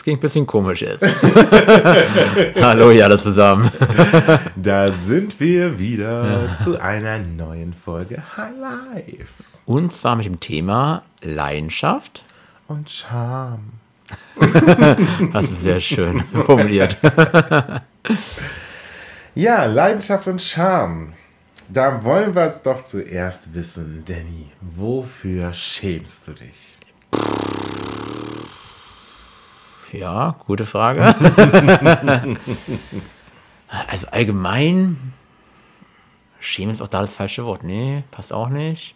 Das 0.00 0.04
ging 0.04 0.16
ein 0.16 0.20
bisschen 0.20 0.46
komisch 0.46 0.80
jetzt. 0.80 1.04
Hallo, 2.62 2.90
ja, 2.90 3.04
alle 3.04 3.18
zusammen. 3.18 3.70
Da 4.56 4.90
sind 4.90 5.38
wir 5.40 5.78
wieder 5.78 6.56
zu 6.64 6.80
einer 6.80 7.18
neuen 7.18 7.74
Folge 7.74 8.22
High 8.34 8.54
Life 8.58 9.44
Und 9.66 9.92
zwar 9.92 10.16
mit 10.16 10.24
dem 10.24 10.40
Thema 10.40 11.02
Leidenschaft. 11.20 12.24
und 12.68 12.88
Charme. 12.88 13.72
Das 15.34 15.50
ist 15.50 15.62
sehr 15.62 15.80
schön 15.80 16.24
formuliert. 16.46 16.96
Ja, 19.34 19.66
Leidenschaft 19.66 20.26
und 20.28 20.40
Charme. 20.40 21.12
Da 21.68 22.02
wollen 22.02 22.34
wir 22.34 22.44
es 22.44 22.62
doch 22.62 22.82
zuerst 22.82 23.52
wissen, 23.54 24.02
Danny. 24.06 24.50
Wofür 24.62 25.52
schämst 25.52 26.26
du 26.26 26.32
dich? 26.32 26.78
Ja, 29.92 30.36
gute 30.46 30.64
Frage. 30.64 31.02
also 33.88 34.06
allgemein, 34.08 35.12
schämen 36.38 36.72
ist 36.72 36.80
auch 36.80 36.88
da 36.88 37.00
das 37.00 37.14
falsche 37.14 37.44
Wort. 37.44 37.64
Nee, 37.64 38.04
passt 38.10 38.32
auch 38.32 38.48
nicht. 38.48 38.94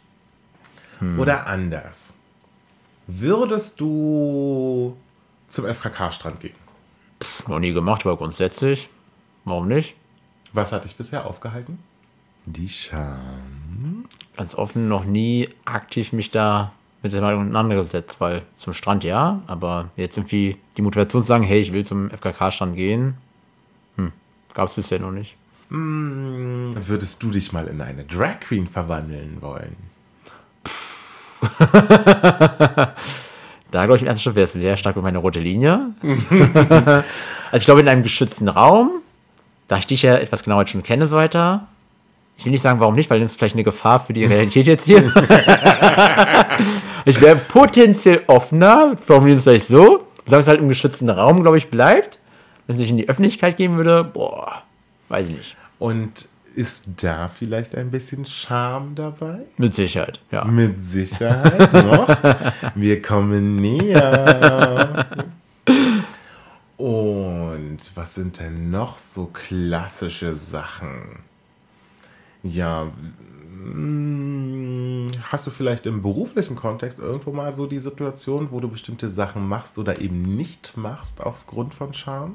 Oder 1.19 1.47
anders. 1.47 2.15
Würdest 3.07 3.81
du 3.81 4.97
zum 5.49 5.67
FKK-Strand 5.67 6.41
gehen? 6.41 6.55
Noch 7.47 7.59
nie 7.59 7.73
gemacht, 7.73 8.07
aber 8.07 8.17
grundsätzlich. 8.17 8.89
Warum 9.45 9.69
nicht? 9.69 9.97
Was 10.53 10.73
hat 10.73 10.85
dich 10.85 10.97
bisher 10.97 11.27
aufgehalten? 11.27 11.79
Die 12.47 12.69
Scham. 12.69 14.05
Ganz 14.37 14.55
offen 14.55 14.89
noch 14.89 15.05
nie 15.05 15.49
aktiv 15.65 16.13
mich 16.13 16.31
da 16.31 16.73
mit 17.05 17.13
der 17.13 17.21
Meinung 17.21 17.43
auseinandergesetzt, 17.43 18.21
weil 18.21 18.43
zum 18.57 18.73
Strand 18.73 19.05
ja, 19.05 19.43
aber 19.47 19.91
jetzt 19.97 20.17
irgendwie 20.17 20.57
die 20.77 20.83
Motivation 20.83 21.23
zu 21.23 21.29
sagen, 21.29 21.45
hey, 21.45 21.61
ich 21.61 21.73
will 21.73 21.85
zum 21.85 22.11
FKK-Strand 22.11 22.75
gehen, 22.75 23.15
hm, 23.97 24.11
gab 24.55 24.69
es 24.69 24.75
bisher 24.75 24.99
noch 24.99 25.13
nicht. 25.13 25.37
Würdest 25.69 27.23
du 27.23 27.31
dich 27.31 27.53
mal 27.53 27.67
in 27.69 27.81
eine 27.81 28.05
Drag 28.05 28.41
Queen 28.41 28.67
verwandeln 28.67 29.39
wollen? 29.41 29.77
Da 33.71 33.87
glaube 33.87 33.97
ich 33.97 34.03
im 34.03 34.09
ersten 34.09 34.23
Schritt 34.23 34.37
wäre 34.37 34.45
es 34.45 34.53
sehr 34.53 34.77
stark 34.77 34.95
über 34.95 35.03
meine 35.03 35.19
rote 35.19 35.41
Linie. 35.41 35.91
also 36.01 37.05
ich 37.55 37.65
glaube 37.65 37.81
in 37.81 37.89
einem 37.89 38.05
geschützten 38.05 38.47
Raum, 38.47 39.03
da 39.67 39.79
ich 39.79 39.87
dich 39.89 40.03
ja 40.03 40.15
etwas 40.15 40.45
genauer 40.45 40.61
jetzt 40.61 40.71
schon 40.71 40.85
kenne, 40.85 41.09
so 41.09 41.17
weiter. 41.17 41.67
Ich 42.39 42.45
will 42.45 42.53
nicht 42.53 42.63
sagen, 42.63 42.79
warum 42.79 42.95
nicht, 42.95 43.11
weil 43.11 43.19
das 43.19 43.33
ist 43.33 43.39
vielleicht 43.39 43.57
eine 43.57 43.65
Gefahr 43.65 43.99
für 43.99 44.13
die 44.13 44.27
Realität 44.27 44.69
jetzt 44.69 44.87
hier. 44.87 45.13
ich 47.05 47.21
wäre 47.21 47.37
potenziell 47.37 48.23
offener, 48.27 48.97
formulieren 48.97 49.39
es 49.39 49.45
vielleicht 49.45 49.67
so, 49.67 50.07
solange 50.25 50.41
es 50.41 50.49
halt 50.49 50.61
im 50.61 50.69
geschützten 50.69 51.11
Raum, 51.11 51.43
glaube 51.43 51.59
ich, 51.59 51.71
bleibt. 51.71 52.19
Wenn 52.67 52.77
es 52.77 52.81
nicht 52.81 52.91
in 52.91 52.97
die 52.97 53.09
Öffentlichkeit 53.09 53.57
gehen 53.57 53.77
würde, 53.77 54.05
boah, 54.05 54.63
weiß 55.09 55.29
ich 55.29 55.37
nicht. 55.37 55.57
Und 55.79 56.29
ist 56.55 57.03
da 57.03 57.29
vielleicht 57.29 57.75
ein 57.75 57.91
bisschen 57.91 58.25
Charme 58.27 58.95
dabei? 58.95 59.41
Mit 59.59 59.75
Sicherheit, 59.75 60.21
ja. 60.31 60.45
Mit 60.45 60.79
Sicherheit 60.79 61.73
noch. 61.85 62.09
Wir 62.75 63.03
kommen 63.03 63.57
näher. 63.57 65.07
Und 66.77 67.79
was 67.95 68.15
sind 68.15 68.39
denn 68.41 68.71
noch 68.71 68.99
so 68.99 69.27
klassische 69.27 70.37
Sachen? 70.37 71.21
Ja, 72.43 72.89
hast 75.31 75.47
du 75.47 75.51
vielleicht 75.51 75.87
im 75.87 76.03
beruflichen 76.03 76.57
Kontext 76.57 76.99
irgendwo 76.99 77.33
mal 77.33 77.53
so 77.53 77.67
die 77.67 77.79
Situation, 77.79 78.49
wo 78.51 78.61
du 78.61 78.69
bestimmte 78.69 79.09
Sachen 79.09 79.49
machst 79.49 79.79
oder 79.79 80.01
eben 80.01 80.23
nicht 80.23 80.77
machst 80.77 81.23
aufs 81.23 81.47
Grund 81.47 81.75
von 81.75 81.95
Charme? 81.95 82.35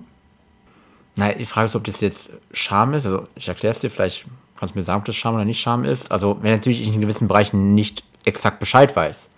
Naja, 1.16 1.38
die 1.38 1.46
Frage 1.46 1.68
ist, 1.68 1.76
ob 1.76 1.84
das 1.84 2.02
jetzt 2.02 2.32
Scham 2.52 2.94
ist. 2.94 3.06
Also 3.06 3.28
ich 3.36 3.48
erkläre 3.48 3.74
es 3.74 3.80
dir, 3.80 3.92
vielleicht 3.92 4.26
kannst 4.58 4.76
du 4.76 4.80
mir 4.80 4.86
sagen, 4.86 5.00
ob 5.00 5.06
das 5.06 5.16
Scham 5.16 5.36
oder 5.36 5.46
nicht 5.46 5.60
Scham 5.60 5.86
ist. 5.86 6.12
Also 6.12 6.38
wenn 6.42 6.52
natürlich 6.52 6.82
ich 6.82 6.94
in 6.94 7.02
gewissen 7.02 7.28
Bereichen 7.28 7.76
nicht 7.76 8.04
exakt 8.26 8.60
Bescheid 8.60 8.96
weiß 8.96 9.30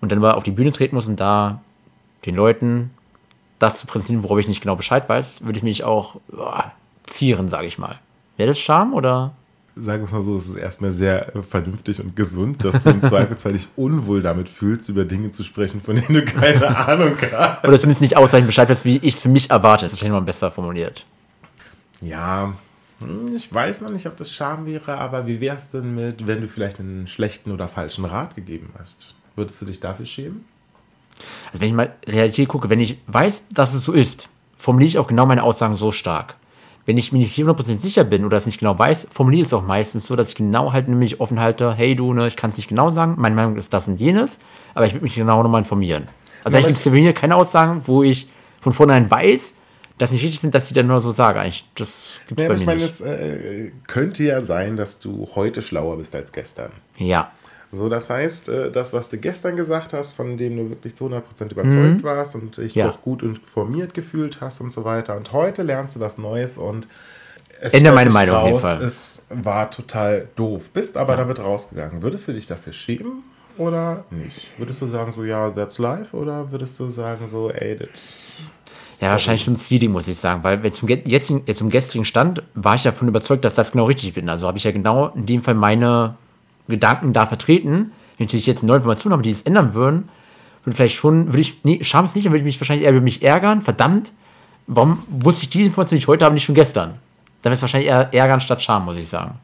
und 0.00 0.12
dann 0.12 0.18
aber 0.18 0.36
auf 0.36 0.42
die 0.42 0.50
Bühne 0.50 0.72
treten 0.72 0.94
muss 0.94 1.06
und 1.06 1.20
da 1.20 1.60
den 2.24 2.34
Leuten 2.34 2.90
das 3.58 3.80
zu 3.80 3.86
präsentieren, 3.86 4.22
worauf 4.22 4.38
ich 4.38 4.48
nicht 4.48 4.60
genau 4.60 4.76
Bescheid 4.76 5.08
weiß, 5.08 5.44
würde 5.44 5.58
ich 5.58 5.62
mich 5.62 5.84
auch 5.84 6.16
boah, 6.28 6.72
zieren, 7.04 7.48
sage 7.48 7.66
ich 7.66 7.78
mal. 7.78 7.98
Wäre 8.36 8.48
das 8.48 8.58
Scham 8.58 8.94
oder? 8.94 9.32
Sagen 9.78 10.02
wir 10.02 10.06
es 10.06 10.12
mal 10.12 10.22
so, 10.22 10.36
es 10.36 10.48
ist 10.48 10.54
erstmal 10.54 10.90
sehr 10.90 11.36
äh, 11.36 11.42
vernünftig 11.42 12.02
und 12.02 12.16
gesund, 12.16 12.64
dass 12.64 12.82
du 12.82 12.90
im 12.90 13.02
Zweifelsfall 13.02 13.52
dich 13.52 13.68
unwohl 13.76 14.22
damit 14.22 14.48
fühlst, 14.48 14.88
über 14.88 15.04
Dinge 15.04 15.30
zu 15.30 15.44
sprechen, 15.44 15.82
von 15.82 15.96
denen 15.96 16.14
du 16.14 16.24
keine 16.24 16.76
Ahnung 16.86 17.14
hast. 17.20 17.62
Oder 17.62 17.78
zumindest 17.78 18.00
nicht 18.00 18.16
ausreichend 18.16 18.46
Bescheid 18.46 18.68
weiß, 18.70 18.86
wie 18.86 18.96
ich 18.96 19.14
es 19.14 19.22
für 19.22 19.28
mich 19.28 19.50
erwarte. 19.50 19.84
Das 19.84 19.92
ist 19.92 19.98
wahrscheinlich 19.98 20.18
mal 20.18 20.24
besser 20.24 20.50
formuliert. 20.50 21.04
Ja, 22.00 22.54
hm, 23.00 23.36
ich 23.36 23.52
weiß 23.52 23.82
noch 23.82 23.90
nicht, 23.90 24.06
ob 24.06 24.16
das 24.16 24.32
Scham 24.32 24.66
wäre, 24.66 24.96
aber 24.96 25.26
wie 25.26 25.40
wär's 25.40 25.70
denn 25.70 25.94
mit, 25.94 26.26
wenn 26.26 26.40
du 26.40 26.48
vielleicht 26.48 26.80
einen 26.80 27.06
schlechten 27.06 27.52
oder 27.52 27.68
falschen 27.68 28.04
Rat 28.04 28.34
gegeben 28.34 28.70
hast? 28.78 29.14
Würdest 29.34 29.60
du 29.60 29.66
dich 29.66 29.80
dafür 29.80 30.06
schämen? 30.06 30.44
Also 31.52 31.60
wenn 31.60 31.68
ich 31.68 31.74
mal 31.74 31.94
Realität 32.06 32.48
gucke, 32.48 32.70
wenn 32.70 32.80
ich 32.80 32.98
weiß, 33.06 33.44
dass 33.52 33.74
es 33.74 33.84
so 33.84 33.92
ist, 33.92 34.28
formuliere 34.56 34.88
ich 34.88 34.98
auch 34.98 35.06
genau 35.06 35.26
meine 35.26 35.42
Aussagen 35.42 35.76
so 35.76 35.92
stark. 35.92 36.36
Wenn 36.86 36.96
ich 36.98 37.12
mir 37.12 37.18
nicht 37.18 37.36
100% 37.36 37.80
sicher 37.80 38.04
bin 38.04 38.24
oder 38.24 38.36
es 38.38 38.46
nicht 38.46 38.60
genau 38.60 38.78
weiß, 38.78 39.08
formuliere 39.10 39.42
ich 39.42 39.48
es 39.48 39.52
auch 39.54 39.66
meistens 39.66 40.06
so, 40.06 40.14
dass 40.16 40.30
ich 40.30 40.34
genau 40.36 40.72
halt 40.72 40.88
nämlich 40.88 41.20
offen 41.20 41.40
halte, 41.40 41.74
hey 41.74 41.96
du, 41.96 42.14
ne, 42.14 42.28
ich 42.28 42.36
kann 42.36 42.50
es 42.50 42.56
nicht 42.56 42.68
genau 42.68 42.90
sagen, 42.90 43.16
meine 43.18 43.34
Meinung 43.34 43.56
ist 43.56 43.72
das 43.74 43.88
und 43.88 43.98
jenes, 43.98 44.38
aber 44.72 44.86
ich 44.86 44.94
würde 44.94 45.02
mich 45.04 45.16
genau 45.16 45.42
nochmal 45.42 45.60
informieren. 45.62 46.08
Also 46.44 46.58
aber 46.58 46.68
ich 46.68 46.86
mir 46.86 47.12
keine 47.12 47.34
Aussagen, 47.34 47.82
wo 47.86 48.04
ich 48.04 48.28
von 48.60 48.72
vornherein 48.72 49.10
weiß, 49.10 49.54
dass 49.98 50.12
nicht 50.12 50.22
richtig 50.22 50.40
sind, 50.40 50.54
dass 50.54 50.68
ich 50.68 50.74
dann 50.74 50.86
nur 50.86 51.00
so 51.00 51.10
sage. 51.10 51.40
Eigentlich, 51.40 51.64
das 51.74 52.20
gibt 52.28 52.40
es 52.40 52.44
Ja, 52.44 52.48
bei 52.48 52.54
ich 52.54 52.60
mir 52.60 52.66
meine, 52.66 52.82
nicht. 52.82 52.90
es 52.92 53.00
äh, 53.00 53.72
könnte 53.86 54.22
ja 54.24 54.40
sein, 54.40 54.76
dass 54.76 55.00
du 55.00 55.28
heute 55.34 55.62
schlauer 55.62 55.96
bist 55.96 56.14
als 56.14 56.32
gestern. 56.32 56.70
Ja, 56.98 57.32
So, 57.72 57.88
das 57.88 58.08
heißt, 58.10 58.48
äh, 58.48 58.70
das, 58.70 58.92
was 58.92 59.08
du 59.08 59.18
gestern 59.18 59.56
gesagt 59.56 59.92
hast, 59.92 60.12
von 60.12 60.36
dem 60.36 60.56
du 60.56 60.70
wirklich 60.70 60.94
zu 60.94 61.06
100% 61.06 61.50
überzeugt 61.50 62.02
warst 62.04 62.34
und 62.36 62.56
dich 62.56 62.74
Mhm. 62.74 62.80
Ja. 62.80 62.86
doch 62.88 63.02
gut 63.02 63.22
informiert 63.22 63.92
gefühlt 63.94 64.40
hast 64.40 64.60
und 64.60 64.72
so 64.72 64.84
weiter. 64.84 65.16
Und 65.16 65.32
heute 65.32 65.62
lernst 65.62 65.96
du 65.96 66.00
was 66.00 66.16
Neues 66.18 66.58
und 66.58 66.86
es 67.60 67.74
Ändere 67.74 67.94
meine 67.94 68.10
Meinung 68.10 68.34
raus. 68.36 68.64
Es 68.64 69.26
war 69.30 69.70
total 69.70 70.28
doof, 70.36 70.70
bist 70.70 70.96
aber 70.96 71.16
damit 71.16 71.38
rausgegangen. 71.38 72.02
Würdest 72.02 72.28
du 72.28 72.32
dich 72.32 72.46
dafür 72.46 72.72
schämen 72.72 73.22
oder 73.56 74.04
nicht? 74.10 74.50
Würdest 74.58 74.82
du 74.82 74.86
sagen, 74.88 75.12
so, 75.14 75.24
ja, 75.24 75.50
that's 75.50 75.78
life? 75.78 76.14
Oder 76.16 76.50
würdest 76.52 76.78
du 76.78 76.88
sagen, 76.90 77.26
so, 77.30 77.50
ey, 77.50 77.78
das. 77.78 78.26
ja 79.00 79.10
wahrscheinlich 79.10 79.42
schon 79.44 79.56
zwielig, 79.56 79.88
muss 79.88 80.06
ich 80.06 80.18
sagen, 80.18 80.44
weil 80.44 80.70
zum, 80.70 80.88
jetzigen, 80.88 81.42
zum 81.54 81.70
gestrigen 81.70 82.04
Stand 82.04 82.42
war 82.54 82.74
ich 82.74 82.82
davon 82.82 83.08
überzeugt, 83.08 83.44
dass 83.44 83.54
das 83.54 83.72
genau 83.72 83.86
richtig 83.86 84.12
bin. 84.14 84.28
Also 84.28 84.46
habe 84.46 84.58
ich 84.58 84.64
ja 84.64 84.70
genau 84.70 85.08
in 85.16 85.24
dem 85.26 85.40
Fall 85.42 85.54
meine 85.54 86.14
Gedanken 86.68 87.12
da 87.12 87.26
vertreten. 87.26 87.92
Wenn 88.16 88.24
ich 88.24 88.28
natürlich 88.28 88.46
jetzt 88.46 88.62
neue 88.62 88.78
Informationen 88.78 89.12
habe, 89.12 89.22
die 89.22 89.32
das 89.32 89.42
ändern 89.42 89.74
würden, 89.74 90.08
würde 90.64 90.76
vielleicht 90.76 90.96
schon, 90.96 91.28
würde 91.28 91.40
ich, 91.40 91.64
nee, 91.64 91.82
Scham 91.82 92.04
ist 92.04 92.16
nicht, 92.16 92.26
dann 92.26 92.32
würde 92.32 92.40
ich 92.40 92.44
mich 92.44 92.60
wahrscheinlich 92.60 92.84
eher 92.84 92.92
über 92.92 93.00
mich 93.00 93.22
ärgern. 93.22 93.62
Verdammt, 93.62 94.12
warum 94.66 95.02
wusste 95.08 95.44
ich 95.44 95.50
die 95.50 95.64
Information, 95.64 95.96
die 95.96 96.02
ich 96.02 96.08
heute 96.08 96.24
habe, 96.24 96.34
nicht 96.34 96.44
schon 96.44 96.54
gestern? 96.54 96.94
Dann 97.42 97.50
wäre 97.50 97.54
es 97.54 97.62
wahrscheinlich 97.62 97.88
eher 97.88 98.12
ärgern 98.12 98.40
statt 98.40 98.62
Scham, 98.62 98.84
muss 98.84 98.98
ich 98.98 99.08
sagen. 99.08 99.38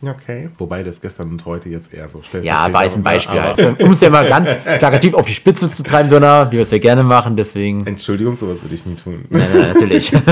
Okay. 0.00 0.48
Wobei 0.58 0.84
das 0.84 1.00
gestern 1.00 1.30
und 1.30 1.44
heute 1.44 1.68
jetzt 1.68 1.92
eher 1.92 2.08
so 2.08 2.22
stellt. 2.22 2.44
Ja, 2.44 2.72
war 2.72 2.84
jetzt 2.84 2.96
ein 2.96 3.02
Beispiel 3.02 3.42
halt. 3.42 3.80
Um 3.80 3.90
es 3.90 4.00
ja 4.00 4.10
mal 4.10 4.28
ganz 4.28 4.56
plakativ 4.56 5.14
auf 5.14 5.26
die 5.26 5.34
Spitze 5.34 5.68
zu 5.68 5.82
treiben, 5.82 6.08
sondern 6.08 6.52
wie 6.52 6.56
wir 6.56 6.62
es 6.62 6.70
ja 6.70 6.78
gerne 6.78 7.02
machen, 7.02 7.36
deswegen. 7.36 7.84
Entschuldigung, 7.84 8.36
sowas 8.36 8.62
würde 8.62 8.76
ich 8.76 8.86
nie 8.86 8.94
tun. 8.94 9.24
Nein, 9.28 9.48
nein, 9.52 9.68
natürlich. 9.72 10.12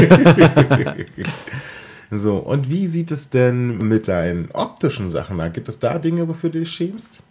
So, 2.10 2.36
und 2.36 2.70
wie 2.70 2.86
sieht 2.86 3.10
es 3.10 3.30
denn 3.30 3.78
mit 3.78 4.08
deinen 4.08 4.50
optischen 4.52 5.08
Sachen 5.10 5.40
aus? 5.40 5.52
Gibt 5.52 5.68
es 5.68 5.78
da 5.78 5.98
Dinge, 5.98 6.28
wofür 6.28 6.50
du 6.50 6.60
dich 6.60 6.70
schämst? 6.70 7.22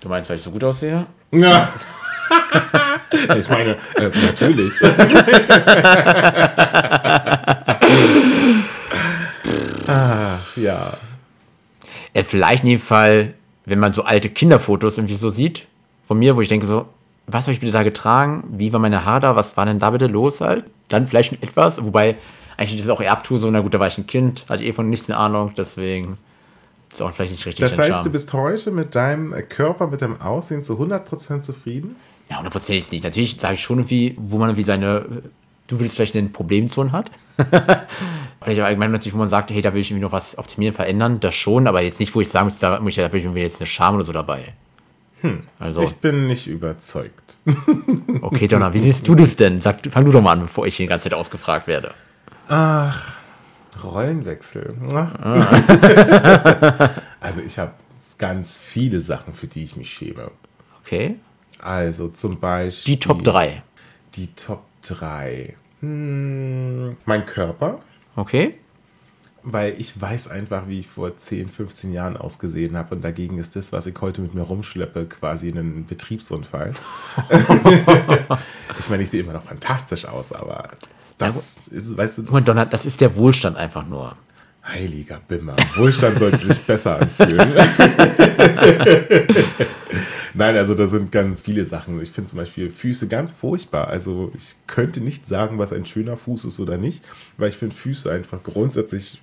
Du 0.00 0.08
meinst, 0.08 0.30
weil 0.30 0.36
ich 0.36 0.42
so 0.42 0.50
gut 0.50 0.64
aussehe? 0.64 1.06
Ja. 1.30 1.72
ich 3.38 3.48
meine, 3.48 3.76
äh, 3.96 4.10
natürlich. 4.24 4.72
Ach, 9.86 10.56
ja. 10.56 10.92
Äh, 12.12 12.24
vielleicht 12.24 12.64
in 12.64 12.70
dem 12.70 12.78
Fall 12.78 13.34
wenn 13.66 13.80
man 13.80 13.92
so 13.92 14.04
alte 14.04 14.30
Kinderfotos 14.30 14.96
irgendwie 14.96 15.16
so 15.16 15.28
sieht 15.28 15.66
von 16.04 16.18
mir, 16.18 16.36
wo 16.36 16.40
ich 16.40 16.48
denke 16.48 16.66
so, 16.66 16.86
was 17.26 17.46
habe 17.46 17.52
ich 17.52 17.60
bitte 17.60 17.72
da 17.72 17.82
getragen? 17.82 18.44
Wie 18.52 18.72
war 18.72 18.80
meine 18.80 19.04
Haare 19.04 19.20
da? 19.20 19.36
Was 19.36 19.56
war 19.56 19.66
denn 19.66 19.80
da 19.80 19.90
bitte 19.90 20.06
los 20.06 20.40
halt? 20.40 20.64
Dann 20.88 21.08
vielleicht 21.08 21.30
schon 21.30 21.42
etwas, 21.42 21.84
wobei 21.84 22.16
eigentlich 22.56 22.78
ist 22.78 22.84
es 22.84 22.90
auch 22.90 23.00
Erbtour 23.00 23.38
so, 23.38 23.50
na 23.50 23.60
gut, 23.60 23.74
da 23.74 23.80
war 23.80 23.88
ich 23.88 23.98
ein 23.98 24.06
Kind, 24.06 24.46
hatte 24.48 24.64
eh 24.64 24.72
von 24.72 24.88
nichts 24.88 25.08
eine 25.10 25.18
Ahnung, 25.18 25.52
deswegen 25.56 26.18
ist 26.90 27.02
auch 27.02 27.12
vielleicht 27.12 27.32
nicht 27.32 27.46
richtig. 27.46 27.60
Das 27.60 27.78
heißt, 27.78 28.04
du 28.04 28.10
bist 28.10 28.32
heute 28.32 28.70
mit 28.70 28.94
deinem 28.94 29.32
Körper, 29.48 29.86
mit 29.86 30.02
deinem 30.02 30.20
Aussehen 30.20 30.62
zu 30.62 30.74
100% 30.74 31.42
zufrieden? 31.42 31.96
Ja, 32.30 32.40
100% 32.40 32.74
ist 32.74 32.92
nicht. 32.92 33.04
Natürlich 33.04 33.38
sage 33.38 33.54
ich 33.54 33.60
schon 33.60 33.78
irgendwie, 33.78 34.16
wo 34.18 34.38
man 34.38 34.48
irgendwie 34.48 34.64
seine, 34.64 35.04
du 35.68 35.78
willst 35.78 35.96
vielleicht 35.96 36.16
eine 36.16 36.28
Problemzone 36.28 36.92
hat. 36.92 37.10
vielleicht 38.42 38.60
allgemein 38.60 38.92
natürlich, 38.92 39.14
wo 39.14 39.18
man 39.18 39.28
sagt, 39.28 39.50
hey, 39.50 39.60
da 39.60 39.74
will 39.74 39.80
ich 39.80 39.90
irgendwie 39.90 40.04
noch 40.04 40.12
was 40.12 40.38
optimieren, 40.38 40.74
verändern, 40.74 41.20
das 41.20 41.34
schon, 41.34 41.66
aber 41.66 41.82
jetzt 41.82 42.00
nicht, 42.00 42.14
wo 42.14 42.20
ich 42.20 42.28
sagen 42.28 42.46
muss, 42.46 42.58
da, 42.58 42.80
muss 42.80 42.90
ich, 42.90 42.96
da 42.96 43.08
bin 43.08 43.18
ich 43.18 43.26
irgendwie 43.26 43.42
jetzt 43.42 43.60
eine 43.60 43.66
Scham 43.66 43.96
oder 43.96 44.04
so 44.04 44.12
dabei. 44.12 44.54
Hm. 45.20 45.42
Also, 45.58 45.82
ich 45.82 45.96
bin 45.96 46.26
nicht 46.26 46.46
überzeugt. 46.46 47.38
okay, 48.22 48.48
Donner, 48.48 48.72
wie 48.74 48.78
siehst 48.78 49.06
du 49.06 49.14
das 49.14 49.36
denn? 49.36 49.60
Sag, 49.60 49.80
fang 49.90 50.04
du 50.04 50.12
doch 50.12 50.22
mal 50.22 50.32
an, 50.32 50.42
bevor 50.42 50.66
ich 50.66 50.76
die 50.76 50.86
ganze 50.86 51.04
Zeit 51.04 51.14
ausgefragt 51.14 51.66
werde. 51.66 51.94
Ach, 52.48 53.16
Rollenwechsel. 53.82 54.74
Ah. 54.94 56.90
also 57.20 57.40
ich 57.40 57.58
habe 57.58 57.72
ganz 58.18 58.56
viele 58.56 59.00
Sachen, 59.00 59.34
für 59.34 59.46
die 59.46 59.64
ich 59.64 59.76
mich 59.76 59.92
schäme. 59.92 60.30
Okay. 60.80 61.16
Also 61.58 62.08
zum 62.08 62.38
Beispiel. 62.38 62.94
Die 62.94 63.00
Top 63.00 63.22
3. 63.22 63.62
Die 64.14 64.28
Top 64.34 64.64
3. 64.82 65.54
Hm, 65.80 66.96
mein 67.04 67.26
Körper. 67.26 67.80
Okay. 68.14 68.54
Weil 69.42 69.74
ich 69.78 70.00
weiß 70.00 70.28
einfach, 70.28 70.66
wie 70.66 70.80
ich 70.80 70.88
vor 70.88 71.16
10, 71.16 71.48
15 71.48 71.92
Jahren 71.92 72.16
ausgesehen 72.16 72.76
habe. 72.76 72.94
Und 72.94 73.02
dagegen 73.02 73.38
ist 73.38 73.56
das, 73.56 73.72
was 73.72 73.86
ich 73.86 74.00
heute 74.00 74.20
mit 74.20 74.34
mir 74.34 74.42
rumschleppe, 74.42 75.06
quasi 75.06 75.48
ein 75.50 75.86
Betriebsunfall. 75.86 76.72
ich 78.78 78.90
meine, 78.90 79.02
ich 79.02 79.10
sehe 79.10 79.22
immer 79.22 79.34
noch 79.34 79.44
fantastisch 79.44 80.04
aus, 80.06 80.32
aber 80.32 80.70
das 81.18 81.56
ja, 81.70 81.76
ist, 81.76 81.96
weißt 81.96 82.18
du, 82.18 82.22
das, 82.22 82.44
Donald, 82.44 82.72
das 82.72 82.86
ist 82.86 83.00
der 83.00 83.16
Wohlstand 83.16 83.56
einfach 83.56 83.86
nur. 83.86 84.16
Heiliger 84.64 85.20
Bimmer. 85.28 85.54
Wohlstand 85.76 86.18
sollte 86.18 86.38
sich 86.38 86.60
besser 86.60 87.00
anfühlen. 87.00 87.52
Nein, 90.34 90.56
also 90.56 90.74
da 90.74 90.86
sind 90.86 91.12
ganz 91.12 91.42
viele 91.42 91.64
Sachen. 91.64 92.00
Ich 92.02 92.10
finde 92.10 92.28
zum 92.28 92.38
Beispiel 92.38 92.70
Füße 92.70 93.08
ganz 93.08 93.32
furchtbar. 93.32 93.88
Also 93.88 94.32
ich 94.36 94.56
könnte 94.66 95.00
nicht 95.00 95.24
sagen, 95.24 95.58
was 95.58 95.72
ein 95.72 95.86
schöner 95.86 96.16
Fuß 96.16 96.44
ist 96.46 96.60
oder 96.60 96.76
nicht, 96.76 97.02
weil 97.38 97.48
ich 97.50 97.56
finde 97.56 97.74
Füße 97.74 98.10
einfach 98.10 98.42
grundsätzlich. 98.42 99.22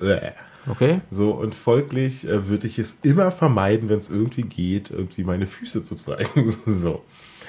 Äh. 0.00 0.32
Okay. 0.68 1.00
So, 1.10 1.32
und 1.32 1.56
folglich 1.56 2.28
äh, 2.28 2.46
würde 2.46 2.68
ich 2.68 2.78
es 2.78 2.98
immer 3.02 3.32
vermeiden, 3.32 3.88
wenn 3.88 3.98
es 3.98 4.10
irgendwie 4.10 4.42
geht, 4.42 4.92
irgendwie 4.92 5.24
meine 5.24 5.48
Füße 5.48 5.82
zu 5.82 5.96
zeigen. 5.96 6.54
so. 6.66 7.02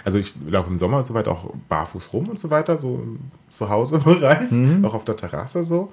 Also 0.05 0.17
ich 0.17 0.35
laufe 0.47 0.69
im 0.69 0.77
Sommer 0.77 0.97
und 0.97 1.05
so 1.05 1.13
weiter 1.13 1.31
auch 1.31 1.53
barfuß 1.69 2.11
rum 2.13 2.29
und 2.29 2.39
so 2.39 2.49
weiter, 2.49 2.77
so 2.77 2.95
im 2.95 3.19
Zuhausebereich, 3.49 4.51
mhm. 4.51 4.83
auch 4.85 4.93
auf 4.93 5.05
der 5.05 5.15
Terrasse 5.15 5.63
so. 5.63 5.91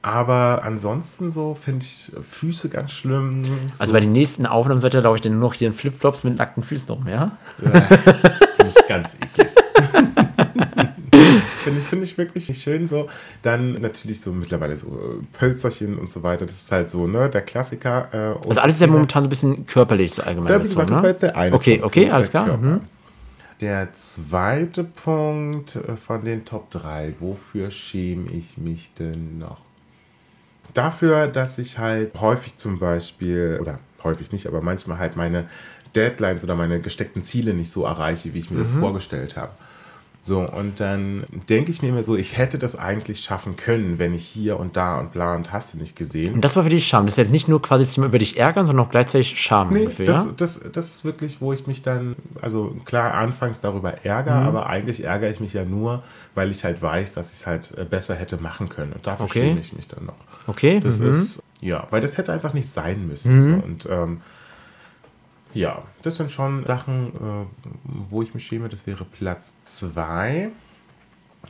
Aber 0.00 0.62
ansonsten 0.62 1.30
so 1.30 1.54
finde 1.54 1.84
ich 1.84 2.12
Füße 2.20 2.68
ganz 2.68 2.92
schlimm. 2.92 3.44
So. 3.44 3.52
Also 3.78 3.92
bei 3.92 4.00
den 4.00 4.12
nächsten 4.12 4.46
Aufnahmen 4.46 4.80
sollte 4.80 5.00
laufe 5.00 5.16
ich 5.16 5.22
dann 5.22 5.32
nur 5.32 5.48
noch 5.48 5.54
hier 5.54 5.66
in 5.66 5.74
Flipflops 5.74 6.22
mit 6.22 6.38
nackten 6.38 6.62
Füßen 6.62 6.94
rum, 6.94 7.06
ja? 7.08 7.30
ja 7.62 7.80
finde 7.80 8.68
ich 8.68 8.86
ganz 8.88 9.16
eklig. 9.16 9.48
finde 11.64 11.80
ich, 11.80 11.86
find 11.86 12.04
ich 12.04 12.16
wirklich 12.16 12.48
nicht 12.48 12.62
schön 12.62 12.86
so. 12.86 13.08
Dann 13.42 13.72
natürlich 13.74 14.20
so 14.20 14.32
mittlerweile 14.32 14.76
so 14.76 15.20
Pölzerchen 15.32 15.98
und 15.98 16.08
so 16.08 16.22
weiter. 16.22 16.46
Das 16.46 16.54
ist 16.54 16.72
halt 16.72 16.90
so, 16.90 17.06
ne, 17.06 17.28
der 17.28 17.42
Klassiker. 17.42 18.08
Äh, 18.12 18.48
also 18.48 18.60
alles 18.60 18.76
ist 18.76 18.80
ja 18.80 18.86
momentan 18.86 19.24
so 19.24 19.26
ein 19.26 19.30
bisschen 19.30 19.66
körperlich 19.66 20.12
so 20.14 20.22
allgemein. 20.22 20.52
Ja, 20.52 20.58
wie 20.60 20.68
gesagt, 20.68 20.88
so, 20.88 20.94
ne? 20.94 20.96
das 20.96 21.02
war 21.02 21.10
jetzt 21.10 21.22
der 21.22 21.36
eine. 21.36 21.54
Okay, 21.54 21.80
okay, 21.82 22.10
alles 22.10 22.30
klar. 22.30 22.56
Mhm. 22.56 22.80
Der 23.60 23.92
zweite 23.92 24.84
Punkt 24.84 25.76
äh, 25.76 25.96
von 25.96 26.24
den 26.24 26.44
Top 26.44 26.70
3. 26.70 27.14
Wofür 27.18 27.70
schäme 27.70 28.30
ich 28.30 28.56
mich 28.56 28.94
denn 28.94 29.38
noch? 29.38 29.60
Dafür, 30.74 31.26
dass 31.26 31.58
ich 31.58 31.78
halt 31.78 32.14
häufig 32.20 32.56
zum 32.56 32.78
Beispiel, 32.78 33.58
oder 33.60 33.80
häufig 34.04 34.30
nicht, 34.32 34.46
aber 34.46 34.60
manchmal 34.60 34.98
halt 34.98 35.16
meine 35.16 35.48
Deadlines 35.94 36.44
oder 36.44 36.54
meine 36.54 36.80
gesteckten 36.80 37.22
Ziele 37.22 37.54
nicht 37.54 37.70
so 37.70 37.84
erreiche, 37.84 38.34
wie 38.34 38.38
ich 38.38 38.50
mir 38.50 38.56
mhm. 38.56 38.62
das 38.62 38.70
vorgestellt 38.72 39.36
habe. 39.36 39.52
So, 40.22 40.40
und 40.40 40.78
dann 40.80 41.24
denke 41.48 41.70
ich 41.70 41.80
mir 41.80 41.88
immer 41.88 42.02
so, 42.02 42.14
ich 42.14 42.36
hätte 42.36 42.58
das 42.58 42.76
eigentlich 42.76 43.20
schaffen 43.20 43.56
können, 43.56 43.98
wenn 43.98 44.14
ich 44.14 44.26
hier 44.26 44.58
und 44.60 44.76
da 44.76 45.00
und 45.00 45.12
bla 45.12 45.34
und 45.34 45.52
hast 45.52 45.72
du 45.72 45.78
nicht 45.78 45.96
gesehen. 45.96 46.34
Und 46.34 46.44
das 46.44 46.54
war 46.54 46.64
für 46.64 46.70
dich 46.70 46.86
Scham. 46.86 47.06
Das 47.06 47.14
ist 47.14 47.18
jetzt 47.18 47.30
nicht 47.30 47.48
nur 47.48 47.62
quasi 47.62 47.86
über 48.00 48.18
dich 48.18 48.36
ärgern, 48.36 48.66
sondern 48.66 48.84
auch 48.84 48.90
gleichzeitig 48.90 49.40
Scham. 49.40 49.72
Nee, 49.72 49.84
Gefühl, 49.84 50.06
das, 50.06 50.24
ja? 50.24 50.30
das, 50.36 50.60
das 50.72 50.88
ist 50.90 51.04
wirklich, 51.04 51.40
wo 51.40 51.52
ich 51.52 51.66
mich 51.66 51.82
dann, 51.82 52.16
also 52.42 52.76
klar, 52.84 53.14
anfangs 53.14 53.60
darüber 53.60 54.04
ärgere, 54.04 54.40
mhm. 54.40 54.48
aber 54.48 54.66
eigentlich 54.66 55.04
ärgere 55.04 55.30
ich 55.30 55.40
mich 55.40 55.54
ja 55.54 55.64
nur, 55.64 56.02
weil 56.34 56.50
ich 56.50 56.62
halt 56.64 56.82
weiß, 56.82 57.14
dass 57.14 57.28
ich 57.28 57.40
es 57.40 57.46
halt 57.46 57.78
äh, 57.78 57.84
besser 57.84 58.14
hätte 58.14 58.36
machen 58.36 58.68
können. 58.68 58.92
Und 58.92 59.06
dafür 59.06 59.26
okay. 59.26 59.40
schäme 59.40 59.60
ich 59.60 59.72
mich 59.72 59.88
dann 59.88 60.04
noch. 60.04 60.16
Okay. 60.46 60.80
Das 60.80 60.98
mhm. 60.98 61.10
ist, 61.10 61.42
ja, 61.60 61.86
weil 61.90 62.00
das 62.00 62.18
hätte 62.18 62.32
einfach 62.32 62.52
nicht 62.52 62.68
sein 62.68 63.06
müssen. 63.06 63.52
Mhm. 63.52 63.60
Und 63.60 63.88
ähm, 63.90 64.20
ja, 65.58 65.82
das 66.02 66.16
sind 66.16 66.30
schon 66.30 66.64
Sachen, 66.66 67.08
äh, 67.08 67.70
wo 68.08 68.22
ich 68.22 68.32
mich 68.32 68.46
schäme. 68.46 68.68
Das 68.68 68.86
wäre 68.86 69.04
Platz 69.04 69.56
2 69.62 70.50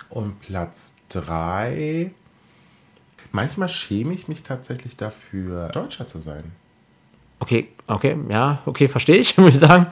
und 0.08 0.40
Platz 0.40 0.94
3. 1.10 2.10
Manchmal 3.32 3.68
schäme 3.68 4.14
ich 4.14 4.26
mich 4.26 4.42
tatsächlich 4.42 4.96
dafür, 4.96 5.68
Deutscher 5.68 6.06
zu 6.06 6.20
sein. 6.20 6.44
Okay, 7.40 7.68
okay, 7.86 8.16
ja, 8.30 8.62
okay, 8.64 8.88
verstehe 8.88 9.16
ich, 9.18 9.36
muss 9.36 9.54
ich 9.54 9.60
sagen. 9.60 9.86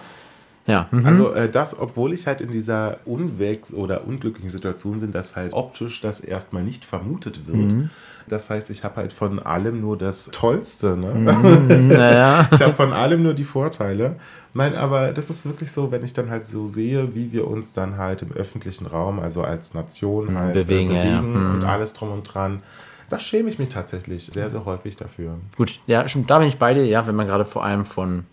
Ja. 0.66 0.88
Mhm. 0.90 1.06
Also 1.06 1.32
äh, 1.32 1.50
das, 1.50 1.78
obwohl 1.78 2.14
ich 2.14 2.26
halt 2.26 2.40
in 2.40 2.50
dieser 2.50 2.98
unwegs- 3.04 3.72
oder 3.72 4.06
unglücklichen 4.06 4.50
Situation 4.50 5.00
bin, 5.00 5.12
dass 5.12 5.36
halt 5.36 5.52
optisch 5.52 6.00
das 6.00 6.20
erstmal 6.20 6.64
nicht 6.64 6.84
vermutet 6.84 7.46
wird. 7.46 7.72
Mhm. 7.72 7.90
Das 8.28 8.50
heißt, 8.50 8.70
ich 8.70 8.82
habe 8.84 8.96
halt 8.96 9.12
von 9.12 9.38
allem 9.38 9.80
nur 9.80 9.96
das 9.96 10.26
Tollste. 10.26 10.96
Ne? 10.96 11.14
Mhm, 11.14 11.88
naja. 11.88 12.48
ich 12.52 12.60
habe 12.60 12.72
von 12.72 12.92
allem 12.92 13.22
nur 13.22 13.34
die 13.34 13.44
Vorteile. 13.44 14.16
Nein, 14.54 14.74
aber 14.74 15.12
das 15.12 15.30
ist 15.30 15.44
wirklich 15.44 15.70
so, 15.70 15.92
wenn 15.92 16.04
ich 16.04 16.12
dann 16.12 16.30
halt 16.30 16.46
so 16.46 16.66
sehe, 16.66 17.14
wie 17.14 17.32
wir 17.32 17.46
uns 17.46 17.72
dann 17.72 17.98
halt 17.98 18.22
im 18.22 18.32
öffentlichen 18.32 18.86
Raum, 18.86 19.20
also 19.20 19.42
als 19.42 19.74
Nation 19.74 20.32
mhm, 20.32 20.38
halt 20.38 20.56
äh, 20.56 20.62
bewegen, 20.62 20.88
bewegen 20.88 21.08
ja, 21.08 21.12
ja. 21.12 21.18
und 21.20 21.58
mhm. 21.58 21.64
alles 21.64 21.92
drum 21.92 22.10
und 22.12 22.22
dran. 22.22 22.62
Da 23.08 23.20
schäme 23.20 23.48
ich 23.48 23.58
mich 23.58 23.68
tatsächlich 23.68 24.26
sehr, 24.32 24.50
sehr 24.50 24.64
häufig 24.64 24.96
dafür. 24.96 25.38
Gut, 25.56 25.78
ja, 25.86 26.08
stimmt, 26.08 26.28
da 26.28 26.38
bin 26.38 26.48
ich 26.48 26.58
beide, 26.58 26.84
ja, 26.84 27.06
wenn 27.06 27.14
man 27.14 27.26
gerade 27.26 27.44
vor 27.44 27.64
allem 27.64 27.84
von, 27.84 28.10
nehmen 28.10 28.24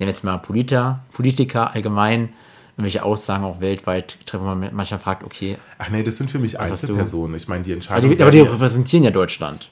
wir 0.00 0.08
jetzt 0.08 0.24
mal 0.24 0.36
Politiker, 0.36 1.00
Politiker 1.12 1.72
allgemein, 1.72 2.30
irgendwelche 2.76 3.02
Aussagen 3.04 3.44
auch 3.44 3.60
weltweit 3.60 4.18
treffen, 4.26 4.44
wo 4.44 4.54
man 4.54 4.70
manchmal 4.74 5.00
fragt, 5.00 5.24
okay. 5.24 5.56
Ach 5.78 5.88
nee, 5.88 6.02
das 6.02 6.18
sind 6.18 6.30
für 6.30 6.38
mich 6.38 6.60
Einzelpersonen. 6.60 7.36
Ich 7.36 7.48
meine, 7.48 7.62
die 7.62 7.72
Entscheidung. 7.72 8.10
Aber 8.10 8.16
die, 8.16 8.22
aber 8.22 8.30
die 8.30 8.40
repräsentieren 8.40 9.04
ja 9.04 9.10
Deutschland. 9.10 9.70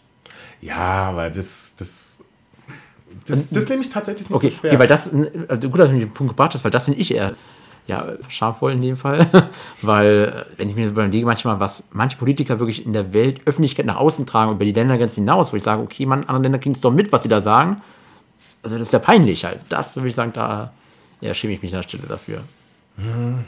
Ja, 0.62 1.10
aber 1.10 1.28
das, 1.28 1.74
das, 1.76 2.24
das, 3.26 3.50
das 3.50 3.68
nehme 3.68 3.82
ich 3.82 3.90
tatsächlich 3.90 4.30
nicht 4.30 4.36
okay, 4.36 4.48
so 4.48 4.56
schwer. 4.56 4.72
Okay, 4.72 4.78
weil 4.78 4.86
das, 4.86 5.10
also 5.48 5.68
gut, 5.68 5.80
dass 5.80 5.88
du 5.88 5.94
mich 5.94 6.04
den 6.04 6.14
Punkt 6.14 6.32
gebracht 6.32 6.54
hast, 6.54 6.64
weil 6.64 6.70
das 6.70 6.86
finde 6.86 7.00
ich 7.00 7.14
eher 7.14 7.34
ja, 7.86 8.06
schamvoll 8.28 8.72
in 8.72 8.80
dem 8.80 8.96
Fall. 8.96 9.26
weil, 9.82 10.46
wenn 10.56 10.70
ich 10.70 10.76
mir 10.76 10.86
so 10.86 10.92
überlege, 10.92 11.26
manchmal, 11.26 11.60
was 11.60 11.84
manche 11.92 12.16
Politiker 12.16 12.58
wirklich 12.58 12.86
in 12.86 12.94
der 12.94 13.12
Welt 13.12 13.42
Öffentlichkeit 13.44 13.84
nach 13.84 13.96
außen 13.96 14.24
tragen, 14.24 14.52
über 14.52 14.64
die 14.64 14.72
Ländergrenzen 14.72 15.24
hinaus, 15.24 15.52
wo 15.52 15.58
ich 15.58 15.62
sage, 15.62 15.82
okay, 15.82 16.06
man, 16.06 16.20
andere 16.20 16.44
Länder 16.44 16.58
kriegen 16.58 16.74
es 16.74 16.80
doch 16.80 16.92
mit, 16.92 17.12
was 17.12 17.22
sie 17.22 17.28
da 17.28 17.42
sagen. 17.42 17.76
Also, 18.62 18.78
das 18.78 18.86
ist 18.86 18.92
ja 18.94 18.98
peinlich 18.98 19.44
halt. 19.44 19.60
Das 19.68 19.96
würde 19.96 20.08
ich 20.08 20.14
sagen, 20.14 20.32
da 20.32 20.72
ja, 21.20 21.34
schäme 21.34 21.52
ich 21.52 21.62
mich 21.62 21.74
an 21.74 21.82
der 21.82 21.88
Stelle 21.88 22.04
dafür. 22.08 22.44
Hm. 22.98 23.44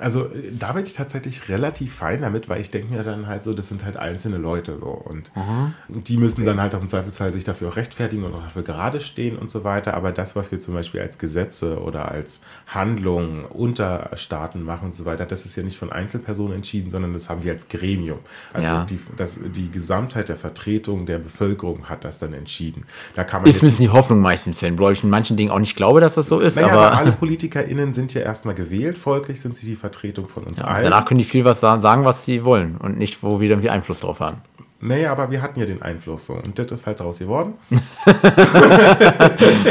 Also 0.00 0.28
da 0.58 0.72
bin 0.72 0.84
ich 0.84 0.94
tatsächlich 0.94 1.48
relativ 1.48 1.94
fein 1.94 2.22
damit, 2.22 2.48
weil 2.48 2.60
ich 2.60 2.70
denke 2.70 2.92
mir 2.92 3.02
dann 3.02 3.26
halt 3.26 3.42
so, 3.42 3.52
das 3.52 3.68
sind 3.68 3.84
halt 3.84 3.96
einzelne 3.96 4.38
Leute 4.38 4.78
so 4.78 4.86
und 4.86 5.30
mhm. 5.36 5.74
die 5.88 6.16
müssen 6.16 6.44
dann 6.44 6.60
halt 6.60 6.74
auch 6.74 6.80
im 6.80 6.88
Zweifelsfall 6.88 7.32
sich 7.32 7.44
dafür 7.44 7.68
auch 7.68 7.76
rechtfertigen 7.76 8.24
und 8.24 8.34
auch 8.34 8.42
dafür 8.42 8.62
gerade 8.62 9.00
stehen 9.00 9.36
und 9.36 9.50
so 9.50 9.64
weiter. 9.64 9.94
Aber 9.94 10.12
das, 10.12 10.36
was 10.36 10.50
wir 10.52 10.58
zum 10.58 10.74
Beispiel 10.74 11.00
als 11.00 11.18
Gesetze 11.18 11.80
oder 11.80 12.10
als 12.10 12.40
Handlungen 12.66 13.44
unter 13.44 14.10
Staaten 14.16 14.62
machen 14.62 14.86
und 14.86 14.94
so 14.94 15.04
weiter, 15.04 15.26
das 15.26 15.44
ist 15.44 15.56
ja 15.56 15.62
nicht 15.62 15.76
von 15.76 15.92
Einzelpersonen 15.92 16.56
entschieden, 16.56 16.90
sondern 16.90 17.12
das 17.12 17.28
haben 17.28 17.44
wir 17.44 17.52
als 17.52 17.68
Gremium. 17.68 18.18
Also 18.52 18.66
ja. 18.66 18.84
die, 18.84 18.98
das, 19.16 19.40
die 19.54 19.70
Gesamtheit 19.70 20.28
der 20.28 20.36
Vertretung 20.36 21.06
der 21.06 21.18
Bevölkerung 21.18 21.88
hat 21.88 22.04
das 22.04 22.18
dann 22.18 22.32
entschieden. 22.32 22.86
Da 23.14 23.24
kann 23.24 23.42
man 23.42 23.50
ist 23.50 23.62
ein 23.62 23.70
die 23.78 23.90
Hoffnung 23.90 24.20
meistens 24.20 24.58
Fällen, 24.58 24.78
wo 24.78 24.88
ich 24.90 25.04
in 25.04 25.10
manchen 25.10 25.36
Dingen 25.36 25.50
auch 25.50 25.58
nicht 25.58 25.76
glaube, 25.76 26.00
dass 26.00 26.14
das 26.14 26.28
so 26.28 26.40
ist. 26.40 26.56
Naja, 26.56 26.68
aber 26.68 26.96
alle 26.96 27.12
PolitikerInnen 27.12 27.92
sind 27.92 28.14
ja 28.14 28.22
erstmal 28.22 28.54
gewählt, 28.54 28.98
folglich 28.98 29.40
sind 29.40 29.56
sie 29.56 29.66
die 29.66 29.76
Vertretung 29.76 29.89
Vertretung 29.90 30.28
von 30.28 30.44
uns 30.44 30.60
ja, 30.60 30.66
allen. 30.66 30.84
Danach 30.84 31.04
können 31.04 31.18
die 31.18 31.24
viel 31.24 31.44
was 31.44 31.60
sagen, 31.60 32.04
was 32.04 32.24
sie 32.24 32.44
wollen 32.44 32.76
und 32.76 32.98
nicht, 32.98 33.22
wo 33.22 33.40
wir 33.40 33.48
dann 33.48 33.62
wie 33.62 33.70
Einfluss 33.70 34.00
drauf 34.00 34.20
haben. 34.20 34.38
Naja, 34.82 35.12
aber 35.12 35.30
wir 35.30 35.42
hatten 35.42 35.60
ja 35.60 35.66
den 35.66 35.82
Einfluss 35.82 36.26
so 36.26 36.34
und 36.34 36.58
das 36.58 36.72
ist 36.72 36.86
halt 36.86 37.00
daraus 37.00 37.18
geworden. 37.18 37.54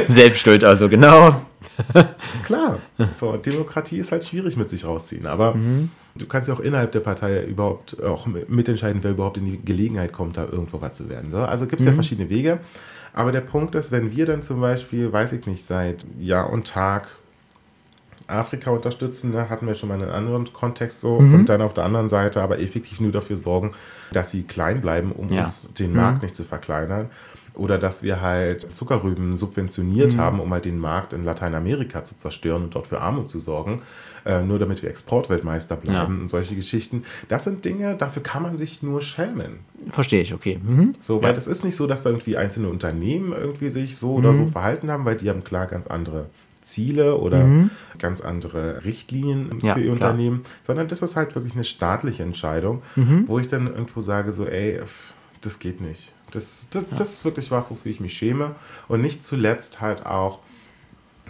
Selbstschuld 0.08 0.64
also, 0.64 0.88
genau. 0.88 1.36
Klar, 2.44 2.78
so, 3.12 3.36
Demokratie 3.38 3.98
ist 3.98 4.12
halt 4.12 4.24
schwierig 4.24 4.56
mit 4.56 4.70
sich 4.70 4.86
rausziehen, 4.86 5.26
aber 5.26 5.56
mhm. 5.56 5.90
du 6.16 6.28
kannst 6.28 6.48
ja 6.48 6.54
auch 6.54 6.60
innerhalb 6.60 6.92
der 6.92 7.00
Partei 7.00 7.44
überhaupt 7.44 8.04
auch 8.04 8.28
mitentscheiden, 8.28 9.04
wer 9.04 9.12
überhaupt 9.12 9.40
in 9.40 9.46
die 9.46 9.60
Gelegenheit 9.60 10.14
kommt, 10.14 10.38
da 10.38 10.46
irgendwo 10.46 10.80
was 10.80 10.98
zu 10.98 11.10
werden. 11.10 11.32
So, 11.32 11.40
also 11.40 11.66
gibt 11.66 11.80
es 11.80 11.86
mhm. 11.86 11.92
ja 11.92 11.96
verschiedene 11.96 12.30
Wege. 12.30 12.60
Aber 13.14 13.32
der 13.32 13.42
Punkt 13.42 13.74
ist, 13.74 13.92
wenn 13.92 14.16
wir 14.16 14.28
dann 14.28 14.44
zum 14.44 14.62
Beispiel, 14.62 15.12
weiß 15.12 15.34
ich 15.34 15.48
nicht, 15.48 15.64
seit 15.64 16.06
Jahr 16.20 16.52
und 16.52 16.68
Tag 16.68 17.08
Afrika 18.30 18.72
unterstützen, 18.72 19.34
da 19.34 19.50
hatten 19.50 19.68
wir 19.68 19.76
schon 19.76 19.90
mal 19.90 20.02
einen 20.02 20.12
anderen 20.12 20.52
Kontext 20.54 21.02
so 21.02 21.20
mhm. 21.20 21.34
und 21.34 21.50
dann 21.50 21.62
auf 21.62 21.74
der 21.74 21.86
anderen 21.86 22.10
Seite 22.10 22.42
aber 22.42 22.60
effektiv 22.60 23.00
nur 23.00 23.12
dafür 23.12 23.36
sorgen, 23.36 23.72
dass 24.12 24.32
sie 24.32 24.44
klein 24.44 24.82
bleiben, 24.82 25.12
um 25.12 25.30
ja. 25.30 25.42
uns 25.42 25.74
den 25.74 25.94
Markt 25.94 26.18
mhm. 26.18 26.24
nicht 26.24 26.36
zu 26.36 26.44
verkleinern. 26.44 27.10
Oder 27.56 27.78
dass 27.78 28.04
wir 28.04 28.22
halt 28.22 28.74
Zuckerrüben 28.74 29.36
subventioniert 29.36 30.14
mhm. 30.14 30.18
haben, 30.18 30.40
um 30.40 30.54
halt 30.54 30.66
den 30.66 30.80
Markt 30.80 31.12
in 31.12 31.26
Lateinamerika 31.26 32.04
zu 32.04 32.18
zerstören 32.18 32.64
und 32.64 32.76
dort 32.76 32.88
für 32.88 33.02
Armut 33.02 33.28
zu 33.28 33.40
sorgen, 33.40 33.82
äh, 34.26 34.44
nur 34.44 34.60
damit 34.60 34.82
wir 34.82 34.90
Exportweltmeister 34.90 35.76
bleiben 35.76 36.16
ja. 36.16 36.22
und 36.22 36.28
solche 36.30 36.56
Geschichten. 36.56 37.04
Das 37.28 37.44
sind 37.44 37.66
Dinge, 37.66 37.96
dafür 37.96 38.24
kann 38.24 38.44
man 38.44 38.56
sich 38.56 38.82
nur 38.82 39.02
schämen. 39.02 39.60
Verstehe 39.90 40.22
ich, 40.22 40.34
okay. 40.34 40.60
Mhm. 40.64 40.94
So, 41.02 41.22
weil 41.22 41.36
es 41.36 41.48
ist 41.48 41.66
nicht 41.66 41.76
so, 41.76 41.86
dass 41.86 42.04
da 42.04 42.12
irgendwie 42.12 42.38
einzelne 42.38 42.70
Unternehmen 42.70 43.34
irgendwie 43.34 43.70
sich 43.70 43.98
so 43.98 44.14
oder 44.14 44.34
so 44.34 44.44
mhm. 44.44 44.52
verhalten 44.52 44.90
haben, 44.92 45.04
weil 45.04 45.18
die 45.18 45.30
haben 45.30 45.44
klar 45.44 45.66
ganz 45.66 45.88
andere 45.88 46.28
Ziele 46.70 47.18
oder 47.18 47.44
mhm. 47.44 47.70
ganz 47.98 48.22
andere 48.22 48.86
Richtlinien 48.86 49.60
ja, 49.62 49.74
für 49.74 49.80
ihr 49.80 49.96
klar. 49.96 50.12
Unternehmen, 50.12 50.44
sondern 50.64 50.88
das 50.88 51.02
ist 51.02 51.16
halt 51.16 51.36
wirklich 51.36 51.54
eine 51.54 51.64
staatliche 51.64 52.24
Entscheidung, 52.24 52.82
mhm. 52.96 53.28
wo 53.28 53.40
ich 53.40 53.48
dann 53.48 53.68
irgendwo 53.68 54.02
sage, 54.02 54.32
so, 54.32 54.46
ey, 54.46 54.80
das 55.42 55.60
geht 55.60 55.82
nicht. 55.82 56.14
Das, 56.32 56.68
das, 56.72 56.84
ja. 56.84 56.98
das 56.98 57.14
ist 57.14 57.26
wirklich 57.26 57.52
was, 57.52 57.72
wofür 57.72 57.92
ich 57.92 58.00
mich 58.00 58.14
schäme. 58.14 58.56
Und 58.88 59.02
nicht 59.02 59.24
zuletzt 59.24 59.82
halt 59.82 60.06
auch, 60.06 60.40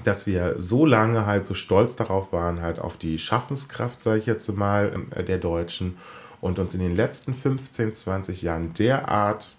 dass 0.03 0.27
wir 0.27 0.55
so 0.58 0.86
lange 0.86 1.25
halt 1.25 1.46
so 1.46 1.53
stolz 1.53 1.96
darauf 1.96 2.31
waren, 2.31 2.62
halt 2.62 2.79
auf 2.79 2.98
die 2.98 3.17
Schaffenskraft, 3.19 4.00
sage 4.00 4.19
ich 4.19 4.25
jetzt 4.25 4.50
mal, 4.55 5.05
äh, 5.12 5.24
der 5.24 5.38
Deutschen 5.38 5.98
und 6.41 6.60
uns 6.60 6.74
in 6.74 6.79
den 6.79 6.96
letzten 6.96 7.34
15, 7.34 7.93
20 7.93 8.41
Jahren 8.41 8.74
derart 8.74 9.55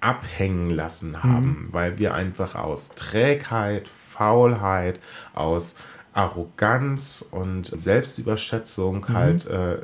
abhängen 0.00 0.70
lassen 0.70 1.22
haben, 1.22 1.66
mhm. 1.66 1.68
weil 1.72 1.98
wir 1.98 2.14
einfach 2.14 2.54
aus 2.54 2.90
Trägheit, 2.90 3.90
Faulheit, 4.20 5.00
aus 5.34 5.76
Arroganz 6.12 7.26
und 7.30 7.66
Selbstüberschätzung 7.66 9.06
mhm. 9.08 9.14
halt 9.14 9.46
äh, 9.46 9.78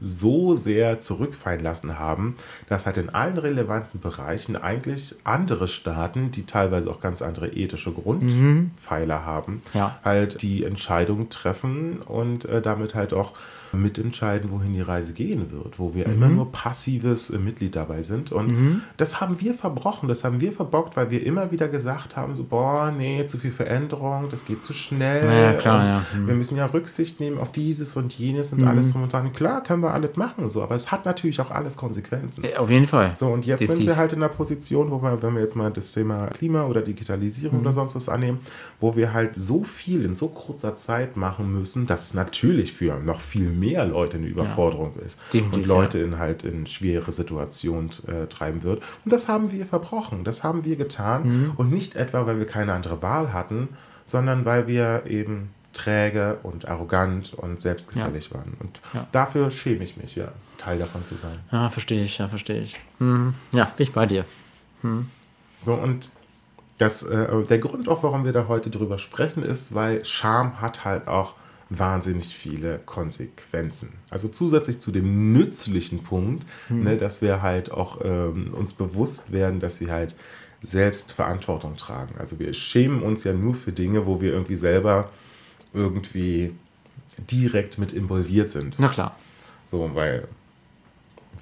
so 0.00 0.54
sehr 0.54 1.00
zurückfallen 1.00 1.62
lassen 1.62 1.98
haben, 1.98 2.36
dass 2.68 2.86
halt 2.86 2.96
in 2.96 3.10
allen 3.10 3.38
relevanten 3.38 4.00
Bereichen 4.00 4.56
eigentlich 4.56 5.16
andere 5.24 5.68
Staaten, 5.68 6.30
die 6.30 6.46
teilweise 6.46 6.90
auch 6.90 7.00
ganz 7.00 7.22
andere 7.22 7.48
ethische 7.48 7.92
Grundpfeiler 7.92 9.20
mhm. 9.20 9.24
haben, 9.24 9.62
ja. 9.74 9.98
halt 10.04 10.42
die 10.42 10.64
Entscheidung 10.64 11.28
treffen 11.28 11.98
und 12.02 12.44
äh, 12.44 12.62
damit 12.62 12.94
halt 12.94 13.12
auch 13.12 13.32
mitentscheiden, 13.72 14.50
wohin 14.50 14.74
die 14.74 14.80
Reise 14.80 15.12
gehen 15.12 15.52
wird, 15.52 15.78
wo 15.78 15.94
wir 15.94 16.08
mhm. 16.08 16.14
immer 16.14 16.28
nur 16.28 16.52
passives 16.52 17.30
Mitglied 17.30 17.76
dabei 17.76 18.02
sind. 18.02 18.32
Und 18.32 18.48
mhm. 18.48 18.82
das 18.96 19.20
haben 19.20 19.40
wir 19.40 19.54
verbrochen, 19.54 20.08
das 20.08 20.24
haben 20.24 20.40
wir 20.40 20.52
verbockt, 20.52 20.96
weil 20.96 21.10
wir 21.10 21.24
immer 21.24 21.50
wieder 21.50 21.68
gesagt 21.68 22.16
haben, 22.16 22.34
so, 22.34 22.44
boah, 22.44 22.92
nee, 22.96 23.24
zu 23.26 23.38
viel 23.38 23.52
Veränderung, 23.52 24.28
das 24.30 24.44
geht 24.44 24.62
zu 24.62 24.72
schnell. 24.72 25.24
Ja, 25.24 25.52
klar, 25.52 25.86
ja. 25.86 26.04
Mhm. 26.14 26.26
Wir 26.26 26.34
müssen 26.34 26.56
ja 26.56 26.66
Rücksicht 26.66 27.20
nehmen 27.20 27.38
auf 27.38 27.52
dieses 27.52 27.96
und 27.96 28.12
jenes 28.12 28.52
und 28.52 28.64
alles 28.64 28.88
mhm. 28.88 28.92
drum 28.92 29.02
und 29.04 29.12
dran. 29.12 29.32
Klar, 29.32 29.62
können 29.62 29.82
wir 29.82 29.89
alles 29.92 30.16
machen, 30.16 30.48
so, 30.48 30.62
aber 30.62 30.74
es 30.74 30.92
hat 30.92 31.04
natürlich 31.04 31.40
auch 31.40 31.50
alles 31.50 31.76
Konsequenzen. 31.76 32.44
Auf 32.56 32.70
jeden 32.70 32.86
Fall. 32.86 33.12
So, 33.16 33.28
und 33.28 33.46
jetzt 33.46 33.60
Definitiv. 33.60 33.78
sind 33.78 33.86
wir 33.88 33.96
halt 33.96 34.12
in 34.12 34.20
der 34.20 34.28
Position, 34.28 34.90
wo 34.90 35.02
wir, 35.02 35.22
wenn 35.22 35.34
wir 35.34 35.40
jetzt 35.40 35.56
mal 35.56 35.70
das 35.70 35.92
Thema 35.92 36.26
Klima 36.28 36.64
oder 36.64 36.82
Digitalisierung 36.82 37.56
mhm. 37.56 37.62
oder 37.62 37.72
sonst 37.72 37.94
was 37.94 38.08
annehmen, 38.08 38.40
wo 38.78 38.94
wir 38.94 39.12
halt 39.12 39.34
so 39.34 39.64
viel 39.64 40.04
in 40.04 40.14
so 40.14 40.28
kurzer 40.28 40.74
Zeit 40.76 41.16
machen 41.16 41.52
müssen, 41.52 41.86
dass 41.86 42.06
es 42.06 42.14
natürlich 42.14 42.72
für 42.72 42.98
noch 43.00 43.20
viel 43.20 43.48
mehr 43.48 43.70
mehr 43.70 43.86
Leute 43.86 44.16
eine 44.16 44.26
Überforderung 44.26 44.92
ja. 44.98 45.06
ist 45.06 45.20
Definitiv, 45.32 45.54
und 45.54 45.66
Leute 45.66 45.98
ja. 45.98 46.04
in 46.04 46.18
halt 46.18 46.44
in 46.44 46.66
schwere 46.66 47.12
Situationen 47.12 47.90
äh, 48.06 48.26
treiben 48.26 48.62
wird. 48.62 48.82
Und 49.04 49.12
das 49.12 49.28
haben 49.28 49.52
wir 49.52 49.66
verbrochen, 49.66 50.24
das 50.24 50.44
haben 50.44 50.64
wir 50.64 50.76
getan 50.76 51.22
mhm. 51.24 51.52
und 51.56 51.72
nicht 51.72 51.96
etwa, 51.96 52.26
weil 52.26 52.38
wir 52.38 52.46
keine 52.46 52.72
andere 52.72 53.02
Wahl 53.02 53.32
hatten, 53.32 53.68
sondern 54.04 54.44
weil 54.44 54.66
wir 54.66 55.04
eben 55.06 55.50
träge 55.72 56.38
und 56.42 56.68
arrogant 56.68 57.34
und 57.34 57.60
selbstgefällig 57.60 58.30
ja. 58.30 58.38
waren. 58.38 58.56
Und 58.58 58.80
ja. 58.92 59.06
dafür 59.12 59.50
schäme 59.50 59.84
ich 59.84 59.96
mich, 59.96 60.16
ja, 60.16 60.32
Teil 60.58 60.78
davon 60.78 61.04
zu 61.06 61.14
sein. 61.14 61.38
Ja, 61.52 61.70
verstehe 61.70 62.04
ich, 62.04 62.18
ja, 62.18 62.28
verstehe 62.28 62.60
ich. 62.60 62.78
Hm. 62.98 63.34
Ja, 63.52 63.64
bin 63.76 63.86
ich 63.86 63.92
bei 63.92 64.06
dir. 64.06 64.24
Hm. 64.82 65.08
So, 65.64 65.74
und 65.74 66.10
das, 66.78 67.02
äh, 67.02 67.44
der 67.44 67.58
Grund 67.58 67.88
auch, 67.88 68.02
warum 68.02 68.24
wir 68.24 68.32
da 68.32 68.48
heute 68.48 68.70
drüber 68.70 68.98
sprechen, 68.98 69.42
ist, 69.42 69.74
weil 69.74 70.04
Scham 70.04 70.60
hat 70.60 70.84
halt 70.84 71.08
auch 71.08 71.34
wahnsinnig 71.68 72.34
viele 72.34 72.78
Konsequenzen. 72.78 73.92
Also 74.10 74.28
zusätzlich 74.28 74.80
zu 74.80 74.90
dem 74.90 75.32
nützlichen 75.32 76.02
Punkt, 76.02 76.44
mhm. 76.68 76.82
ne, 76.82 76.96
dass 76.96 77.22
wir 77.22 77.42
halt 77.42 77.70
auch 77.70 78.00
ähm, 78.02 78.52
uns 78.54 78.72
bewusst 78.72 79.30
werden, 79.30 79.60
dass 79.60 79.80
wir 79.80 79.92
halt 79.92 80.16
selbst 80.62 81.12
Verantwortung 81.12 81.76
tragen. 81.76 82.16
Also 82.18 82.38
wir 82.38 82.52
schämen 82.54 83.02
uns 83.02 83.24
ja 83.24 83.32
nur 83.32 83.54
für 83.54 83.72
Dinge, 83.72 84.06
wo 84.06 84.20
wir 84.20 84.32
irgendwie 84.32 84.56
selber 84.56 85.10
irgendwie 85.72 86.54
direkt 87.30 87.78
mit 87.78 87.92
involviert 87.92 88.50
sind. 88.50 88.76
Na 88.78 88.88
klar. 88.88 89.16
So, 89.66 89.90
weil 89.94 90.28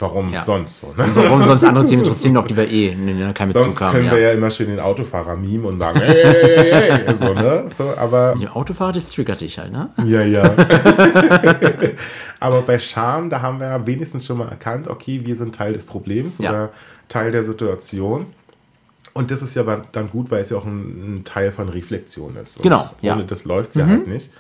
Warum 0.01 0.33
ja. 0.33 0.45
sonst? 0.45 0.81
So, 0.81 0.89
ne? 0.89 1.05
Warum 1.15 1.43
sonst 1.43 1.65
andere 1.65 1.87
Themen 1.87 2.03
interessieren, 2.05 2.37
auf 2.37 2.47
die 2.47 2.57
wir 2.57 2.71
eh 2.71 2.95
ne, 2.95 3.33
kein 3.35 3.49
Bezug 3.49 3.63
sonst 3.63 3.81
haben. 3.81 3.95
können 3.95 4.07
ja. 4.07 4.13
wir 4.13 4.21
ja 4.21 4.33
immer 4.33 4.51
schön 4.51 4.69
den 4.69 4.81
Autofahrer 4.81 5.37
meme 5.37 5.67
und 5.67 5.79
sagen, 5.79 6.01
hey, 6.01 6.23
hey, 6.23 6.73
hey, 6.73 7.01
hey, 7.05 7.15
so, 7.15 7.35
ne? 7.35 7.65
So, 7.77 7.97
aber 7.97 8.37
die 8.41 8.49
Autofahrer, 8.49 8.93
das 8.93 9.11
triggert 9.11 9.41
dich 9.41 9.59
halt, 9.59 9.73
ne? 9.73 9.91
Ja, 10.05 10.23
ja. 10.23 10.43
aber 12.41 12.63
bei 12.63 12.79
Scham, 12.79 13.29
da 13.31 13.43
haben 13.43 13.59
wir 13.59 13.69
ja 13.69 13.87
wenigstens 13.87 14.27
schon 14.27 14.39
mal 14.39 14.49
erkannt, 14.49 14.89
okay, 14.89 15.23
wir 15.25 15.35
sind 15.35 15.55
Teil 15.55 15.73
des 15.73 15.87
Problems 15.87 16.39
ja. 16.39 16.51
oder 16.51 16.71
Teil 17.09 17.33
der 17.33 17.43
Situation. 17.43 18.27
Und 19.19 19.33
das 19.33 19.43
ist 19.43 19.57
ja 19.57 19.65
dann 19.91 20.11
gut, 20.11 20.31
weil 20.31 20.43
es 20.43 20.51
ja 20.51 20.59
auch 20.59 20.65
ein, 20.65 21.17
ein 21.17 21.25
Teil 21.25 21.51
von 21.51 21.69
Reflexion 21.69 22.37
ist. 22.37 22.59
Und 22.59 22.63
genau. 22.63 22.89
Ohne 23.03 23.25
das 23.25 23.45
läuft 23.45 23.71
es 23.71 23.75
mhm. 23.75 23.81
ja 23.81 23.87
halt 23.89 24.07
nicht. 24.07 24.31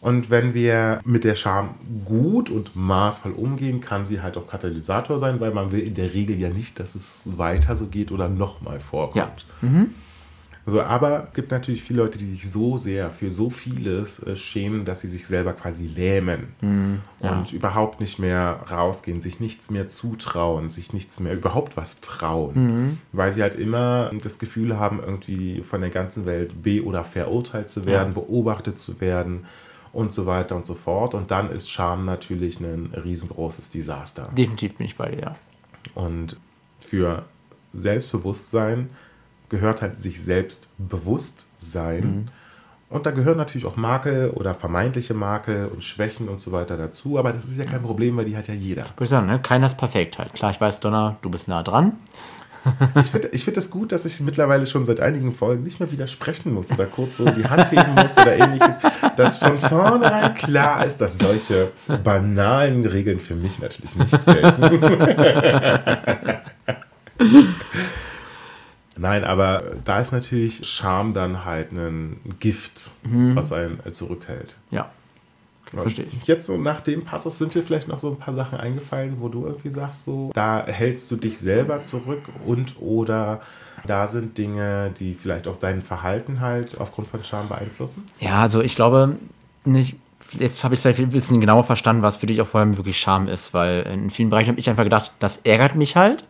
Und 0.00 0.30
wenn 0.30 0.54
wir 0.54 1.00
mit 1.04 1.24
der 1.24 1.34
Scham 1.34 1.74
gut 2.04 2.48
und 2.48 2.76
maßvoll 2.76 3.32
umgehen, 3.32 3.80
kann 3.80 4.04
sie 4.04 4.20
halt 4.20 4.36
auch 4.36 4.46
Katalysator 4.46 5.18
sein, 5.18 5.40
weil 5.40 5.50
man 5.50 5.72
will 5.72 5.80
in 5.80 5.96
der 5.96 6.14
Regel 6.14 6.38
ja 6.38 6.48
nicht, 6.48 6.78
dass 6.78 6.94
es 6.94 7.22
weiter 7.24 7.74
so 7.74 7.86
geht 7.86 8.12
oder 8.12 8.28
nochmal 8.28 8.78
vorkommt. 8.78 9.46
Ja. 9.62 9.68
Mhm. 9.68 9.94
Also, 10.68 10.82
aber 10.82 11.24
es 11.28 11.34
gibt 11.34 11.50
natürlich 11.50 11.82
viele 11.82 12.02
Leute, 12.02 12.18
die 12.18 12.26
sich 12.26 12.50
so 12.50 12.76
sehr 12.76 13.08
für 13.08 13.30
so 13.30 13.48
vieles 13.48 14.22
äh, 14.22 14.36
schämen, 14.36 14.84
dass 14.84 15.00
sie 15.00 15.08
sich 15.08 15.26
selber 15.26 15.54
quasi 15.54 15.86
lähmen 15.86 16.48
mhm, 16.60 17.00
ja. 17.22 17.38
und 17.38 17.54
überhaupt 17.54 18.00
nicht 18.00 18.18
mehr 18.18 18.60
rausgehen, 18.70 19.18
sich 19.18 19.40
nichts 19.40 19.70
mehr 19.70 19.88
zutrauen, 19.88 20.68
sich 20.68 20.92
nichts 20.92 21.20
mehr 21.20 21.32
überhaupt 21.32 21.78
was 21.78 22.02
trauen, 22.02 22.52
mhm. 22.54 22.98
weil 23.12 23.32
sie 23.32 23.40
halt 23.40 23.54
immer 23.54 24.10
das 24.22 24.38
Gefühl 24.38 24.78
haben, 24.78 25.00
irgendwie 25.00 25.62
von 25.62 25.80
der 25.80 25.88
ganzen 25.88 26.26
Welt 26.26 26.62
be- 26.62 26.84
oder 26.84 27.02
verurteilt 27.02 27.70
zu 27.70 27.86
werden, 27.86 28.12
ja. 28.14 28.20
beobachtet 28.20 28.78
zu 28.78 29.00
werden 29.00 29.46
und 29.94 30.12
so 30.12 30.26
weiter 30.26 30.54
und 30.54 30.66
so 30.66 30.74
fort. 30.74 31.14
Und 31.14 31.30
dann 31.30 31.50
ist 31.50 31.70
Scham 31.70 32.04
natürlich 32.04 32.60
ein 32.60 32.92
riesengroßes 32.92 33.70
Desaster. 33.70 34.28
Definitiv 34.36 34.76
bin 34.76 34.84
ich 34.84 34.96
bei 34.96 35.12
dir, 35.12 35.20
ja. 35.22 35.36
Und 35.94 36.36
für 36.78 37.24
Selbstbewusstsein 37.72 38.90
gehört 39.48 39.82
halt 39.82 39.98
sich 39.98 40.22
selbst 40.22 40.68
bewusst 40.78 41.46
sein. 41.58 42.00
Mhm. 42.00 42.28
Und 42.90 43.04
da 43.04 43.10
gehören 43.10 43.36
natürlich 43.36 43.66
auch 43.66 43.76
Makel 43.76 44.30
oder 44.30 44.54
vermeintliche 44.54 45.12
Makel 45.12 45.66
und 45.66 45.84
Schwächen 45.84 46.28
und 46.28 46.40
so 46.40 46.52
weiter 46.52 46.78
dazu. 46.78 47.18
Aber 47.18 47.32
das 47.32 47.44
ist 47.44 47.58
ja 47.58 47.64
kein 47.64 47.82
Problem, 47.82 48.16
weil 48.16 48.24
die 48.24 48.36
hat 48.36 48.48
ja 48.48 48.54
jeder. 48.54 48.82
Ich 48.82 48.96
würde 48.96 49.06
sagen, 49.06 49.26
ne? 49.26 49.40
keiner 49.40 49.66
ist 49.66 49.76
perfekt 49.76 50.18
halt. 50.18 50.32
Klar, 50.32 50.52
ich 50.52 50.60
weiß, 50.60 50.80
Donner, 50.80 51.18
du 51.20 51.28
bist 51.28 51.48
nah 51.48 51.62
dran. 51.62 51.98
Ich 53.00 53.06
finde 53.10 53.28
ich 53.28 53.44
find 53.44 53.56
das 53.56 53.70
gut, 53.70 53.92
dass 53.92 54.04
ich 54.04 54.20
mittlerweile 54.20 54.66
schon 54.66 54.84
seit 54.84 55.00
einigen 55.00 55.32
Folgen 55.32 55.62
nicht 55.62 55.80
mehr 55.80 55.90
widersprechen 55.92 56.52
muss 56.52 56.70
oder 56.70 56.86
kurz 56.86 57.18
so 57.18 57.28
die 57.30 57.44
Hand 57.44 57.70
heben 57.70 57.94
muss 57.94 58.16
oder 58.16 58.36
ähnliches, 58.36 58.78
dass 59.16 59.40
schon 59.40 59.58
vornherein 59.58 60.34
klar 60.34 60.84
ist, 60.84 60.98
dass 60.98 61.18
solche 61.18 61.72
banalen 62.02 62.84
Regeln 62.84 63.20
für 63.20 63.34
mich 63.34 63.58
natürlich 63.58 63.96
nicht 63.96 64.26
gelten. 64.26 64.62
Nein, 68.98 69.24
aber 69.24 69.62
da 69.84 70.00
ist 70.00 70.12
natürlich 70.12 70.66
Scham 70.68 71.14
dann 71.14 71.44
halt 71.44 71.72
ein 71.72 72.20
Gift, 72.40 72.90
mhm. 73.04 73.36
was 73.36 73.52
einen 73.52 73.80
zurückhält. 73.92 74.56
Ja. 74.70 74.90
Verstehe 75.70 76.06
ich. 76.06 76.26
Jetzt 76.26 76.46
so 76.46 76.56
nach 76.56 76.80
dem 76.80 77.04
Passus 77.04 77.38
sind 77.38 77.54
dir 77.54 77.62
vielleicht 77.62 77.88
noch 77.88 77.98
so 77.98 78.10
ein 78.10 78.16
paar 78.16 78.34
Sachen 78.34 78.58
eingefallen, 78.58 79.16
wo 79.20 79.28
du 79.28 79.44
irgendwie 79.46 79.70
sagst, 79.70 80.04
so, 80.04 80.30
da 80.34 80.64
hältst 80.66 81.10
du 81.10 81.16
dich 81.16 81.38
selber 81.38 81.82
zurück 81.82 82.22
und 82.46 82.80
oder 82.80 83.40
da 83.86 84.06
sind 84.06 84.38
Dinge, 84.38 84.92
die 84.98 85.14
vielleicht 85.14 85.46
auch 85.46 85.56
dein 85.56 85.82
Verhalten 85.82 86.40
halt 86.40 86.80
aufgrund 86.80 87.08
von 87.08 87.22
Scham 87.22 87.48
beeinflussen? 87.48 88.04
Ja, 88.18 88.40
also 88.40 88.62
ich 88.62 88.76
glaube 88.76 89.16
nicht. 89.64 89.96
Jetzt 90.32 90.62
habe 90.62 90.74
ich 90.74 90.80
vielleicht 90.80 91.00
ein 91.00 91.10
bisschen 91.10 91.40
genauer 91.40 91.64
verstanden, 91.64 92.02
was 92.02 92.18
für 92.18 92.26
dich 92.26 92.40
auch 92.42 92.46
vor 92.46 92.60
allem 92.60 92.76
wirklich 92.76 92.98
Scham 92.98 93.28
ist, 93.28 93.54
weil 93.54 93.82
in 93.82 94.10
vielen 94.10 94.28
Bereichen 94.28 94.48
habe 94.48 94.60
ich 94.60 94.68
einfach 94.68 94.84
gedacht, 94.84 95.12
das 95.20 95.38
ärgert 95.38 95.74
mich 95.74 95.96
halt. 95.96 96.24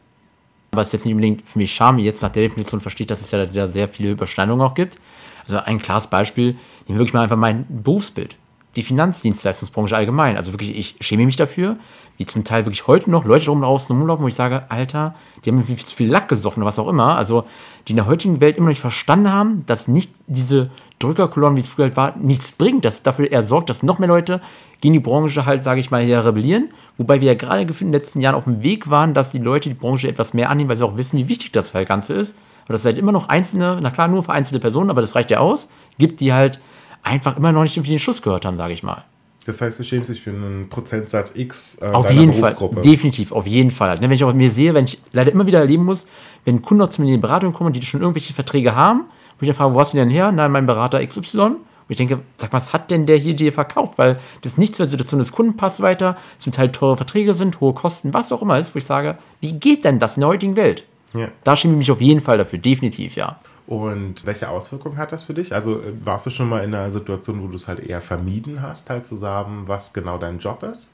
Aber 0.71 0.83
es 0.83 0.89
ist 0.89 0.93
jetzt 0.93 1.05
nicht 1.07 1.15
unbedingt 1.15 1.49
für 1.49 1.59
mich 1.59 1.73
Scham, 1.73 1.99
jetzt 1.99 2.23
nach 2.23 2.29
der 2.29 2.43
Definition 2.43 2.81
verstehe 2.81 3.05
ich, 3.05 3.09
dass 3.09 3.21
es 3.21 3.31
ja 3.31 3.47
da 3.47 3.67
sehr 3.67 3.89
viele 3.89 4.11
Überschneidungen 4.11 4.67
auch 4.67 4.75
gibt. 4.75 4.97
Also 5.45 5.59
ein 5.59 5.81
klares 5.81 6.07
Beispiel, 6.07 6.53
nehmen 6.53 6.59
wir 6.87 6.99
wirklich 6.99 7.15
mal 7.15 7.23
einfach 7.23 7.37
mein 7.37 7.67
Berufsbild 7.69 8.37
die 8.79 8.85
Finanzdienstleistungsbranche 8.85 9.97
allgemein. 9.97 10.37
Also 10.37 10.53
wirklich, 10.53 10.77
ich 10.77 10.95
schäme 11.01 11.27
mich 11.27 11.35
dafür, 11.35 11.77
wie 12.17 12.27
zum 12.27 12.45
Teil 12.45 12.65
wirklich 12.65 12.87
heute 12.87 13.11
noch 13.11 13.25
Leute 13.25 13.47
drum 13.47 13.61
draußen 13.61 13.97
rumlaufen, 13.97 14.23
wo 14.23 14.29
ich 14.29 14.37
sage, 14.37 14.71
Alter, 14.71 15.17
die 15.45 15.51
haben 15.51 15.61
viel 15.65 15.77
zu 15.77 15.97
viel 15.97 16.09
Lack 16.09 16.29
gesoffen 16.29 16.63
oder 16.63 16.69
was 16.69 16.79
auch 16.79 16.87
immer. 16.87 17.17
Also, 17.17 17.45
die 17.87 17.93
in 17.93 17.97
der 17.97 18.07
heutigen 18.07 18.41
Welt 18.41 18.57
immer 18.57 18.67
noch 18.67 18.71
nicht 18.71 18.81
verstanden 18.81 19.33
haben, 19.33 19.67
dass 19.67 19.89
nicht 19.89 20.13
diese 20.29 20.71
Drückerkolonnen, 21.01 21.57
wie 21.57 21.61
es 21.61 21.69
früher 21.69 21.87
halt 21.87 21.97
war, 21.97 22.17
nichts 22.17 22.53
bringt. 22.53 22.85
Dass 22.85 23.03
dafür 23.03 23.33
eher 23.33 23.43
sorgt, 23.43 23.69
dass 23.69 23.83
noch 23.83 23.99
mehr 23.99 24.07
Leute 24.07 24.41
gegen 24.81 24.95
die 24.95 25.01
Branche 25.01 25.45
halt, 25.45 25.65
sage 25.65 25.81
ich 25.81 25.91
mal, 25.91 26.05
hier 26.05 26.25
rebellieren. 26.25 26.69
Wobei 26.99 27.21
wir 27.21 27.27
ja 27.27 27.35
gerade 27.35 27.67
gefühlt 27.67 27.89
in 27.89 27.93
den 27.93 28.01
letzten 28.01 28.21
Jahren 28.21 28.37
auf 28.37 28.45
dem 28.45 28.63
Weg 28.63 28.89
waren, 28.89 29.13
dass 29.13 29.33
die 29.33 29.39
Leute 29.39 29.69
die 29.69 29.75
Branche 29.75 30.07
etwas 30.07 30.35
mehr 30.35 30.51
annehmen, 30.51 30.71
weil 30.71 30.77
sie 30.77 30.85
auch 30.85 30.97
wissen, 30.97 31.19
wie 31.19 31.29
wichtig 31.29 31.51
das 31.51 31.75
halt 31.75 31.89
Ganze 31.89 32.15
ist. 32.15 32.37
Aber 32.67 32.75
das 32.75 32.83
ist 32.83 32.87
halt 32.87 32.99
immer 32.99 33.13
noch 33.13 33.29
einzelne, 33.29 33.79
na 33.83 33.91
klar, 33.91 34.07
nur 34.07 34.23
für 34.23 34.33
einzelne 34.33 34.61
Personen, 34.61 34.91
aber 34.91 35.01
das 35.01 35.17
reicht 35.17 35.33
ja 35.33 35.39
aus, 35.39 35.69
gibt, 35.99 36.21
die 36.21 36.33
halt 36.33 36.61
einfach 37.09 37.37
immer 37.37 37.53
noch 37.53 37.63
nicht 37.63 37.77
irgendwie 37.77 37.91
den 37.91 37.99
Schuss 37.99 38.23
gehört 38.23 38.45
haben, 38.45 38.57
sage 38.57 38.73
ich 38.73 38.83
mal. 38.83 39.05
Das 39.47 39.63
heißt, 39.63 39.79
du 39.79 39.83
schämst 39.83 40.11
dich 40.11 40.21
für 40.21 40.31
einen 40.31 40.69
Prozentsatz 40.69 41.33
X 41.35 41.79
äh, 41.81 41.87
auf 41.87 42.11
jeden 42.11 42.35
Fall, 42.35 42.55
definitiv, 42.85 43.33
auf 43.33 43.47
jeden 43.47 43.71
Fall. 43.71 43.95
Ne, 43.95 44.03
wenn 44.03 44.13
ich 44.13 44.23
auch 44.23 44.35
mir 44.35 44.51
sehe, 44.51 44.75
wenn 44.75 44.85
ich 44.85 45.01
leider 45.13 45.33
immer 45.33 45.47
wieder 45.47 45.61
erleben 45.61 45.85
muss, 45.85 46.07
wenn 46.45 46.61
Kunden 46.61 46.91
zu 46.91 47.01
mir 47.01 47.09
in 47.09 47.15
die 47.15 47.21
Beratung 47.21 47.55
kommen, 47.55 47.73
die 47.73 47.81
schon 47.81 48.03
irgendwelche 48.03 48.35
Verträge 48.35 48.75
haben, 48.75 49.07
wo 49.39 49.45
ich 49.45 49.49
dann 49.49 49.57
frage, 49.57 49.73
wo 49.73 49.81
hast 49.81 49.95
du 49.95 49.97
denn 49.97 50.11
her? 50.11 50.33
Nein, 50.33 50.53
mein 50.53 50.67
Berater 50.67 51.05
XY. 51.05 51.41
Und 51.41 51.57
ich 51.89 51.97
denke, 51.97 52.21
sag, 52.37 52.53
was 52.53 52.75
hat 52.75 52.91
denn 52.91 53.07
der 53.07 53.17
hier 53.17 53.35
dir 53.35 53.51
verkauft? 53.51 53.97
Weil 53.97 54.19
das 54.43 54.59
nicht 54.59 54.77
zur 54.77 54.87
Situation 54.87 55.19
des 55.19 55.33
Kunden 55.33 55.57
passt 55.57 55.81
weiter, 55.81 56.19
zum 56.39 56.53
Teil 56.53 56.71
teure 56.71 56.99
Verträge 56.99 57.33
sind, 57.33 57.59
hohe 57.61 57.73
Kosten, 57.73 58.13
was 58.13 58.31
auch 58.33 58.43
immer 58.43 58.59
ist, 58.59 58.75
wo 58.75 58.79
ich 58.79 58.85
sage, 58.85 59.17
wie 59.41 59.55
geht 59.55 59.85
denn 59.85 59.99
das 59.99 60.19
in 60.19 60.21
der 60.21 60.29
heutigen 60.29 60.57
Welt? 60.57 60.85
Ja. 61.15 61.29
Da 61.45 61.57
schäme 61.57 61.73
ich 61.73 61.79
mich 61.79 61.91
auf 61.91 62.03
jeden 62.03 62.21
Fall 62.21 62.37
dafür, 62.37 62.59
definitiv, 62.59 63.17
ja. 63.17 63.39
Und 63.69 64.25
welche 64.25 64.49
Auswirkungen 64.49 64.97
hat 64.97 65.13
das 65.13 65.25
für 65.25 65.35
dich? 65.35 65.53
Also 65.53 65.83
äh, 65.83 65.93
warst 66.03 66.25
du 66.25 66.31
schon 66.31 66.49
mal 66.49 66.65
in 66.65 66.75
einer 66.75 66.91
Situation, 66.91 67.43
wo 67.43 67.49
du 67.49 67.57
es 67.57 67.69
halt 67.69 67.81
eher 67.81 68.01
vermieden 68.01 68.63
hast, 68.63 68.89
halt 68.89 69.05
zu 69.05 69.15
sagen, 69.15 69.65
was 69.67 69.93
genau 69.93 70.17
dein 70.17 70.39
Job 70.39 70.63
ist? 70.63 70.91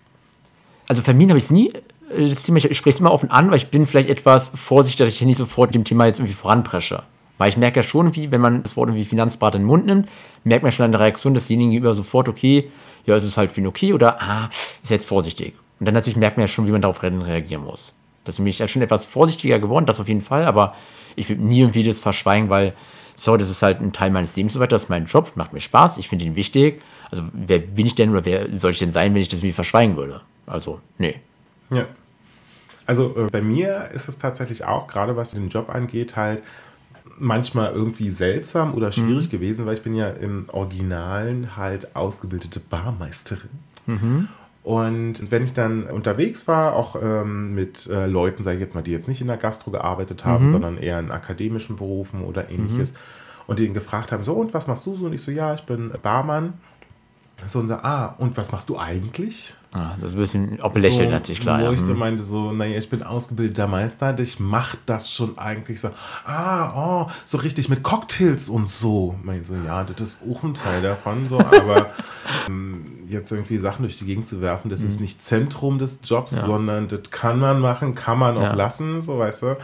Also 0.88 1.00
vermieden 1.02 1.30
habe 1.30 1.38
ich 1.38 1.44
es 1.44 1.50
nie. 1.52 1.72
Äh, 2.10 2.28
das 2.28 2.42
Thema, 2.42 2.56
ich 2.56 2.76
spreche 2.76 2.94
es 2.94 3.00
immer 3.00 3.12
offen 3.12 3.30
an, 3.30 3.48
weil 3.48 3.58
ich 3.58 3.70
bin 3.70 3.86
vielleicht 3.86 4.08
etwas 4.08 4.48
vorsichtig, 4.48 5.06
dass 5.06 5.14
ich 5.14 5.22
nicht 5.22 5.38
sofort 5.38 5.72
dem 5.72 5.84
Thema 5.84 6.06
jetzt 6.06 6.18
irgendwie 6.18 6.34
voranpresche. 6.34 7.04
Weil 7.38 7.48
ich 7.48 7.56
merke 7.56 7.76
ja 7.76 7.84
schon, 7.84 8.16
wie, 8.16 8.32
wenn 8.32 8.40
man 8.40 8.64
das 8.64 8.76
Wort 8.76 8.88
irgendwie 8.88 9.04
Finanzberater 9.04 9.56
in 9.56 9.62
den 9.62 9.68
Mund 9.68 9.86
nimmt, 9.86 10.08
merkt 10.42 10.64
man 10.64 10.72
schon 10.72 10.86
an 10.86 10.90
der 10.90 11.00
Reaktion 11.00 11.32
desjenigen 11.32 11.70
gegenüber 11.70 11.94
sofort, 11.94 12.28
okay, 12.28 12.72
ja, 13.06 13.14
ist 13.14 13.22
es 13.22 13.36
halt 13.36 13.52
für 13.52 13.60
ihn 13.60 13.68
okay 13.68 13.92
oder, 13.92 14.20
ah, 14.20 14.50
ist 14.82 14.90
jetzt 14.90 15.06
vorsichtig. 15.06 15.54
Und 15.78 15.86
dann 15.86 15.94
natürlich 15.94 16.16
merkt 16.16 16.38
man 16.38 16.42
ja 16.42 16.48
schon, 16.48 16.66
wie 16.66 16.72
man 16.72 16.82
darauf 16.82 17.00
reagieren 17.04 17.62
muss. 17.62 17.92
Das 18.24 18.34
ist 18.34 18.38
nämlich 18.40 18.68
schon 18.68 18.82
etwas 18.82 19.04
vorsichtiger 19.04 19.60
geworden, 19.60 19.86
das 19.86 20.00
auf 20.00 20.08
jeden 20.08 20.22
Fall, 20.22 20.44
aber 20.44 20.74
ich 21.16 21.28
würde 21.28 21.42
nie 21.42 21.60
irgendwie 21.60 21.82
das 21.82 22.00
verschweigen, 22.00 22.48
weil, 22.48 22.74
so, 23.14 23.36
das 23.36 23.50
ist 23.50 23.62
halt 23.62 23.80
ein 23.80 23.92
Teil 23.92 24.10
meines 24.10 24.34
Lebens 24.36 24.54
und 24.54 24.58
so 24.58 24.60
weiter, 24.60 24.74
das 24.74 24.84
ist 24.84 24.88
mein 24.88 25.06
Job, 25.06 25.32
macht 25.36 25.52
mir 25.52 25.60
Spaß, 25.60 25.98
ich 25.98 26.08
finde 26.08 26.24
ihn 26.24 26.36
wichtig. 26.36 26.82
Also, 27.10 27.24
wer 27.32 27.58
bin 27.58 27.86
ich 27.86 27.94
denn 27.94 28.10
oder 28.10 28.24
wer 28.24 28.56
soll 28.56 28.72
ich 28.72 28.78
denn 28.78 28.92
sein, 28.92 29.14
wenn 29.14 29.22
ich 29.22 29.28
das 29.28 29.40
irgendwie 29.40 29.52
verschweigen 29.52 29.96
würde? 29.96 30.20
Also, 30.46 30.80
nee. 30.98 31.20
Ja. 31.70 31.86
Also, 32.86 33.16
äh, 33.16 33.30
bei 33.30 33.40
mir 33.40 33.90
ist 33.94 34.08
es 34.08 34.18
tatsächlich 34.18 34.64
auch, 34.64 34.86
gerade 34.86 35.16
was 35.16 35.30
den 35.30 35.48
Job 35.48 35.68
angeht, 35.68 36.16
halt 36.16 36.42
manchmal 37.18 37.72
irgendwie 37.72 38.10
seltsam 38.10 38.74
oder 38.74 38.92
schwierig 38.92 39.26
mhm. 39.26 39.30
gewesen, 39.30 39.66
weil 39.66 39.74
ich 39.74 39.82
bin 39.82 39.94
ja 39.94 40.08
im 40.08 40.46
Originalen 40.50 41.56
halt 41.56 41.94
ausgebildete 41.94 42.60
Barmeisterin. 42.60 43.50
Mhm. 43.86 44.28
Und 44.64 45.30
wenn 45.30 45.44
ich 45.44 45.52
dann 45.52 45.84
unterwegs 45.84 46.48
war, 46.48 46.74
auch 46.74 46.96
ähm, 47.00 47.54
mit 47.54 47.86
äh, 47.86 48.06
Leuten, 48.06 48.42
sage 48.42 48.56
ich 48.56 48.62
jetzt 48.62 48.74
mal, 48.74 48.80
die 48.80 48.92
jetzt 48.92 49.08
nicht 49.08 49.20
in 49.20 49.26
der 49.26 49.36
Gastro 49.36 49.70
gearbeitet 49.70 50.24
haben, 50.24 50.44
mhm. 50.44 50.48
sondern 50.48 50.78
eher 50.78 50.98
in 50.98 51.10
akademischen 51.10 51.76
Berufen 51.76 52.22
oder 52.22 52.48
ähnliches, 52.48 52.92
mhm. 52.92 52.96
und 53.46 53.58
die 53.58 53.66
ihn 53.66 53.74
gefragt 53.74 54.10
haben, 54.10 54.24
so, 54.24 54.32
und 54.32 54.54
was 54.54 54.66
machst 54.66 54.86
du 54.86 54.94
so? 54.94 55.04
Und 55.04 55.12
ich 55.12 55.20
so, 55.20 55.30
ja, 55.30 55.52
ich 55.52 55.64
bin 55.64 55.92
Barmann. 56.02 56.54
So, 57.46 57.60
ah, 57.60 58.14
und 58.18 58.36
was 58.36 58.52
machst 58.52 58.68
du 58.68 58.78
eigentlich? 58.78 59.54
Ah, 59.76 59.96
das 60.00 60.10
ist 60.10 60.16
ein 60.16 60.20
bisschen 60.20 60.62
auch 60.62 60.72
belächeln 60.72 61.08
so, 61.08 61.14
natürlich, 61.14 61.40
klar. 61.40 61.58
Wo 61.58 61.64
ja. 61.64 61.72
ich 61.72 61.80
so 61.80 61.92
mhm. 61.92 61.98
meinte, 61.98 62.22
so, 62.22 62.52
naja, 62.52 62.78
ich 62.78 62.88
bin 62.88 63.02
ausgebildeter 63.02 63.66
Meister, 63.66 64.16
ich 64.20 64.38
mache 64.38 64.78
das 64.86 65.10
schon 65.10 65.36
eigentlich 65.36 65.80
so, 65.80 65.90
ah, 66.24 67.06
oh, 67.06 67.10
so 67.24 67.38
richtig 67.38 67.68
mit 67.68 67.82
Cocktails 67.82 68.48
und 68.48 68.70
so. 68.70 69.16
Ich 69.32 69.48
so, 69.48 69.54
ja, 69.66 69.82
das 69.82 70.00
ist 70.00 70.18
auch 70.30 70.44
ein 70.44 70.54
Teil 70.54 70.80
davon, 70.80 71.26
so, 71.26 71.40
aber 71.40 71.90
ähm, 72.46 72.86
jetzt 73.08 73.32
irgendwie 73.32 73.58
Sachen 73.58 73.82
durch 73.82 73.96
die 73.96 74.04
Gegend 74.04 74.28
zu 74.28 74.40
werfen, 74.40 74.70
das 74.70 74.82
mhm. 74.82 74.88
ist 74.88 75.00
nicht 75.00 75.24
Zentrum 75.24 75.80
des 75.80 76.00
Jobs, 76.04 76.36
ja. 76.36 76.42
sondern 76.42 76.86
das 76.86 77.10
kann 77.10 77.40
man 77.40 77.58
machen, 77.58 77.96
kann 77.96 78.20
man 78.20 78.36
auch 78.36 78.42
ja. 78.42 78.54
lassen, 78.54 79.02
so, 79.02 79.18
weißt 79.18 79.42
du. 79.42 79.56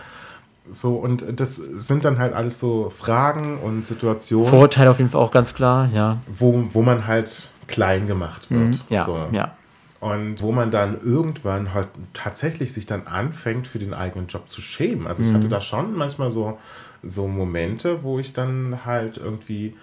So, 0.68 0.94
und 0.94 1.24
das 1.38 1.54
sind 1.56 2.04
dann 2.04 2.18
halt 2.18 2.32
alles 2.32 2.58
so 2.58 2.90
Fragen 2.90 3.58
und 3.58 3.86
Situationen. 3.86 4.48
Vorurteile 4.48 4.90
auf 4.90 4.98
jeden 4.98 5.10
Fall 5.10 5.20
auch 5.20 5.30
ganz 5.30 5.54
klar, 5.54 5.88
ja. 5.92 6.18
Wo, 6.26 6.64
wo 6.72 6.82
man 6.82 7.06
halt 7.06 7.49
klein 7.70 8.06
gemacht 8.06 8.50
wird. 8.50 8.60
Mhm, 8.60 8.80
ja, 8.88 9.04
so. 9.04 9.28
ja. 9.32 9.56
Und 10.00 10.40
wo 10.40 10.50
man 10.50 10.70
dann 10.70 10.98
irgendwann 11.00 11.74
halt 11.74 11.88
tatsächlich 12.14 12.72
sich 12.72 12.86
dann 12.86 13.06
anfängt, 13.06 13.68
für 13.68 13.78
den 13.78 13.92
eigenen 13.92 14.28
Job 14.28 14.48
zu 14.48 14.62
schämen. 14.62 15.06
Also 15.06 15.22
ich 15.22 15.28
mhm. 15.28 15.34
hatte 15.34 15.48
da 15.48 15.60
schon 15.60 15.94
manchmal 15.94 16.30
so, 16.30 16.58
so 17.02 17.28
Momente, 17.28 18.02
wo 18.02 18.18
ich 18.18 18.32
dann 18.32 18.84
halt 18.86 19.18
irgendwie 19.18 19.76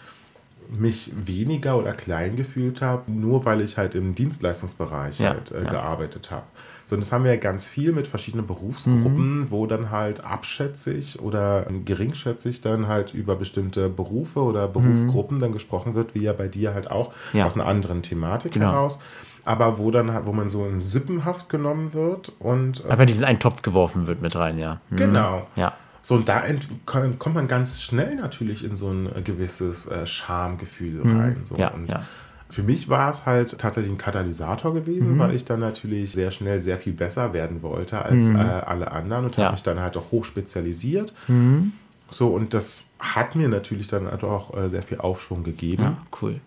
mich 0.69 1.11
weniger 1.15 1.77
oder 1.77 1.93
klein 1.93 2.35
gefühlt 2.35 2.81
habe, 2.81 3.11
nur 3.11 3.45
weil 3.45 3.61
ich 3.61 3.77
halt 3.77 3.95
im 3.95 4.15
Dienstleistungsbereich 4.15 5.19
ja, 5.19 5.29
halt 5.29 5.51
äh, 5.51 5.63
ja. 5.63 5.69
gearbeitet 5.69 6.31
habe. 6.31 6.45
So, 6.85 6.95
und 6.95 7.01
das 7.01 7.11
haben 7.11 7.23
wir 7.23 7.31
ja 7.31 7.39
ganz 7.39 7.67
viel 7.67 7.91
mit 7.91 8.07
verschiedenen 8.07 8.47
Berufsgruppen, 8.47 9.39
mhm. 9.39 9.51
wo 9.51 9.65
dann 9.67 9.91
halt 9.91 10.23
abschätzig 10.23 11.21
oder 11.21 11.65
geringschätzig 11.85 12.61
dann 12.61 12.87
halt 12.87 13.13
über 13.13 13.35
bestimmte 13.35 13.89
Berufe 13.89 14.41
oder 14.41 14.67
Berufsgruppen 14.67 15.37
mhm. 15.37 15.41
dann 15.41 15.51
gesprochen 15.51 15.95
wird, 15.95 16.15
wie 16.15 16.23
ja 16.23 16.33
bei 16.33 16.47
dir 16.47 16.73
halt 16.73 16.89
auch 16.89 17.13
ja. 17.33 17.45
aus 17.45 17.55
einer 17.55 17.65
anderen 17.65 18.03
Thematik 18.03 18.53
genau. 18.53 18.67
heraus 18.71 18.99
aber 19.47 19.77
wo 19.77 19.91
dann 19.91 20.27
wo 20.27 20.33
man 20.33 20.49
so 20.49 20.65
in 20.65 20.81
Sippenhaft 20.81 21.47
genommen 21.47 21.93
wird 21.93 22.33
und 22.39 22.83
äh, 22.83 22.89
aber 22.89 23.05
diesen 23.05 23.23
einen 23.23 23.39
Topf 23.39 23.61
geworfen 23.61 24.05
wird 24.05 24.21
mit 24.21 24.35
rein, 24.35 24.59
ja. 24.59 24.81
Mhm. 24.89 24.95
Genau. 24.97 25.47
Ja. 25.55 25.71
So, 26.07 26.15
und 26.15 26.29
da 26.29 26.41
kommt 26.85 27.35
man 27.35 27.49
ganz 27.49 27.81
schnell 27.81 28.15
natürlich 28.15 28.63
in 28.63 28.77
so 28.77 28.89
ein 28.91 29.25
gewisses 29.25 29.87
äh, 29.87 30.05
Schamgefühl 30.05 31.03
mhm. 31.03 31.19
rein. 31.19 31.39
So. 31.43 31.55
Ja, 31.57 31.71
und 31.71 31.89
ja. 31.89 32.05
Für 32.49 32.63
mich 32.63 32.87
war 32.87 33.09
es 33.09 33.25
halt 33.25 33.57
tatsächlich 33.57 33.91
ein 33.91 33.97
Katalysator 33.97 34.73
gewesen, 34.73 35.15
mhm. 35.15 35.19
weil 35.19 35.35
ich 35.35 35.43
dann 35.43 35.59
natürlich 35.59 36.13
sehr 36.13 36.31
schnell 36.31 36.61
sehr 36.61 36.77
viel 36.77 36.93
besser 36.93 37.33
werden 37.33 37.61
wollte 37.61 38.05
als 38.05 38.27
mhm. 38.27 38.37
äh, 38.37 38.39
alle 38.39 38.89
anderen 38.93 39.25
und 39.25 39.35
ja. 39.35 39.43
habe 39.43 39.55
mich 39.55 39.63
dann 39.63 39.81
halt 39.81 39.97
auch 39.97 40.11
hoch 40.11 40.23
spezialisiert. 40.23 41.11
Mhm. 41.27 41.73
So, 42.09 42.29
und 42.29 42.53
das 42.53 42.85
hat 42.99 43.35
mir 43.35 43.49
natürlich 43.49 43.89
dann 43.89 44.07
halt 44.09 44.23
auch 44.23 44.55
äh, 44.55 44.69
sehr 44.69 44.83
viel 44.83 44.99
Aufschwung 44.99 45.43
gegeben. 45.43 45.83
Ja, 45.83 45.97
cool. 46.21 46.39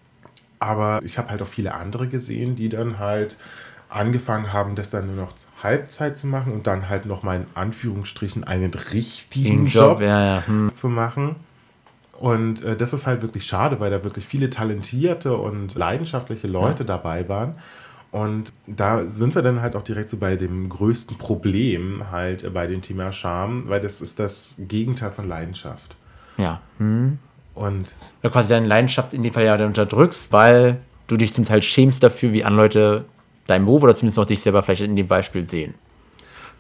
Aber 0.59 1.01
ich 1.05 1.19
habe 1.19 1.29
halt 1.29 1.43
auch 1.43 1.47
viele 1.47 1.75
andere 1.75 2.09
gesehen, 2.09 2.55
die 2.55 2.71
dann 2.71 2.99
halt 2.99 3.37
angefangen 3.91 4.55
haben, 4.55 4.75
das 4.75 4.89
dann 4.89 5.09
nur 5.09 5.17
noch 5.17 5.33
Halbzeit 5.63 6.17
zu 6.17 6.27
machen 6.27 6.53
und 6.53 6.67
dann 6.67 6.89
halt 6.89 7.07
noch 7.07 7.23
mal 7.23 7.37
in 7.37 7.47
Anführungsstrichen 7.55 8.45
einen 8.45 8.73
richtigen 8.73 9.67
Job, 9.67 10.01
Job 10.01 10.01
ja, 10.03 10.37
ja. 10.37 10.47
Hm. 10.47 10.71
zu 10.75 10.89
machen. 10.89 11.37
Und 12.19 12.63
äh, 12.63 12.77
das 12.77 12.93
ist 12.93 13.07
halt 13.07 13.23
wirklich 13.23 13.47
schade, 13.47 13.81
weil 13.81 13.91
da 13.91 14.05
wirklich 14.05 14.27
viele 14.27 14.51
talentierte 14.51 15.37
und 15.37 15.75
leidenschaftliche 15.75 16.49
Leute 16.49 16.83
ja. 16.83 16.89
dabei 16.89 17.29
waren. 17.29 17.55
Und 18.13 18.53
da 18.67 19.05
sind 19.07 19.35
wir 19.35 19.43
dann 19.43 19.63
halt 19.63 19.77
auch 19.77 19.83
direkt 19.83 20.09
so 20.09 20.17
bei 20.17 20.37
dem 20.37 20.69
größten 20.69 21.17
Problem 21.17 22.11
halt 22.11 22.43
äh, 22.43 22.51
bei 22.51 22.67
dem 22.67 22.83
Thema 22.83 23.13
Scham, 23.13 23.69
weil 23.69 23.81
das 23.81 24.01
ist 24.01 24.19
das 24.19 24.57
Gegenteil 24.59 25.13
von 25.13 25.27
Leidenschaft. 25.29 25.97
Ja. 26.37 26.61
Hm. 26.79 27.19
Und 27.55 27.93
ja, 28.23 28.31
quasi 28.31 28.49
deine 28.51 28.67
Leidenschaft 28.67 29.15
in 29.15 29.23
dem 29.23 29.33
Fall 29.33 29.45
ja 29.45 29.55
unterdrückst, 29.55 30.33
weil 30.33 30.81
du 31.07 31.17
dich 31.17 31.35
zum 31.35 31.45
Teil 31.45 31.63
schämst 31.63 32.03
dafür, 32.03 32.33
wie 32.33 32.45
andere 32.45 32.63
Leute 32.63 33.05
deinen 33.51 33.65
Beruf 33.65 33.83
oder 33.83 33.95
zumindest 33.95 34.19
noch 34.19 34.27
dich 34.27 34.41
selber 34.41 34.63
vielleicht 34.63 34.83
in 34.83 34.97
dem 34.97 35.09
Beispiel 35.09 35.43
sehen. 35.43 35.75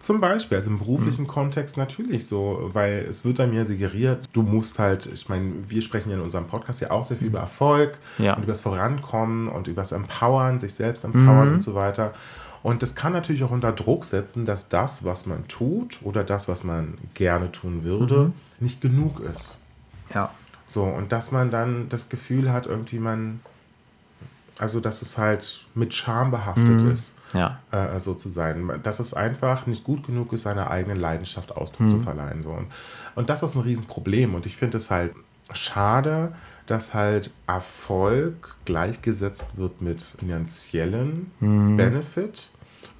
Zum 0.00 0.18
Beispiel, 0.18 0.57
also 0.57 0.70
im 0.70 0.79
beruflichen 0.79 1.24
mhm. 1.24 1.29
Kontext 1.29 1.76
natürlich 1.76 2.26
so, 2.26 2.70
weil 2.72 3.05
es 3.07 3.24
wird 3.26 3.38
einem 3.38 3.53
ja 3.53 3.66
suggeriert, 3.66 4.31
du 4.33 4.40
musst 4.40 4.79
halt, 4.79 5.05
ich 5.05 5.29
meine, 5.29 5.53
wir 5.68 5.83
sprechen 5.83 6.09
ja 6.09 6.16
in 6.16 6.22
unserem 6.22 6.46
Podcast 6.46 6.81
ja 6.81 6.90
auch 6.90 7.05
sehr 7.05 7.18
viel 7.18 7.29
mhm. 7.29 7.35
über 7.35 7.40
Erfolg 7.40 7.98
ja. 8.16 8.35
und 8.35 8.42
über 8.42 8.53
das 8.53 8.62
Vorankommen 8.62 9.48
und 9.48 9.68
über 9.68 9.83
das 9.83 9.92
Empowern, 9.92 10.59
sich 10.59 10.72
selbst 10.72 11.05
empowern 11.05 11.48
mhm. 11.48 11.55
und 11.55 11.61
so 11.61 11.74
weiter. 11.74 12.14
Und 12.62 12.83
das 12.83 12.94
kann 12.94 13.12
natürlich 13.12 13.42
auch 13.42 13.50
unter 13.50 13.72
Druck 13.72 14.07
setzen, 14.07 14.46
dass 14.46 14.70
das, 14.70 15.05
was 15.05 15.26
man 15.26 15.46
tut 15.48 15.98
oder 16.03 16.24
das, 16.24 16.48
was 16.48 16.64
man 16.64 16.96
gerne 17.12 17.53
tun 17.53 17.85
würde, 17.85 18.18
mhm. 18.18 18.33
nicht 18.59 18.81
genug 18.81 19.20
ist. 19.20 19.59
Ja. 20.14 20.31
So, 20.66 20.85
und 20.85 21.12
dass 21.12 21.31
man 21.31 21.50
dann 21.50 21.88
das 21.90 22.09
Gefühl 22.09 22.53
hat, 22.53 22.66
irgendwie 22.66 23.00
man, 23.00 23.40
also 24.61 24.81
dass 24.81 25.03
es 25.03 25.16
halt 25.16 25.64
mit 25.75 25.94
Scham 25.94 26.31
behaftet 26.31 26.83
mhm. 26.83 26.90
ist, 26.90 27.18
ja. 27.33 27.59
äh, 27.70 27.99
so 27.99 28.14
zu 28.14 28.29
sein. 28.29 28.70
Dass 28.83 29.01
es 29.01 29.14
einfach 29.14 29.66
nicht 29.66 29.85
gut 29.85 30.07
genug 30.07 30.33
ist, 30.33 30.42
seiner 30.42 30.70
eigenen 30.70 30.99
Leidenschaft 30.99 31.53
Ausdruck 31.53 31.87
mhm. 31.87 31.90
zu 31.90 32.01
verleihen. 32.01 32.42
So. 32.42 32.51
Und, 32.51 32.66
und 33.14 33.31
das 33.31 33.42
ist 33.42 33.55
ein 33.55 33.62
Riesenproblem. 33.62 34.35
Und 34.35 34.46
ich 34.46 34.57
finde 34.57 34.77
es 34.77 34.90
halt 34.90 35.14
schade, 35.53 36.35
dass 36.66 36.94
halt 36.94 37.33
Erfolg 37.46 38.57
gleichgesetzt 38.64 39.46
wird 39.57 39.81
mit 39.81 40.03
finanziellen 40.03 41.31
mhm. 41.40 41.77
Benefit 41.77 42.51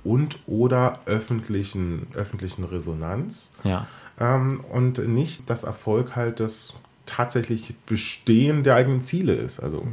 und 0.03 0.39
oder 0.47 1.01
öffentlichen, 1.05 2.07
öffentlichen 2.15 2.65
Resonanz. 2.65 3.53
Ja. 3.65 3.87
Ähm, 4.19 4.61
und 4.73 5.07
nicht, 5.07 5.51
dass 5.51 5.65
Erfolg 5.65 6.17
halt 6.17 6.41
das 6.41 6.75
tatsächlich 7.05 7.77
Bestehen 7.87 8.63
der 8.63 8.77
eigenen 8.77 9.03
Ziele 9.03 9.35
ist. 9.35 9.61
Also 9.61 9.87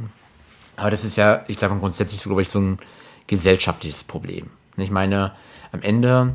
Aber 0.78 0.90
das 0.90 1.04
ist 1.04 1.16
ja, 1.16 1.44
ich 1.48 1.58
sage 1.58 1.74
mal 1.74 1.80
grundsätzlich 1.80 2.20
so, 2.20 2.30
glaube 2.30 2.42
ich, 2.42 2.48
so 2.48 2.60
ein 2.60 2.78
gesellschaftliches 3.26 4.04
Problem. 4.04 4.50
Ich 4.76 4.90
meine, 4.90 5.32
am 5.72 5.82
Ende, 5.82 6.34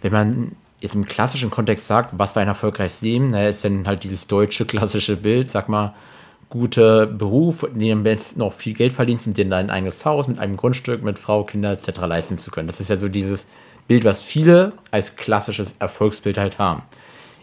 wenn 0.00 0.12
man 0.12 0.52
jetzt 0.80 0.94
im 0.94 1.04
klassischen 1.04 1.50
Kontext 1.50 1.86
sagt, 1.86 2.10
was 2.18 2.34
war 2.34 2.42
ein 2.42 2.48
erfolgreiches 2.48 3.02
Leben, 3.02 3.32
da 3.32 3.46
ist 3.46 3.64
dann 3.64 3.86
halt 3.86 4.04
dieses 4.04 4.26
deutsche 4.26 4.64
klassische 4.66 5.16
Bild, 5.16 5.50
sag 5.50 5.68
mal, 5.68 5.94
guter 6.48 7.06
Beruf, 7.06 7.62
in 7.62 7.80
dem 7.80 8.04
du 8.04 8.10
jetzt 8.10 8.36
noch 8.36 8.52
viel 8.52 8.74
Geld 8.74 8.92
verdienst 8.92 9.26
und 9.26 9.36
dir 9.36 9.44
dein 9.44 9.70
eigenes 9.70 10.04
Haus 10.04 10.28
mit 10.28 10.38
einem 10.38 10.56
Grundstück, 10.56 11.02
mit 11.02 11.18
Frau, 11.18 11.44
Kinder 11.44 11.72
etc. 11.72 12.00
leisten 12.06 12.38
zu 12.38 12.50
können. 12.50 12.68
Das 12.68 12.80
ist 12.80 12.90
ja 12.90 12.96
so 12.96 13.08
dieses 13.08 13.48
Bild, 13.88 14.04
was 14.04 14.22
viele 14.22 14.72
als 14.90 15.16
klassisches 15.16 15.76
Erfolgsbild 15.78 16.38
halt 16.38 16.58
haben. 16.58 16.82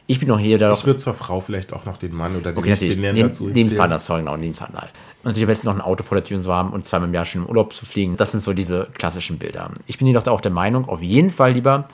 Ich 0.07 0.19
bin 0.19 0.27
noch 0.27 0.39
hier 0.39 0.57
da. 0.57 0.71
Ich 0.73 0.85
würde 0.85 0.99
zur 0.99 1.13
Frau 1.13 1.39
vielleicht 1.39 1.71
auch 1.73 1.85
noch 1.85 1.97
den 1.97 2.13
Mann 2.13 2.35
oder 2.35 2.51
den 2.51 2.57
okay, 2.57 2.73
Lebenspartner, 2.73 3.99
sorry, 3.99 4.21
genau, 4.21 4.35
Lebenspartner 4.35 4.81
halt. 4.81 4.91
Und 5.23 5.35
sich 5.35 5.43
am 5.43 5.47
besten 5.47 5.67
noch 5.67 5.75
ein 5.75 5.81
Auto 5.81 6.03
vor 6.03 6.15
der 6.15 6.25
Tür 6.25 6.41
zu 6.41 6.51
haben 6.51 6.73
und 6.73 6.87
zweimal 6.87 7.07
im 7.07 7.13
Jahr 7.13 7.25
schon 7.25 7.43
im 7.43 7.49
Urlaub 7.49 7.73
zu 7.73 7.85
fliegen. 7.85 8.17
Das 8.17 8.31
sind 8.31 8.41
so 8.41 8.53
diese 8.53 8.87
klassischen 8.93 9.37
Bilder. 9.37 9.69
Ich 9.85 9.99
bin 9.99 10.07
jedoch 10.07 10.25
auch 10.27 10.41
der 10.41 10.51
Meinung, 10.51 10.89
auf 10.89 11.01
jeden 11.01 11.29
Fall 11.29 11.53
lieber, 11.53 11.85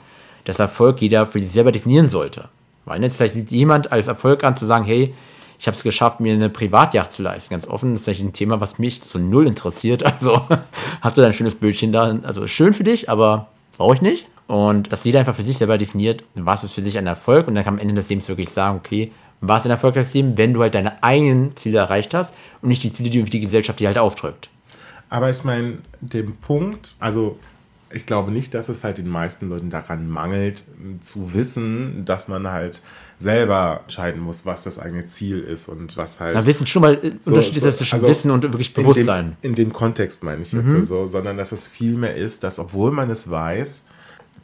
dass 0.44 0.58
Erfolg 0.58 1.02
jeder 1.02 1.26
für 1.26 1.38
sich 1.38 1.50
selber 1.50 1.72
definieren 1.72 2.08
sollte. 2.08 2.48
Weil 2.86 3.02
jetzt 3.02 3.18
vielleicht 3.18 3.34
sieht 3.34 3.50
jemand 3.50 3.92
als 3.92 4.08
Erfolg 4.08 4.44
an 4.44 4.56
zu 4.56 4.64
sagen, 4.64 4.86
hey, 4.86 5.14
ich 5.58 5.66
habe 5.66 5.76
es 5.76 5.82
geschafft, 5.82 6.20
mir 6.20 6.32
eine 6.32 6.48
Privatjacht 6.48 7.12
zu 7.12 7.22
leisten. 7.22 7.50
Ganz 7.50 7.66
offen, 7.66 7.92
das 7.92 8.02
ist 8.02 8.08
eigentlich 8.08 8.22
ein 8.22 8.32
Thema, 8.32 8.60
was 8.60 8.78
mich 8.78 9.02
so 9.02 9.18
null 9.18 9.46
interessiert. 9.46 10.02
Also 10.18 10.40
habt 11.02 11.18
ihr 11.18 11.26
ein 11.26 11.34
schönes 11.34 11.54
Bildchen 11.54 11.92
da. 11.92 12.18
Also 12.22 12.46
schön 12.46 12.72
für 12.72 12.84
dich, 12.84 13.10
aber 13.10 13.48
brauche 13.76 13.96
ich 13.96 14.02
nicht. 14.02 14.26
Und 14.46 14.90
dass 14.92 15.04
jeder 15.04 15.18
einfach 15.18 15.34
für 15.34 15.42
sich 15.42 15.58
selber 15.58 15.76
definiert, 15.76 16.24
was 16.34 16.64
ist 16.64 16.72
für 16.72 16.82
sich 16.82 16.96
ein 16.96 17.06
Erfolg. 17.06 17.46
Und 17.46 17.54
dann 17.54 17.64
kann 17.64 17.74
am 17.74 17.80
Ende 17.80 17.94
des 17.94 18.08
Lebens 18.08 18.28
wirklich 18.28 18.48
sagen, 18.48 18.78
okay, 18.78 19.12
was 19.40 19.62
ist 19.62 19.66
ein 19.66 19.72
erfolgreiches 19.72 20.14
Leben, 20.14 20.36
wenn 20.36 20.52
du 20.52 20.62
halt 20.62 20.74
deine 20.74 21.02
eigenen 21.02 21.56
Ziele 21.56 21.78
erreicht 21.78 22.14
hast 22.14 22.34
und 22.62 22.68
nicht 22.68 22.82
die 22.82 22.92
Ziele, 22.92 23.10
die 23.10 23.22
die 23.22 23.40
Gesellschaft 23.40 23.80
dir 23.80 23.88
halt 23.88 23.98
aufdrückt. 23.98 24.50
Aber 25.10 25.30
ich 25.30 25.44
meine, 25.44 25.78
dem 26.00 26.36
Punkt, 26.36 26.96
also 26.98 27.38
ich 27.90 28.04
glaube 28.04 28.30
nicht, 28.30 28.52
dass 28.54 28.68
es 28.68 28.84
halt 28.84 28.98
den 28.98 29.08
meisten 29.08 29.48
Leuten 29.48 29.70
daran 29.70 30.08
mangelt, 30.08 30.64
zu 31.00 31.34
wissen, 31.34 32.04
dass 32.04 32.28
man 32.28 32.46
halt 32.48 32.82
selber 33.18 33.80
entscheiden 33.84 34.20
muss, 34.20 34.46
was 34.46 34.62
das 34.62 34.78
eigene 34.78 35.04
Ziel 35.06 35.40
ist 35.40 35.68
und 35.68 35.96
was 35.96 36.20
halt. 36.20 36.34
Da 36.34 36.46
wissen 36.46 36.66
schon 36.66 36.82
mal 36.82 36.94
äh, 36.94 37.12
so, 37.20 37.32
Unterschied 37.32 37.62
so, 37.62 37.70
zwischen 37.70 37.94
also 37.94 38.08
Wissen 38.08 38.30
und 38.30 38.42
wirklich 38.42 38.74
Bewusstsein. 38.74 39.24
In 39.26 39.30
dem, 39.30 39.50
in 39.50 39.54
dem 39.54 39.72
Kontext 39.72 40.22
meine 40.22 40.42
ich 40.42 40.52
jetzt 40.52 40.66
mhm. 40.66 40.84
so, 40.84 41.06
sondern 41.06 41.36
dass 41.36 41.52
es 41.52 41.66
vielmehr 41.66 42.14
ist, 42.14 42.44
dass 42.44 42.58
obwohl 42.58 42.92
man 42.92 43.10
es 43.10 43.30
weiß, 43.30 43.86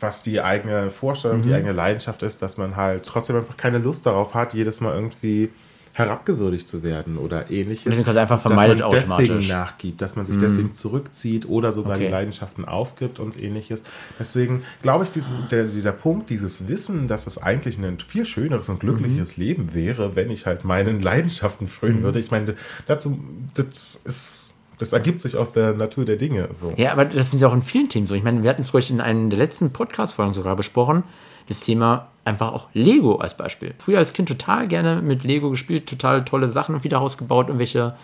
was 0.00 0.22
die 0.22 0.40
eigene 0.40 0.90
Vorstellung, 0.90 1.38
mhm. 1.38 1.42
die 1.44 1.54
eigene 1.54 1.72
Leidenschaft 1.72 2.22
ist, 2.22 2.42
dass 2.42 2.56
man 2.56 2.76
halt 2.76 3.04
trotzdem 3.04 3.36
einfach 3.36 3.56
keine 3.56 3.78
Lust 3.78 4.06
darauf 4.06 4.34
hat, 4.34 4.54
jedes 4.54 4.80
Mal 4.80 4.94
irgendwie 4.94 5.50
herabgewürdigt 5.94 6.68
zu 6.68 6.82
werden 6.82 7.18
oder 7.18 7.52
ähnliches. 7.52 8.04
Kann 8.04 8.18
einfach 8.18 8.40
vermeidet 8.40 8.80
dass 8.80 9.06
man 9.06 9.18
deswegen 9.18 9.46
nachgibt, 9.46 10.02
dass 10.02 10.16
man 10.16 10.24
sich 10.24 10.36
mm. 10.36 10.40
deswegen 10.40 10.74
zurückzieht 10.74 11.48
oder 11.48 11.70
sogar 11.70 11.94
okay. 11.94 12.06
die 12.06 12.10
Leidenschaften 12.10 12.64
aufgibt 12.64 13.20
und 13.20 13.40
ähnliches. 13.40 13.84
Deswegen 14.18 14.64
glaube 14.82 15.04
ich, 15.04 15.12
diesen, 15.12 15.46
der, 15.52 15.64
dieser 15.64 15.92
Punkt, 15.92 16.30
dieses 16.30 16.66
Wissen, 16.66 17.06
dass 17.06 17.28
es 17.28 17.38
eigentlich 17.38 17.78
ein 17.78 18.00
viel 18.00 18.24
schöneres 18.24 18.68
und 18.68 18.80
glückliches 18.80 19.38
mm. 19.38 19.40
Leben 19.40 19.74
wäre, 19.74 20.16
wenn 20.16 20.32
ich 20.32 20.46
halt 20.46 20.64
meinen 20.64 21.00
Leidenschaften 21.00 21.68
frönen 21.68 22.00
mm. 22.00 22.04
würde. 22.04 22.18
Ich 22.18 22.32
meine, 22.32 22.56
dazu, 22.88 23.20
das 23.54 24.00
ist 24.02 24.43
das 24.78 24.92
ergibt 24.92 25.20
sich 25.20 25.36
aus 25.36 25.52
der 25.52 25.74
Natur 25.74 26.04
der 26.04 26.16
Dinge. 26.16 26.48
So. 26.52 26.72
Ja, 26.76 26.92
aber 26.92 27.04
das 27.04 27.30
sind 27.30 27.40
ja 27.40 27.48
auch 27.48 27.54
in 27.54 27.62
vielen 27.62 27.88
Themen 27.88 28.06
so. 28.06 28.14
Ich 28.14 28.22
meine, 28.22 28.42
wir 28.42 28.50
hatten 28.50 28.62
es 28.62 28.74
ruhig 28.74 28.90
in 28.90 29.00
einem 29.00 29.30
der 29.30 29.38
letzten 29.38 29.72
Podcast-Folgen 29.72 30.34
sogar 30.34 30.56
besprochen, 30.56 31.04
das 31.48 31.60
Thema 31.60 32.08
einfach 32.24 32.52
auch 32.52 32.68
Lego 32.72 33.16
als 33.16 33.36
Beispiel. 33.36 33.74
Früher 33.78 33.98
als 33.98 34.12
Kind 34.12 34.28
total 34.28 34.66
gerne 34.66 35.02
mit 35.02 35.24
Lego 35.24 35.50
gespielt, 35.50 35.88
total 35.88 36.24
tolle 36.24 36.48
Sachen 36.48 36.82
wieder 36.84 36.98
rausgebaut, 36.98 37.48
irgendwelche 37.48 37.94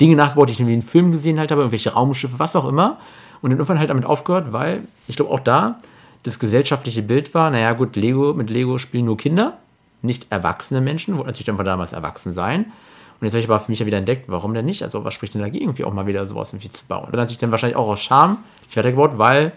Dinge 0.00 0.16
nachgebaut, 0.16 0.48
die 0.48 0.52
ich 0.52 0.60
in 0.60 0.68
einen 0.68 0.82
Film 0.82 1.12
gesehen 1.12 1.38
halt 1.38 1.50
habe, 1.50 1.62
irgendwelche 1.62 1.92
Raumschiffe, 1.92 2.38
was 2.38 2.56
auch 2.56 2.68
immer. 2.68 2.98
Und 3.42 3.50
dann 3.50 3.58
irgendwann 3.58 3.78
halt 3.78 3.90
damit 3.90 4.04
aufgehört, 4.04 4.52
weil 4.52 4.82
ich 5.08 5.16
glaube 5.16 5.30
auch 5.30 5.40
da 5.40 5.78
das 6.22 6.38
gesellschaftliche 6.38 7.02
Bild 7.02 7.32
war, 7.34 7.50
naja 7.50 7.72
gut, 7.72 7.96
Lego, 7.96 8.34
mit 8.34 8.50
Lego 8.50 8.76
spielen 8.76 9.06
nur 9.06 9.16
Kinder, 9.16 9.56
nicht 10.02 10.26
erwachsene 10.30 10.80
Menschen, 10.80 11.14
wollten 11.14 11.28
natürlich 11.28 11.54
von 11.54 11.64
damals 11.64 11.92
erwachsen 11.92 12.32
sein. 12.32 12.72
Und 13.20 13.26
jetzt 13.26 13.34
habe 13.34 13.40
ich 13.40 13.50
aber 13.50 13.60
für 13.60 13.70
mich 13.70 13.80
ja 13.80 13.86
wieder 13.86 13.98
entdeckt, 13.98 14.26
warum 14.28 14.54
denn 14.54 14.64
nicht? 14.64 14.82
Also 14.82 15.04
was 15.04 15.12
spricht 15.12 15.34
denn 15.34 15.42
dagegen, 15.42 15.64
irgendwie 15.64 15.84
auch 15.84 15.92
mal 15.92 16.06
wieder 16.06 16.24
sowas 16.24 16.52
irgendwie 16.52 16.70
zu 16.70 16.86
bauen? 16.86 17.04
Und 17.04 17.12
dann 17.12 17.22
hat 17.22 17.28
sich 17.28 17.38
dann 17.38 17.50
wahrscheinlich 17.50 17.76
auch 17.76 17.88
aus 17.88 18.00
Scham 18.00 18.38
nicht 18.64 18.76
weitergebaut, 18.76 19.18
weil 19.18 19.52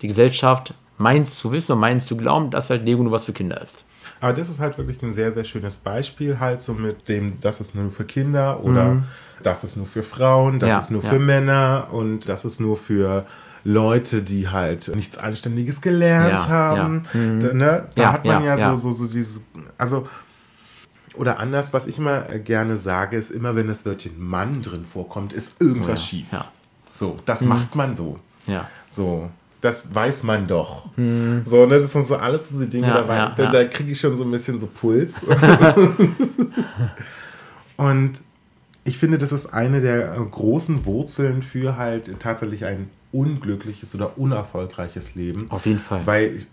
die 0.00 0.08
Gesellschaft 0.08 0.74
meint 0.96 1.28
zu 1.28 1.50
wissen 1.50 1.72
und 1.72 1.80
meint 1.80 2.04
zu 2.04 2.16
glauben, 2.16 2.50
dass 2.50 2.70
halt 2.70 2.84
Lego 2.84 3.02
nur 3.02 3.12
was 3.12 3.24
für 3.24 3.32
Kinder 3.32 3.60
ist. 3.60 3.84
Aber 4.20 4.32
das 4.32 4.48
ist 4.48 4.60
halt 4.60 4.78
wirklich 4.78 5.02
ein 5.02 5.12
sehr, 5.12 5.32
sehr 5.32 5.44
schönes 5.44 5.78
Beispiel 5.78 6.38
halt 6.38 6.62
so 6.62 6.74
mit 6.74 7.08
dem, 7.08 7.40
das 7.40 7.60
ist 7.60 7.74
nur 7.74 7.90
für 7.90 8.04
Kinder 8.04 8.62
oder 8.62 8.84
mhm. 8.84 9.04
das 9.42 9.64
ist 9.64 9.76
nur 9.76 9.86
für 9.86 10.02
Frauen, 10.02 10.58
das 10.58 10.70
ja, 10.70 10.78
ist 10.78 10.90
nur 10.90 11.02
ja. 11.02 11.08
für 11.08 11.18
Männer 11.18 11.88
und 11.90 12.28
das 12.28 12.44
ist 12.44 12.60
nur 12.60 12.76
für 12.76 13.24
Leute, 13.64 14.22
die 14.22 14.48
halt 14.48 14.94
nichts 14.94 15.18
Anständiges 15.18 15.80
gelernt 15.80 16.40
ja, 16.40 16.48
haben. 16.48 17.02
Mhm. 17.12 17.40
Da, 17.40 17.52
ne? 17.54 17.88
da 17.94 18.12
hat 18.12 18.24
man 18.24 18.44
ja, 18.44 18.56
so, 18.56 18.76
so, 18.76 18.90
so 18.90 19.12
dieses, 19.12 19.42
also 19.78 20.06
oder 21.20 21.38
anders, 21.38 21.72
was 21.72 21.86
ich 21.86 21.98
immer 21.98 22.22
gerne 22.22 22.78
sage, 22.78 23.16
ist 23.16 23.30
immer, 23.30 23.54
wenn 23.54 23.68
das 23.68 23.84
Wörtchen 23.84 24.18
Mann 24.18 24.62
drin 24.62 24.84
vorkommt, 24.84 25.32
ist 25.32 25.60
irgendwas 25.60 26.00
oh 26.00 26.04
schief. 26.04 26.26
So, 26.92 27.18
das 27.26 27.42
mhm. 27.42 27.48
macht 27.48 27.76
man 27.76 27.94
so. 27.94 28.18
Ja. 28.46 28.68
So 28.88 29.30
das 29.60 29.94
weiß 29.94 30.22
man 30.22 30.46
doch. 30.46 30.88
Hm. 30.96 31.42
So, 31.44 31.66
ne, 31.66 31.78
das 31.78 31.92
sind 31.92 32.06
so 32.06 32.16
alles 32.16 32.48
diese 32.48 32.66
Dinge, 32.66 32.88
ja, 32.88 33.02
da, 33.02 33.16
ja, 33.16 33.34
da, 33.36 33.42
ja. 33.44 33.50
da 33.50 33.64
kriege 33.64 33.92
ich 33.92 34.00
schon 34.00 34.16
so 34.16 34.24
ein 34.24 34.30
bisschen 34.30 34.58
so 34.58 34.66
Puls. 34.66 35.24
und 37.76 38.20
ich 38.84 38.96
finde, 38.96 39.18
das 39.18 39.32
ist 39.32 39.52
eine 39.52 39.80
der 39.80 40.14
großen 40.14 40.86
Wurzeln 40.86 41.42
für 41.42 41.76
halt 41.76 42.18
tatsächlich 42.20 42.64
ein 42.64 42.88
unglückliches 43.12 43.94
oder 43.94 44.18
unerfolgreiches 44.18 45.14
Leben. 45.14 45.50
Auf 45.50 45.66
jeden 45.66 45.78
Fall. 45.78 46.06
Weil 46.06 46.36
ich, 46.36 46.46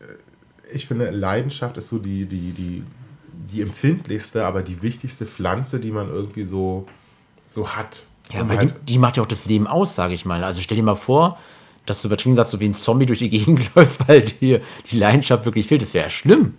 ich 0.73 0.87
finde, 0.87 1.09
Leidenschaft 1.09 1.77
ist 1.77 1.89
so 1.89 1.99
die, 1.99 2.25
die, 2.25 2.51
die, 2.51 2.83
die 3.51 3.61
empfindlichste, 3.61 4.45
aber 4.45 4.61
die 4.61 4.81
wichtigste 4.81 5.25
Pflanze, 5.25 5.79
die 5.79 5.91
man 5.91 6.09
irgendwie 6.09 6.43
so, 6.43 6.87
so 7.45 7.69
hat. 7.69 8.07
Ja, 8.33 8.47
weil 8.47 8.57
halt 8.57 8.75
die, 8.81 8.93
die 8.93 8.97
macht 8.97 9.17
ja 9.17 9.23
auch 9.23 9.27
das 9.27 9.45
Leben 9.45 9.67
aus, 9.67 9.95
sage 9.95 10.13
ich 10.13 10.25
mal. 10.25 10.43
Also 10.43 10.61
stell 10.61 10.77
dir 10.77 10.83
mal 10.83 10.95
vor, 10.95 11.37
dass 11.85 12.01
du 12.01 12.09
übertrieben 12.09 12.35
sagst, 12.35 12.51
so 12.51 12.59
wie 12.59 12.65
ein 12.65 12.73
Zombie 12.73 13.05
durch 13.05 13.19
die 13.19 13.29
Gegend 13.29 13.69
läufst, 13.75 14.07
weil 14.07 14.21
dir 14.21 14.61
die 14.91 14.97
Leidenschaft 14.97 15.45
wirklich 15.45 15.67
fehlt. 15.67 15.81
Das 15.81 15.93
wäre 15.93 16.05
ja 16.05 16.09
schlimm. 16.09 16.55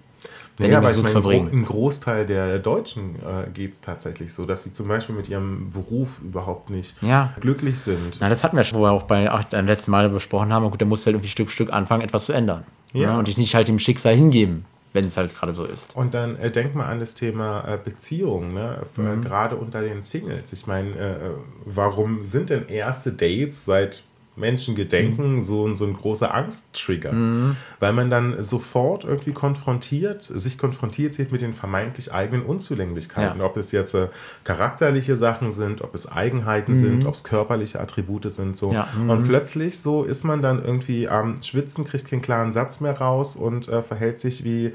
Wenn 0.58 0.72
ja, 0.72 0.78
aber 0.78 0.90
so 0.90 1.06
ich 1.06 1.14
meine, 1.14 1.50
ein 1.50 1.64
Großteil 1.64 2.26
der 2.26 2.58
Deutschen 2.58 3.14
äh, 3.16 3.48
geht 3.54 3.74
es 3.74 3.80
tatsächlich 3.80 4.32
so, 4.32 4.44
dass 4.44 4.64
sie 4.64 4.72
zum 4.72 4.88
Beispiel 4.88 5.14
mit 5.14 5.28
ihrem 5.28 5.70
Beruf 5.70 6.18
überhaupt 6.20 6.68
nicht 6.68 6.96
ja. 7.00 7.32
glücklich 7.38 7.78
sind. 7.78 8.18
Na, 8.18 8.28
das 8.28 8.42
hatten 8.42 8.56
wir 8.56 8.64
schon, 8.64 8.80
wo 8.80 8.82
wir 8.82 8.92
auch 8.92 9.04
bei 9.04 9.28
den 9.52 9.66
letzten 9.66 9.92
Mal 9.92 10.08
besprochen 10.08 10.52
haben. 10.52 10.64
Und 10.64 10.72
gut, 10.72 10.80
da 10.80 10.84
musst 10.84 11.04
du 11.04 11.06
halt 11.06 11.14
irgendwie 11.14 11.30
Stück 11.30 11.48
für 11.48 11.54
Stück 11.54 11.72
anfangen, 11.72 12.02
etwas 12.02 12.24
zu 12.24 12.32
ändern. 12.32 12.64
Ja. 12.92 13.02
ja 13.02 13.18
und 13.18 13.28
dich 13.28 13.36
nicht 13.36 13.54
halt 13.54 13.68
dem 13.68 13.78
Schicksal 13.78 14.16
hingeben, 14.16 14.64
wenn 14.92 15.06
es 15.06 15.16
halt 15.16 15.34
gerade 15.34 15.54
so 15.54 15.64
ist. 15.64 15.96
Und 15.96 16.14
dann 16.14 16.36
äh, 16.36 16.50
denk 16.50 16.74
mal 16.74 16.86
an 16.86 17.00
das 17.00 17.14
Thema 17.14 17.64
äh, 17.66 17.78
Beziehung, 17.82 18.54
ne? 18.54 18.82
Äh, 18.96 19.00
mhm. 19.00 19.22
gerade 19.22 19.56
unter 19.56 19.82
den 19.82 20.02
Singles. 20.02 20.52
Ich 20.52 20.66
meine, 20.66 20.90
äh, 20.96 21.26
äh, 21.26 21.30
warum 21.64 22.24
sind 22.24 22.50
denn 22.50 22.64
erste 22.64 23.12
Dates 23.12 23.64
seit 23.64 24.02
Menschen 24.38 24.74
gedenken, 24.74 25.36
mhm. 25.36 25.40
so, 25.40 25.74
so 25.74 25.84
ein 25.84 25.94
großer 25.94 26.34
Angsttrigger. 26.34 27.12
Mhm. 27.12 27.56
Weil 27.80 27.92
man 27.92 28.10
dann 28.10 28.42
sofort 28.42 29.04
irgendwie 29.04 29.32
konfrontiert, 29.32 30.22
sich 30.22 30.58
konfrontiert 30.58 31.14
sieht 31.14 31.32
mit 31.32 31.42
den 31.42 31.54
vermeintlich 31.54 32.12
eigenen 32.12 32.44
Unzulänglichkeiten. 32.44 33.40
Ja. 33.40 33.46
Ob 33.46 33.56
es 33.56 33.72
jetzt 33.72 33.94
äh, 33.94 34.08
charakterliche 34.44 35.16
Sachen 35.16 35.50
sind, 35.50 35.82
ob 35.82 35.94
es 35.94 36.10
Eigenheiten 36.10 36.72
mhm. 36.72 36.76
sind, 36.76 37.06
ob 37.06 37.14
es 37.14 37.24
körperliche 37.24 37.80
Attribute 37.80 38.30
sind. 38.30 38.56
So. 38.56 38.72
Ja. 38.72 38.88
Und 38.96 39.22
mhm. 39.22 39.28
plötzlich 39.28 39.78
so 39.80 40.04
ist 40.04 40.24
man 40.24 40.42
dann 40.42 40.62
irgendwie 40.64 41.08
am 41.08 41.40
Schwitzen, 41.42 41.84
kriegt 41.84 42.08
keinen 42.08 42.22
klaren 42.22 42.52
Satz 42.52 42.80
mehr 42.80 42.98
raus 42.98 43.36
und 43.36 43.68
äh, 43.68 43.82
verhält 43.82 44.20
sich 44.20 44.44
wie 44.44 44.72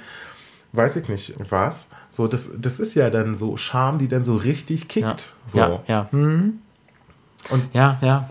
weiß 0.74 0.98
ich 0.98 1.08
nicht 1.08 1.36
was. 1.50 1.88
So, 2.10 2.28
das, 2.28 2.52
das 2.60 2.80
ist 2.80 2.96
ja 2.96 3.10
dann 3.10 3.36
so 3.36 3.58
Scham, 3.58 4.00
die 4.00 4.08
dann 4.08 4.26
so 4.26 4.36
richtig 4.36 4.88
kickt. 4.88 5.06
Ja, 5.06 5.18
so. 5.46 5.58
ja. 5.60 5.84
ja. 5.88 6.10
Mhm. 6.12 6.60
Und 7.50 7.64
ja, 7.74 7.98
ja. 8.02 8.30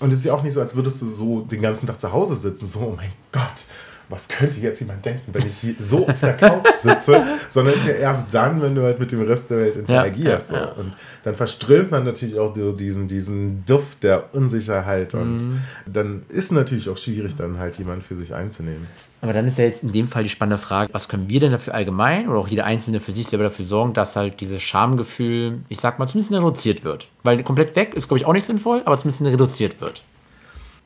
Und 0.00 0.12
es 0.12 0.20
ist 0.20 0.24
ja 0.24 0.34
auch 0.34 0.42
nicht 0.42 0.52
so, 0.52 0.60
als 0.60 0.74
würdest 0.74 1.00
du 1.00 1.06
so 1.06 1.40
den 1.42 1.62
ganzen 1.62 1.86
Tag 1.86 2.00
zu 2.00 2.12
Hause 2.12 2.34
sitzen, 2.34 2.66
so, 2.66 2.80
oh 2.80 2.94
mein 2.96 3.12
Gott, 3.30 3.66
was 4.08 4.28
könnte 4.28 4.60
jetzt 4.60 4.80
jemand 4.80 5.04
denken, 5.04 5.32
wenn 5.32 5.46
ich 5.46 5.58
hier 5.60 5.74
so 5.78 6.06
auf 6.06 6.20
der 6.20 6.34
Couch 6.34 6.68
sitze, 6.72 7.22
sondern 7.48 7.74
es 7.74 7.80
ist 7.80 7.88
ja 7.88 7.94
erst 7.94 8.34
dann, 8.34 8.60
wenn 8.60 8.74
du 8.74 8.82
halt 8.82 8.98
mit 8.98 9.12
dem 9.12 9.22
Rest 9.22 9.50
der 9.50 9.58
Welt 9.58 9.76
interagierst. 9.76 10.50
Ja, 10.50 10.56
ja, 10.56 10.64
ja. 10.64 10.72
Und 10.72 10.94
dann 11.22 11.34
verströmt 11.34 11.90
man 11.90 12.04
natürlich 12.04 12.38
auch 12.38 12.52
diesen, 12.52 13.08
diesen 13.08 13.64
Duft 13.64 14.02
der 14.02 14.34
Unsicherheit 14.34 15.14
und 15.14 15.36
mhm. 15.36 15.60
dann 15.86 16.22
ist 16.28 16.52
natürlich 16.52 16.88
auch 16.88 16.98
schwierig, 16.98 17.36
dann 17.36 17.58
halt 17.58 17.76
jemanden 17.78 18.02
für 18.02 18.16
sich 18.16 18.34
einzunehmen. 18.34 18.86
Aber 19.24 19.32
dann 19.32 19.46
ist 19.46 19.56
ja 19.56 19.64
jetzt 19.64 19.82
in 19.82 19.92
dem 19.92 20.06
Fall 20.06 20.22
die 20.22 20.28
spannende 20.28 20.58
Frage, 20.58 20.92
was 20.92 21.08
können 21.08 21.30
wir 21.30 21.40
denn 21.40 21.50
dafür 21.52 21.74
allgemein 21.74 22.28
oder 22.28 22.38
auch 22.38 22.48
jeder 22.48 22.66
Einzelne 22.66 23.00
für 23.00 23.12
sich 23.12 23.26
selber 23.26 23.44
dafür 23.44 23.64
sorgen, 23.64 23.94
dass 23.94 24.16
halt 24.16 24.38
dieses 24.40 24.60
Schamgefühl, 24.60 25.60
ich 25.70 25.80
sag 25.80 25.98
mal, 25.98 26.06
zumindest 26.06 26.34
reduziert 26.34 26.84
wird. 26.84 27.08
Weil 27.22 27.42
komplett 27.42 27.74
weg 27.74 27.94
ist, 27.94 28.08
glaube 28.08 28.18
ich, 28.18 28.26
auch 28.26 28.34
nicht 28.34 28.44
sinnvoll, 28.44 28.82
aber 28.84 28.98
zumindest 28.98 29.24
reduziert 29.32 29.80
wird. 29.80 30.02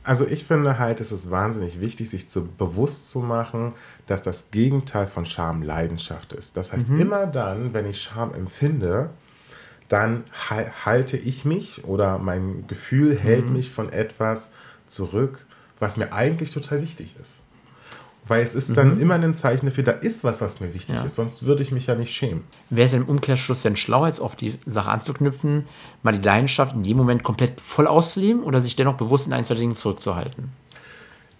Also 0.08 0.26
ich 0.26 0.44
finde 0.44 0.78
halt, 0.78 1.02
es 1.02 1.12
ist 1.12 1.30
wahnsinnig 1.30 1.82
wichtig, 1.82 2.08
sich 2.08 2.30
zu, 2.30 2.46
bewusst 2.46 3.10
zu 3.10 3.20
machen, 3.20 3.74
dass 4.06 4.22
das 4.22 4.50
Gegenteil 4.50 5.06
von 5.06 5.26
Scham 5.26 5.60
Leidenschaft 5.60 6.32
ist. 6.32 6.56
Das 6.56 6.72
heißt, 6.72 6.88
mhm. 6.88 7.00
immer 7.02 7.26
dann, 7.26 7.74
wenn 7.74 7.84
ich 7.84 8.00
Scham 8.00 8.32
empfinde, 8.32 9.10
dann 9.90 10.24
halte 10.86 11.18
ich 11.18 11.44
mich 11.44 11.84
oder 11.84 12.16
mein 12.16 12.66
Gefühl 12.66 13.18
hält 13.18 13.44
mhm. 13.44 13.52
mich 13.52 13.70
von 13.70 13.92
etwas 13.92 14.52
zurück, 14.86 15.44
was 15.78 15.98
mir 15.98 16.10
eigentlich 16.14 16.52
total 16.52 16.80
wichtig 16.80 17.14
ist. 17.20 17.42
Weil 18.28 18.42
es 18.42 18.54
ist 18.54 18.76
dann 18.76 18.94
mhm. 18.94 19.00
immer 19.00 19.14
ein 19.14 19.34
Zeichen 19.34 19.66
dafür, 19.66 19.84
da 19.84 19.92
ist 19.92 20.22
was, 20.22 20.40
was 20.42 20.60
mir 20.60 20.74
wichtig 20.74 20.94
ja. 20.94 21.02
ist, 21.02 21.14
sonst 21.14 21.44
würde 21.44 21.62
ich 21.62 21.72
mich 21.72 21.86
ja 21.86 21.94
nicht 21.94 22.14
schämen. 22.14 22.44
Wäre 22.68 22.86
es 22.86 22.92
im 22.92 23.06
Umkehrschluss 23.06 23.62
denn 23.62 23.74
schlau, 23.74 24.06
jetzt 24.06 24.20
auf 24.20 24.36
die 24.36 24.54
Sache 24.66 24.90
anzuknüpfen, 24.90 25.66
mal 26.02 26.16
die 26.16 26.24
Leidenschaft 26.24 26.74
in 26.74 26.84
jedem 26.84 26.98
Moment 26.98 27.24
komplett 27.24 27.60
voll 27.60 27.86
auszuleben 27.86 28.42
oder 28.42 28.60
sich 28.60 28.76
dennoch 28.76 28.94
bewusst 28.94 29.26
in 29.26 29.32
einzelnen 29.32 29.60
Dingen 29.60 29.76
zurückzuhalten? 29.76 30.50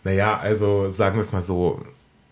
Naja, 0.03 0.39
also 0.39 0.89
sagen 0.89 1.17
wir 1.17 1.23
es 1.23 1.33
mal 1.33 1.43
so, 1.43 1.83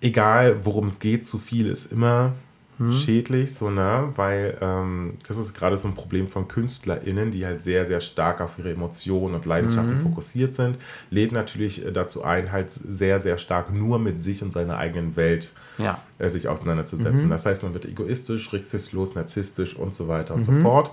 egal 0.01 0.65
worum 0.65 0.87
es 0.87 0.99
geht, 0.99 1.27
zu 1.27 1.39
viel 1.39 1.67
ist 1.67 1.93
immer 1.93 2.33
hm. 2.79 2.93
schädlich, 2.93 3.55
so, 3.55 3.71
ne? 3.71 4.13
Weil 4.17 4.59
ähm, 4.61 5.15
das 5.27 5.39
ist 5.39 5.55
gerade 5.55 5.77
so 5.77 5.89
ein 5.89 5.95
Problem 5.95 6.29
von 6.29 6.47
KünstlerInnen, 6.47 7.31
die 7.31 7.47
halt 7.47 7.63
sehr, 7.63 7.87
sehr 7.87 8.01
stark 8.01 8.41
auf 8.41 8.59
ihre 8.59 8.71
Emotionen 8.71 9.35
und 9.35 9.47
Leidenschaften 9.47 9.99
mhm. 9.99 10.03
fokussiert 10.03 10.53
sind. 10.55 10.77
Lädt 11.11 11.33
natürlich 11.33 11.85
äh, 11.85 11.93
dazu 11.93 12.23
ein, 12.23 12.53
halt 12.53 12.71
sehr, 12.71 13.21
sehr 13.21 13.39
stark 13.39 13.73
nur 13.73 13.99
mit 13.99 14.21
sich 14.21 14.43
und 14.43 14.51
seiner 14.51 14.77
eigenen 14.77 15.17
Welt 15.17 15.53
ja. 15.79 16.01
äh, 16.19 16.29
sich 16.29 16.49
auseinanderzusetzen. 16.49 17.27
Mhm. 17.27 17.31
Das 17.31 17.47
heißt, 17.47 17.63
man 17.63 17.73
wird 17.73 17.87
egoistisch, 17.87 18.53
rücksichtslos, 18.53 19.15
narzisstisch 19.15 19.75
und 19.77 19.95
so 19.95 20.09
weiter 20.09 20.35
und 20.35 20.41
mhm. 20.41 20.57
so 20.57 20.63
fort. 20.63 20.91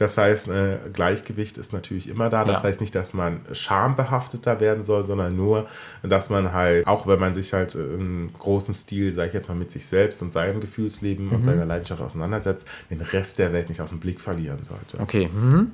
Das 0.00 0.16
heißt, 0.16 0.48
äh, 0.48 0.78
Gleichgewicht 0.94 1.58
ist 1.58 1.74
natürlich 1.74 2.08
immer 2.08 2.30
da. 2.30 2.46
Das 2.46 2.60
ja. 2.60 2.62
heißt 2.62 2.80
nicht, 2.80 2.94
dass 2.94 3.12
man 3.12 3.42
schambehafteter 3.52 4.58
werden 4.58 4.82
soll, 4.82 5.02
sondern 5.02 5.36
nur, 5.36 5.66
dass 6.02 6.30
man 6.30 6.54
halt, 6.54 6.86
auch 6.86 7.06
wenn 7.06 7.20
man 7.20 7.34
sich 7.34 7.52
halt 7.52 7.74
im 7.74 8.30
großen 8.38 8.72
Stil, 8.72 9.12
sage 9.12 9.28
ich 9.28 9.34
jetzt 9.34 9.50
mal, 9.50 9.56
mit 9.56 9.70
sich 9.70 9.84
selbst 9.84 10.22
und 10.22 10.32
seinem 10.32 10.58
Gefühlsleben 10.58 11.26
mhm. 11.26 11.32
und 11.32 11.42
seiner 11.42 11.66
Leidenschaft 11.66 12.00
auseinandersetzt, 12.00 12.66
den 12.88 13.02
Rest 13.02 13.38
der 13.38 13.52
Welt 13.52 13.68
nicht 13.68 13.82
aus 13.82 13.90
dem 13.90 14.00
Blick 14.00 14.22
verlieren 14.22 14.60
sollte. 14.64 14.98
Okay. 15.02 15.28
Mhm. 15.28 15.72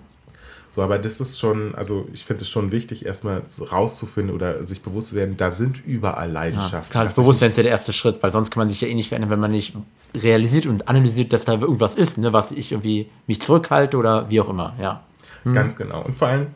So, 0.77 0.83
aber 0.83 0.99
das 0.99 1.23
ist 1.23 1.41
schon, 1.41 1.75
also 1.75 2.07
ich 2.12 2.27
finde 2.27 2.43
es 2.43 2.51
schon 2.51 2.71
wichtig, 2.71 3.07
erstmal 3.07 3.43
rauszufinden 3.73 4.35
oder 4.35 4.62
sich 4.62 4.83
bewusst 4.83 5.09
zu 5.09 5.15
werden, 5.15 5.39
da 5.39 5.51
sind 5.51 5.87
überall 5.87 6.31
Leidenschaften. 6.31 6.89
Ja, 6.89 6.91
klar, 6.91 7.05
das 7.05 7.15
Bewusstsein 7.15 7.49
ist 7.49 7.57
ja 7.57 7.62
der 7.62 7.73
erste 7.73 7.95
Schritt, 7.95 8.23
weil 8.23 8.31
sonst 8.31 8.51
kann 8.51 8.61
man 8.61 8.69
sich 8.69 8.83
ja 8.83 8.89
eh 8.89 8.93
nicht 8.93 9.09
verändern, 9.09 9.31
wenn 9.31 9.41
man 9.41 9.53
nicht 9.53 9.75
realisiert 10.15 10.67
und 10.67 10.87
analysiert, 10.87 11.33
dass 11.33 11.47
da 11.47 11.55
irgendwas 11.55 11.95
ist, 11.95 12.19
ne, 12.19 12.35
was 12.35 12.53
ich 12.53 12.73
irgendwie 12.73 13.09
mich 13.27 13.41
zurückhalte 13.41 13.97
oder 13.97 14.29
wie 14.29 14.39
auch 14.39 14.51
immer, 14.51 14.75
ja. 14.79 15.03
Hm. 15.45 15.55
Ganz 15.55 15.77
genau. 15.77 16.05
Und 16.05 16.15
vor 16.15 16.29
allem, 16.29 16.49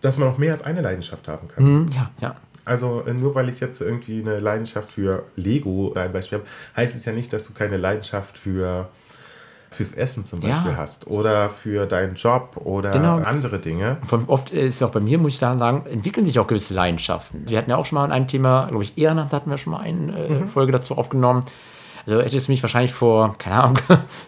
dass 0.00 0.18
man 0.18 0.26
auch 0.26 0.38
mehr 0.38 0.50
als 0.50 0.62
eine 0.62 0.80
Leidenschaft 0.80 1.28
haben 1.28 1.46
kann. 1.46 1.64
Hm, 1.64 1.86
ja, 1.94 2.10
ja. 2.20 2.36
Also 2.64 3.04
äh, 3.06 3.14
nur 3.14 3.36
weil 3.36 3.48
ich 3.48 3.60
jetzt 3.60 3.80
irgendwie 3.80 4.22
eine 4.22 4.40
Leidenschaft 4.40 4.90
für 4.90 5.22
Lego 5.36 5.92
ein 5.94 6.12
Beispiel 6.12 6.38
habe, 6.38 6.48
heißt 6.76 6.96
es 6.96 7.04
ja 7.04 7.12
nicht, 7.12 7.32
dass 7.32 7.46
du 7.46 7.54
keine 7.54 7.76
Leidenschaft 7.76 8.36
für 8.36 8.88
fürs 9.70 9.92
Essen 9.92 10.24
zum 10.24 10.40
Beispiel 10.40 10.72
ja. 10.72 10.76
hast 10.76 11.06
oder 11.06 11.48
für 11.48 11.86
deinen 11.86 12.14
Job 12.14 12.56
oder 12.64 12.90
genau. 12.90 13.16
andere 13.16 13.58
Dinge. 13.58 13.98
Von 14.02 14.24
oft 14.26 14.50
ist 14.50 14.76
es 14.76 14.82
auch 14.82 14.90
bei 14.90 15.00
mir, 15.00 15.18
muss 15.18 15.32
ich 15.32 15.38
sagen, 15.38 15.84
entwickeln 15.86 16.24
sich 16.24 16.38
auch 16.38 16.46
gewisse 16.46 16.74
Leidenschaften. 16.74 17.48
Wir 17.48 17.58
hatten 17.58 17.70
ja 17.70 17.76
auch 17.76 17.86
schon 17.86 17.96
mal 17.96 18.10
ein 18.10 18.28
Thema, 18.28 18.66
glaube 18.68 18.84
ich, 18.84 18.96
Ehrenamt 18.96 19.32
hatten 19.32 19.50
wir 19.50 19.58
schon 19.58 19.72
mal 19.72 19.80
eine 19.80 20.16
äh, 20.16 20.30
mhm. 20.30 20.48
Folge 20.48 20.72
dazu 20.72 20.96
aufgenommen. 20.96 21.44
Also 22.06 22.20
hätte 22.22 22.36
es 22.36 22.48
mich 22.48 22.62
wahrscheinlich 22.62 22.92
vor, 22.92 23.34
keine 23.38 23.62
Ahnung, 23.62 23.78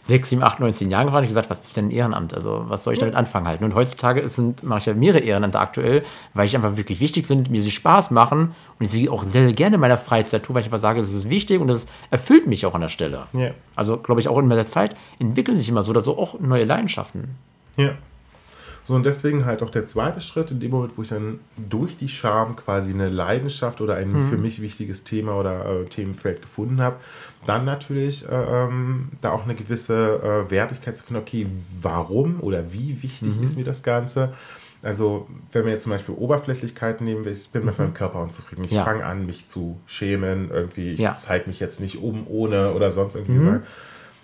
6, 0.04 0.30
7, 0.30 0.42
8, 0.42 0.60
19 0.60 0.90
Jahren 0.90 1.06
gefragt, 1.06 1.24
ich 1.24 1.28
gesagt, 1.28 1.48
was 1.48 1.60
ist 1.60 1.76
denn 1.76 1.86
ein 1.86 1.90
Ehrenamt? 1.90 2.34
Also 2.34 2.64
was 2.66 2.82
soll 2.82 2.94
ich 2.94 2.98
damit 2.98 3.14
anfangen 3.14 3.46
halten? 3.46 3.64
Und 3.64 3.74
heutzutage 3.74 4.28
sind, 4.28 4.64
mache 4.64 4.80
ich 4.80 4.86
ja 4.86 4.94
mehrere 4.94 5.20
Ehrenämter 5.20 5.60
aktuell, 5.60 6.04
weil 6.34 6.46
ich 6.46 6.56
einfach 6.56 6.76
wirklich 6.76 6.98
wichtig 6.98 7.26
sind, 7.26 7.50
mir 7.50 7.62
sie 7.62 7.70
Spaß 7.70 8.10
machen 8.10 8.54
und 8.78 8.86
ich 8.86 8.90
sie 8.90 9.08
auch 9.08 9.22
sehr, 9.22 9.44
sehr 9.44 9.54
gerne 9.54 9.76
in 9.76 9.80
meiner 9.80 9.96
Freizeit 9.96 10.42
tue, 10.42 10.54
weil 10.54 10.62
ich 10.62 10.66
einfach 10.66 10.80
sage, 10.80 11.00
es 11.00 11.14
ist 11.14 11.30
wichtig 11.30 11.60
und 11.60 11.70
es 11.70 11.86
erfüllt 12.10 12.48
mich 12.48 12.66
auch 12.66 12.74
an 12.74 12.80
der 12.80 12.88
Stelle. 12.88 13.26
Ja. 13.32 13.50
Also 13.76 13.96
glaube 13.96 14.20
ich 14.20 14.28
auch 14.28 14.38
in 14.38 14.48
der 14.48 14.66
Zeit 14.66 14.96
entwickeln 15.20 15.58
sich 15.58 15.68
immer 15.68 15.84
so 15.84 15.90
oder 15.90 16.00
so 16.00 16.18
auch 16.18 16.40
neue 16.40 16.64
Leidenschaften. 16.64 17.36
Ja. 17.76 17.92
So, 18.88 18.94
und 18.94 19.04
deswegen 19.04 19.44
halt 19.44 19.62
auch 19.62 19.68
der 19.68 19.84
zweite 19.84 20.22
Schritt, 20.22 20.50
in 20.50 20.60
dem 20.60 20.70
Moment, 20.70 20.96
wo 20.96 21.02
ich 21.02 21.10
dann 21.10 21.40
durch 21.58 21.98
die 21.98 22.08
Scham 22.08 22.56
quasi 22.56 22.90
eine 22.90 23.10
Leidenschaft 23.10 23.82
oder 23.82 23.96
ein 23.96 24.10
mhm. 24.12 24.30
für 24.30 24.38
mich 24.38 24.62
wichtiges 24.62 25.04
Thema 25.04 25.36
oder 25.36 25.82
äh, 25.82 25.84
Themenfeld 25.84 26.40
gefunden 26.40 26.80
habe, 26.80 26.96
dann 27.44 27.66
natürlich 27.66 28.26
äh, 28.26 28.32
ähm, 28.32 29.10
da 29.20 29.32
auch 29.32 29.44
eine 29.44 29.54
gewisse 29.54 30.46
äh, 30.48 30.50
Wertigkeit 30.50 30.96
zu 30.96 31.04
finden, 31.04 31.20
okay, 31.20 31.46
warum 31.82 32.40
oder 32.40 32.72
wie 32.72 33.02
wichtig 33.02 33.36
mhm. 33.36 33.44
ist 33.44 33.58
mir 33.58 33.64
das 33.64 33.82
Ganze? 33.82 34.32
Also, 34.82 35.28
wenn 35.52 35.66
wir 35.66 35.72
jetzt 35.72 35.82
zum 35.82 35.92
Beispiel 35.92 36.14
Oberflächlichkeiten 36.14 37.04
nehmen, 37.04 37.28
ich 37.28 37.50
bin 37.50 37.64
mhm. 37.64 37.66
mit 37.68 37.78
meinem 37.78 37.92
Körper 37.92 38.22
unzufrieden. 38.22 38.64
Ich 38.64 38.70
ja. 38.70 38.84
fange 38.84 39.04
an, 39.04 39.26
mich 39.26 39.48
zu 39.48 39.78
schämen, 39.84 40.50
irgendwie, 40.50 40.92
ich 40.92 41.00
ja. 41.00 41.14
zeige 41.14 41.46
mich 41.46 41.60
jetzt 41.60 41.82
nicht 41.82 42.00
um, 42.00 42.26
ohne 42.26 42.72
oder 42.72 42.90
sonst 42.90 43.16
irgendwie. 43.16 43.44
Mhm. 43.44 43.62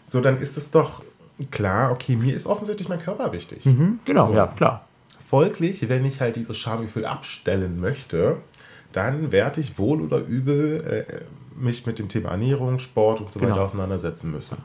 So, 0.08 0.22
dann 0.22 0.38
ist 0.38 0.56
es 0.56 0.70
doch 0.70 1.02
klar, 1.50 1.92
okay, 1.92 2.16
mir 2.16 2.34
ist 2.34 2.46
offensichtlich 2.46 2.88
mein 2.88 3.00
Körper 3.00 3.32
wichtig. 3.32 3.64
Mhm, 3.64 4.00
genau, 4.04 4.28
so. 4.28 4.34
ja, 4.34 4.46
klar. 4.46 4.84
Folglich, 5.24 5.88
wenn 5.88 6.04
ich 6.04 6.20
halt 6.20 6.36
dieses 6.36 6.56
Schamgefühl 6.56 7.06
abstellen 7.06 7.80
möchte, 7.80 8.38
dann 8.92 9.32
werde 9.32 9.60
ich 9.60 9.78
wohl 9.78 10.00
oder 10.00 10.18
übel 10.18 11.06
äh, 11.08 11.60
mich 11.60 11.86
mit 11.86 11.98
dem 11.98 12.08
Thema 12.08 12.30
Ernährung, 12.30 12.78
Sport 12.78 13.20
und 13.20 13.32
so 13.32 13.40
genau. 13.40 13.52
weiter 13.52 13.62
auseinandersetzen 13.62 14.30
müssen. 14.30 14.58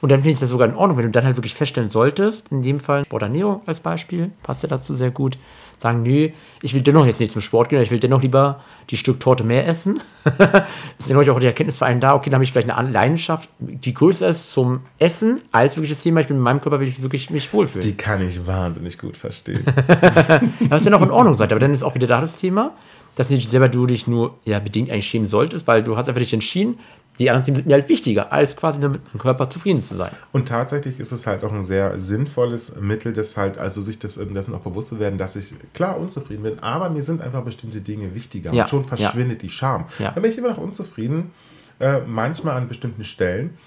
Und 0.00 0.10
dann 0.10 0.20
finde 0.20 0.32
ich 0.32 0.40
das 0.40 0.48
sogar 0.48 0.68
in 0.68 0.74
Ordnung, 0.74 0.96
wenn 0.96 1.06
du 1.06 1.10
dann 1.10 1.24
halt 1.24 1.36
wirklich 1.36 1.54
feststellen 1.54 1.90
solltest, 1.90 2.50
in 2.50 2.62
dem 2.62 2.80
Fall 2.80 3.04
Sport 3.04 3.22
Ernährung 3.22 3.62
als 3.66 3.80
Beispiel, 3.80 4.32
passt 4.42 4.62
ja 4.62 4.68
dazu 4.68 4.94
sehr 4.94 5.10
gut, 5.10 5.38
sagen, 5.80 6.02
nö, 6.02 6.30
ich 6.62 6.74
will 6.74 6.82
dennoch 6.82 7.06
jetzt 7.06 7.20
nicht 7.20 7.32
zum 7.32 7.40
Sport 7.40 7.68
gehen, 7.68 7.80
ich 7.80 7.90
will 7.90 8.00
dennoch 8.00 8.22
lieber 8.22 8.60
die 8.90 8.96
Stück 8.96 9.20
Torte 9.20 9.44
mehr 9.44 9.66
essen. 9.66 10.00
ist 10.98 11.10
ja 11.10 11.16
auch 11.18 11.40
die 11.40 11.46
Erkenntnis 11.46 11.78
für 11.78 11.86
einen 11.86 12.00
da, 12.00 12.14
okay, 12.14 12.30
da 12.30 12.34
habe 12.34 12.44
ich 12.44 12.52
vielleicht 12.52 12.70
eine 12.70 12.90
Leidenschaft, 12.90 13.48
die 13.58 13.94
größer 13.94 14.28
ist 14.28 14.52
zum 14.52 14.80
Essen 14.98 15.40
als 15.52 15.76
wirklich 15.76 15.92
das 15.92 16.02
Thema, 16.02 16.20
ich 16.20 16.28
bin 16.28 16.36
mit 16.36 16.44
meinem 16.44 16.60
Körper 16.60 16.80
will 16.80 16.88
ich 16.88 17.02
wirklich 17.02 17.30
mich 17.30 17.52
wohlfühlen. 17.52 17.86
Die 17.86 17.96
kann 17.96 18.26
ich 18.26 18.46
wahnsinnig 18.46 18.98
gut 18.98 19.16
verstehen. 19.16 19.64
das 20.68 20.80
ist 20.80 20.84
ja 20.84 20.90
noch 20.90 21.02
in 21.02 21.10
Ordnung 21.10 21.34
sein, 21.34 21.50
aber 21.50 21.60
dann 21.60 21.72
ist 21.72 21.82
auch 21.82 21.94
wieder 21.94 22.06
da 22.06 22.20
das 22.20 22.36
Thema, 22.36 22.72
dass 23.16 23.30
nicht 23.30 23.50
selber 23.50 23.68
du 23.68 23.86
dich 23.86 24.06
nur 24.06 24.38
ja, 24.44 24.58
bedingt 24.58 24.90
eigentlich 24.90 25.08
schämen 25.08 25.26
solltest, 25.26 25.66
weil 25.66 25.82
du 25.82 25.96
hast 25.96 26.08
einfach 26.08 26.20
dich 26.20 26.32
entschieden, 26.32 26.78
die 27.18 27.28
anderen 27.28 27.44
Themen 27.44 27.56
sind 27.56 27.66
mir 27.66 27.74
halt 27.74 27.88
wichtiger, 27.88 28.32
als 28.32 28.56
quasi 28.56 28.78
mit 28.86 29.00
dem 29.12 29.20
Körper 29.20 29.50
zufrieden 29.50 29.82
zu 29.82 29.94
sein. 29.94 30.12
Und 30.32 30.48
tatsächlich 30.48 30.98
ist 30.98 31.12
es 31.12 31.26
halt 31.26 31.44
auch 31.44 31.52
ein 31.52 31.62
sehr 31.62 32.00
sinnvolles 32.00 32.76
Mittel, 32.80 33.12
das 33.12 33.36
halt, 33.36 33.58
also 33.58 33.80
sich 33.80 33.98
das, 33.98 34.14
dessen 34.14 34.54
auch 34.54 34.60
bewusst 34.60 34.88
zu 34.88 34.98
werden, 34.98 35.18
dass 35.18 35.36
ich 35.36 35.54
klar 35.74 35.98
unzufrieden 35.98 36.42
bin, 36.42 36.58
aber 36.60 36.88
mir 36.88 37.02
sind 37.02 37.20
einfach 37.20 37.42
bestimmte 37.42 37.80
Dinge 37.80 38.14
wichtiger. 38.14 38.52
Ja. 38.52 38.62
Und 38.62 38.70
schon 38.70 38.84
verschwindet 38.84 39.42
ja. 39.42 39.48
die 39.48 39.50
Scham. 39.50 39.84
Ja. 39.98 40.12
Dann 40.12 40.22
bin 40.22 40.32
ich 40.32 40.38
immer 40.38 40.50
noch 40.50 40.58
unzufrieden, 40.58 41.32
äh, 41.78 42.00
manchmal 42.06 42.56
an 42.56 42.68
bestimmten 42.68 43.04
Stellen. 43.04 43.58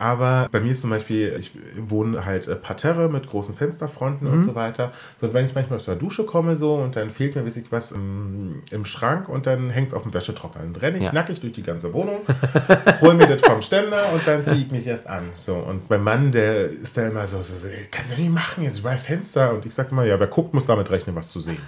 Aber 0.00 0.48
bei 0.50 0.60
mir 0.60 0.72
ist 0.72 0.80
zum 0.80 0.88
Beispiel, 0.88 1.36
ich 1.38 1.52
wohne 1.76 2.24
halt 2.24 2.48
äh, 2.48 2.56
Parterre 2.56 3.10
mit 3.10 3.28
großen 3.28 3.54
Fensterfronten 3.54 4.26
mhm. 4.26 4.34
und 4.34 4.42
so 4.42 4.54
weiter. 4.54 4.92
So, 5.18 5.26
und 5.26 5.34
wenn 5.34 5.44
ich 5.44 5.54
manchmal 5.54 5.76
aus 5.76 5.84
der 5.84 5.96
Dusche 5.96 6.24
komme 6.24 6.56
so 6.56 6.76
und 6.76 6.96
dann 6.96 7.10
fehlt 7.10 7.36
mir 7.36 7.44
wirklich 7.44 7.66
was 7.70 7.92
im, 7.92 8.62
im 8.70 8.86
Schrank 8.86 9.28
und 9.28 9.46
dann 9.46 9.68
hängt 9.68 9.88
es 9.88 9.94
auf 9.94 10.04
dem 10.04 10.14
Wäschetrockner. 10.14 10.62
Dann 10.62 10.74
renne 10.74 10.96
ich 10.96 11.04
ja. 11.04 11.12
nackig 11.12 11.40
durch 11.40 11.52
die 11.52 11.62
ganze 11.62 11.92
Wohnung, 11.92 12.20
hole 13.02 13.12
mir 13.12 13.26
das 13.26 13.42
vom 13.42 13.60
Ständer 13.60 14.10
und 14.14 14.26
dann 14.26 14.42
ziehe 14.42 14.62
ich 14.62 14.70
mich 14.70 14.86
erst 14.86 15.06
an. 15.06 15.24
So, 15.34 15.56
und 15.56 15.90
mein 15.90 16.02
Mann, 16.02 16.32
der 16.32 16.70
ist 16.70 16.96
da 16.96 17.06
immer 17.06 17.26
so, 17.26 17.42
so, 17.42 17.54
so 17.58 17.68
kannst 17.90 18.12
du 18.12 18.16
nicht 18.16 18.32
machen, 18.32 18.64
jetzt 18.64 18.78
überall 18.78 18.96
Fenster. 18.96 19.52
Und 19.52 19.66
ich 19.66 19.74
sage 19.74 19.90
immer, 19.90 20.04
ja, 20.04 20.18
wer 20.18 20.28
guckt, 20.28 20.54
muss 20.54 20.64
damit 20.64 20.90
rechnen, 20.90 21.14
was 21.14 21.30
zu 21.30 21.40
sehen. 21.40 21.58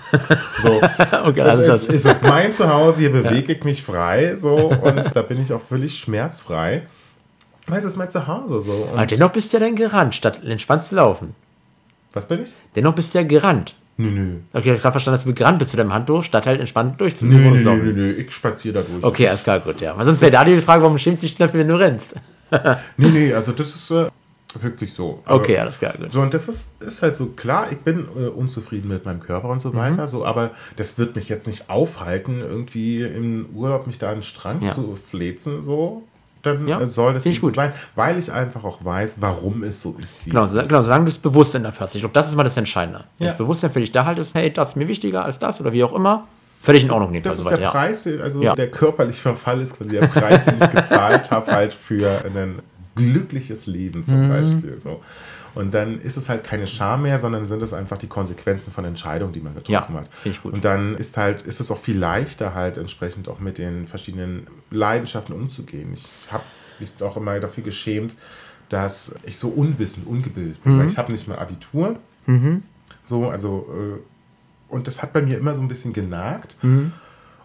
So, 0.63 0.81
okay, 1.25 1.43
also 1.43 1.93
ist 1.93 2.07
es 2.07 2.23
mein 2.23 2.51
Zuhause, 2.51 3.01
hier 3.01 3.13
bewege 3.13 3.53
ja. 3.53 3.59
ich 3.59 3.65
mich 3.65 3.83
frei 3.83 4.37
so 4.37 4.57
und 4.57 5.15
da 5.15 5.21
bin 5.21 5.43
ich 5.43 5.53
auch 5.53 5.61
völlig 5.61 5.99
schmerzfrei. 5.99 6.87
Es 7.71 7.85
ist 7.85 7.97
mein 7.97 8.11
Zuhause 8.11 8.61
so. 8.61 8.73
Und 8.73 8.99
Aber 8.99 9.07
dennoch 9.07 9.31
bist 9.31 9.53
du 9.53 9.59
ja 9.59 9.65
dann 9.65 9.77
gerannt, 9.77 10.15
statt 10.15 10.43
entspannt 10.45 10.85
zu 10.85 10.97
laufen. 10.97 11.35
Was 12.13 12.29
bin 12.29 12.43
ich? 12.43 12.53
Dennoch 12.75 12.95
bist 12.95 13.15
du 13.15 13.19
ja 13.19 13.25
gerannt. 13.25 13.77
Nö, 13.99 14.11
nö. 14.11 14.37
Okay, 14.53 14.65
ich 14.65 14.71
habe 14.71 14.81
gerade 14.81 14.93
verstanden, 14.93 15.17
dass 15.17 15.25
du 15.25 15.35
gerannt 15.35 15.59
bist 15.59 15.71
zu 15.71 15.77
deinem 15.77 15.93
Handtuch, 15.93 16.25
statt 16.25 16.47
halt 16.47 16.61
entspannt 16.61 17.01
durchzunehmen. 17.01 17.63
Nö, 17.63 17.71
nö, 17.71 17.83
nö, 17.83 17.93
nö, 17.93 18.13
ich 18.13 18.33
spaziere 18.33 18.83
da 18.83 18.83
durch. 18.83 19.05
Okay, 19.05 19.29
alles 19.29 19.45
klar, 19.45 19.61
gut, 19.61 19.81
ja. 19.81 19.97
Weil 19.97 20.05
sonst 20.05 20.21
wäre 20.21 20.33
da 20.33 20.45
die 20.45 20.61
Frage, 20.61 20.83
warum 20.83 20.99
schämst 20.99 21.23
du 21.23 21.27
dich 21.27 21.37
dafür, 21.37 21.61
wenn 21.61 21.69
du 21.69 21.79
rennst? 21.79 22.15
nee, 22.97 23.09
nee, 23.09 23.33
also 23.33 23.53
das 23.53 23.75
ist 23.75 23.91
äh, 23.91 24.09
wirklich 24.61 24.93
so. 24.93 25.23
Aber 25.25 25.37
okay, 25.37 25.59
alles 25.59 25.79
klar, 25.79 25.95
gut. 25.99 26.11
So, 26.11 26.21
und 26.21 26.33
das 26.33 26.49
ist, 26.49 26.83
ist 26.83 27.03
halt 27.03 27.17
so, 27.17 27.27
klar, 27.27 27.69
ich 27.71 27.79
bin 27.79 28.07
äh, 28.17 28.29
unzufrieden 28.29 28.89
mit 28.89 29.05
meinem 29.05 29.21
Körper 29.21 29.49
und 29.49 29.61
so 29.61 29.71
mhm. 29.71 29.77
weiter, 29.77 30.09
so, 30.09 30.25
aber 30.25 30.51
das 30.77 30.99
wird 30.99 31.15
mich 31.15 31.29
jetzt 31.29 31.47
nicht 31.47 31.69
aufhalten, 31.71 32.41
irgendwie 32.41 33.03
im 33.03 33.51
Urlaub 33.55 33.87
mich 33.87 33.99
da 33.99 34.09
an 34.09 34.17
den 34.17 34.23
Strand 34.23 34.63
ja. 34.63 34.71
zu 34.71 34.97
flezen, 34.97 35.63
so 35.63 36.03
dann 36.43 36.67
ja, 36.67 36.85
soll 36.87 37.15
das 37.15 37.25
nicht 37.25 37.41
so 37.41 37.51
sein, 37.51 37.73
weil 37.95 38.19
ich 38.19 38.31
einfach 38.31 38.65
auch 38.65 38.85
weiß, 38.85 39.21
warum 39.21 39.63
es 39.63 39.81
so 39.83 39.97
ist, 39.99 40.25
wie 40.25 40.31
genau, 40.31 40.45
es 40.45 40.53
ist. 40.53 40.69
Genau, 40.69 40.83
solange 40.83 41.05
du 41.05 41.11
das 41.11 41.19
Bewusstsein 41.19 41.63
dafür 41.63 41.87
hast. 41.87 41.95
Ich 41.95 42.03
glaube, 42.03 42.15
das 42.15 42.29
ist 42.29 42.35
mal 42.35 42.45
das 42.45 42.57
Entscheidende. 42.57 43.05
Wenn 43.19 43.27
ja. 43.27 43.33
das 43.33 43.39
Bewusstsein 43.39 43.71
für 43.71 43.81
dich 43.81 43.93
da 43.93 44.05
halt 44.05 44.19
ist, 44.19 44.35
hey, 44.35 44.53
das 44.53 44.71
ist 44.71 44.77
mir 44.77 44.89
wichtiger 44.89 45.25
als 45.25 45.39
das 45.39 45.61
oder 45.61 45.73
wie 45.73 45.85
auch 45.85 45.93
immer, 45.93 46.27
völlig 46.61 46.85
in 46.85 46.91
Ordnung. 46.91 47.23
Das 47.23 47.39
ist 47.39 47.49
der 47.49 47.61
ja. 47.61 47.71
Preis, 47.71 48.07
also 48.07 48.41
der 48.41 48.71
körperliche 48.71 49.21
Verfall 49.21 49.61
ist 49.61 49.77
quasi 49.77 49.91
der 49.91 50.07
Preis, 50.07 50.45
den 50.47 50.57
ich 50.61 50.71
gezahlt 50.71 51.31
habe, 51.31 51.51
halt 51.51 51.75
für 51.75 52.25
ein 52.25 52.61
glückliches 52.95 53.67
Leben 53.67 54.05
zum 54.05 54.25
mhm. 54.25 54.29
Beispiel. 54.29 54.81
So. 54.83 55.01
Und 55.55 55.75
dann 55.75 56.01
ist 56.01 56.17
es 56.17 56.29
halt 56.29 56.45
keine 56.45 56.67
Scham 56.67 57.03
mehr, 57.03 57.19
sondern 57.19 57.47
sind 57.47 57.63
es 57.63 57.73
einfach 57.73 57.99
die 57.99 58.07
Konsequenzen 58.07 58.73
von 58.73 58.85
Entscheidungen, 58.85 59.33
die 59.33 59.41
man 59.41 59.55
getroffen 59.55 59.95
ja, 59.95 60.01
hat. 60.01 60.09
Ich 60.25 60.43
gut. 60.43 60.55
Und 60.55 60.65
dann 60.65 60.97
ist 60.97 61.17
halt, 61.17 61.43
ist 61.43 61.61
es 61.61 61.71
auch 61.71 61.79
viel 61.79 61.99
leichter, 61.99 62.55
halt 62.55 62.79
entsprechend 62.79 63.29
auch 63.29 63.39
mit 63.39 63.59
den 63.59 63.87
verschiedenen 63.87 64.47
Leidenschaften 64.71 65.35
umzugehen. 65.35 65.93
Ich 65.93 66.11
habe 66.31 66.45
mich 66.79 66.93
auch 67.03 67.17
immer 67.17 67.39
dafür 67.41 67.65
geschämt, 67.65 68.15
dass 68.69 69.15
ich 69.25 69.37
so 69.37 69.49
unwissend, 69.49 70.07
ungebildet 70.07 70.63
bin. 70.65 70.79
Weil 70.79 70.89
ich 70.89 70.99
habe 70.99 71.13
nicht 71.13 71.29
mehr 71.29 71.41
Abitur. 71.41 71.97
So, 73.05 73.29
also, 73.29 73.67
äh, 73.71 74.73
und 74.73 74.87
das 74.87 75.03
hat 75.03 75.13
bei 75.13 75.21
mir 75.21 75.37
immer 75.37 75.55
so 75.55 75.61
ein 75.61 75.69
bisschen 75.69 75.93
genagt. 75.93 76.57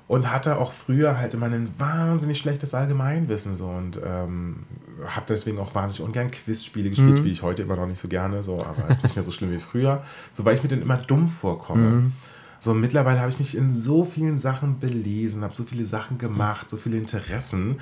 Und 0.08 0.32
hatte 0.32 0.58
auch 0.58 0.72
früher 0.72 1.18
halt 1.18 1.34
immer 1.34 1.48
ein 1.48 1.70
wahnsinnig 1.78 2.38
schlechtes 2.38 2.74
Allgemeinwissen. 2.74 3.58
So, 3.58 3.68
und 3.68 4.00
ähm, 4.06 4.64
habe 5.06 5.26
deswegen 5.28 5.60
auch 5.60 5.76
wahnsinnig 5.76 6.08
ungern 6.08 6.32
Quizspiele 6.32 6.90
gespielt. 6.90 7.18
Spiele 7.18 7.34
ich 7.34 7.42
heute 7.42 7.64
immer 7.64 7.76
noch 7.76 7.88
nicht 7.88 8.00
so 8.00 8.08
gerne, 8.08 8.42
so, 8.42 8.64
aber 8.64 8.88
ist 8.90 9.04
nicht 9.04 9.16
mehr 9.16 9.24
so 9.24 9.34
schlimm 9.34 9.52
wie 9.52 9.60
früher. 9.60 10.04
So, 10.32 10.46
weil 10.46 10.56
ich 10.56 10.64
mir 10.64 10.70
dann 10.70 10.82
immer 10.82 10.98
dumm 10.98 11.28
vorkomme. 11.28 12.12
So, 12.60 12.72
und 12.72 12.80
mittlerweile 12.80 13.20
habe 13.20 13.32
ich 13.32 13.40
mich 13.40 13.58
in 13.58 13.70
so 13.70 14.04
vielen 14.04 14.40
Sachen 14.40 14.80
belesen, 14.80 15.44
habe 15.44 15.54
so 15.54 15.64
viele 15.64 15.86
Sachen 15.86 16.18
gemacht, 16.18 16.70
so 16.70 16.78
viele 16.78 16.98
Interessen 16.98 17.80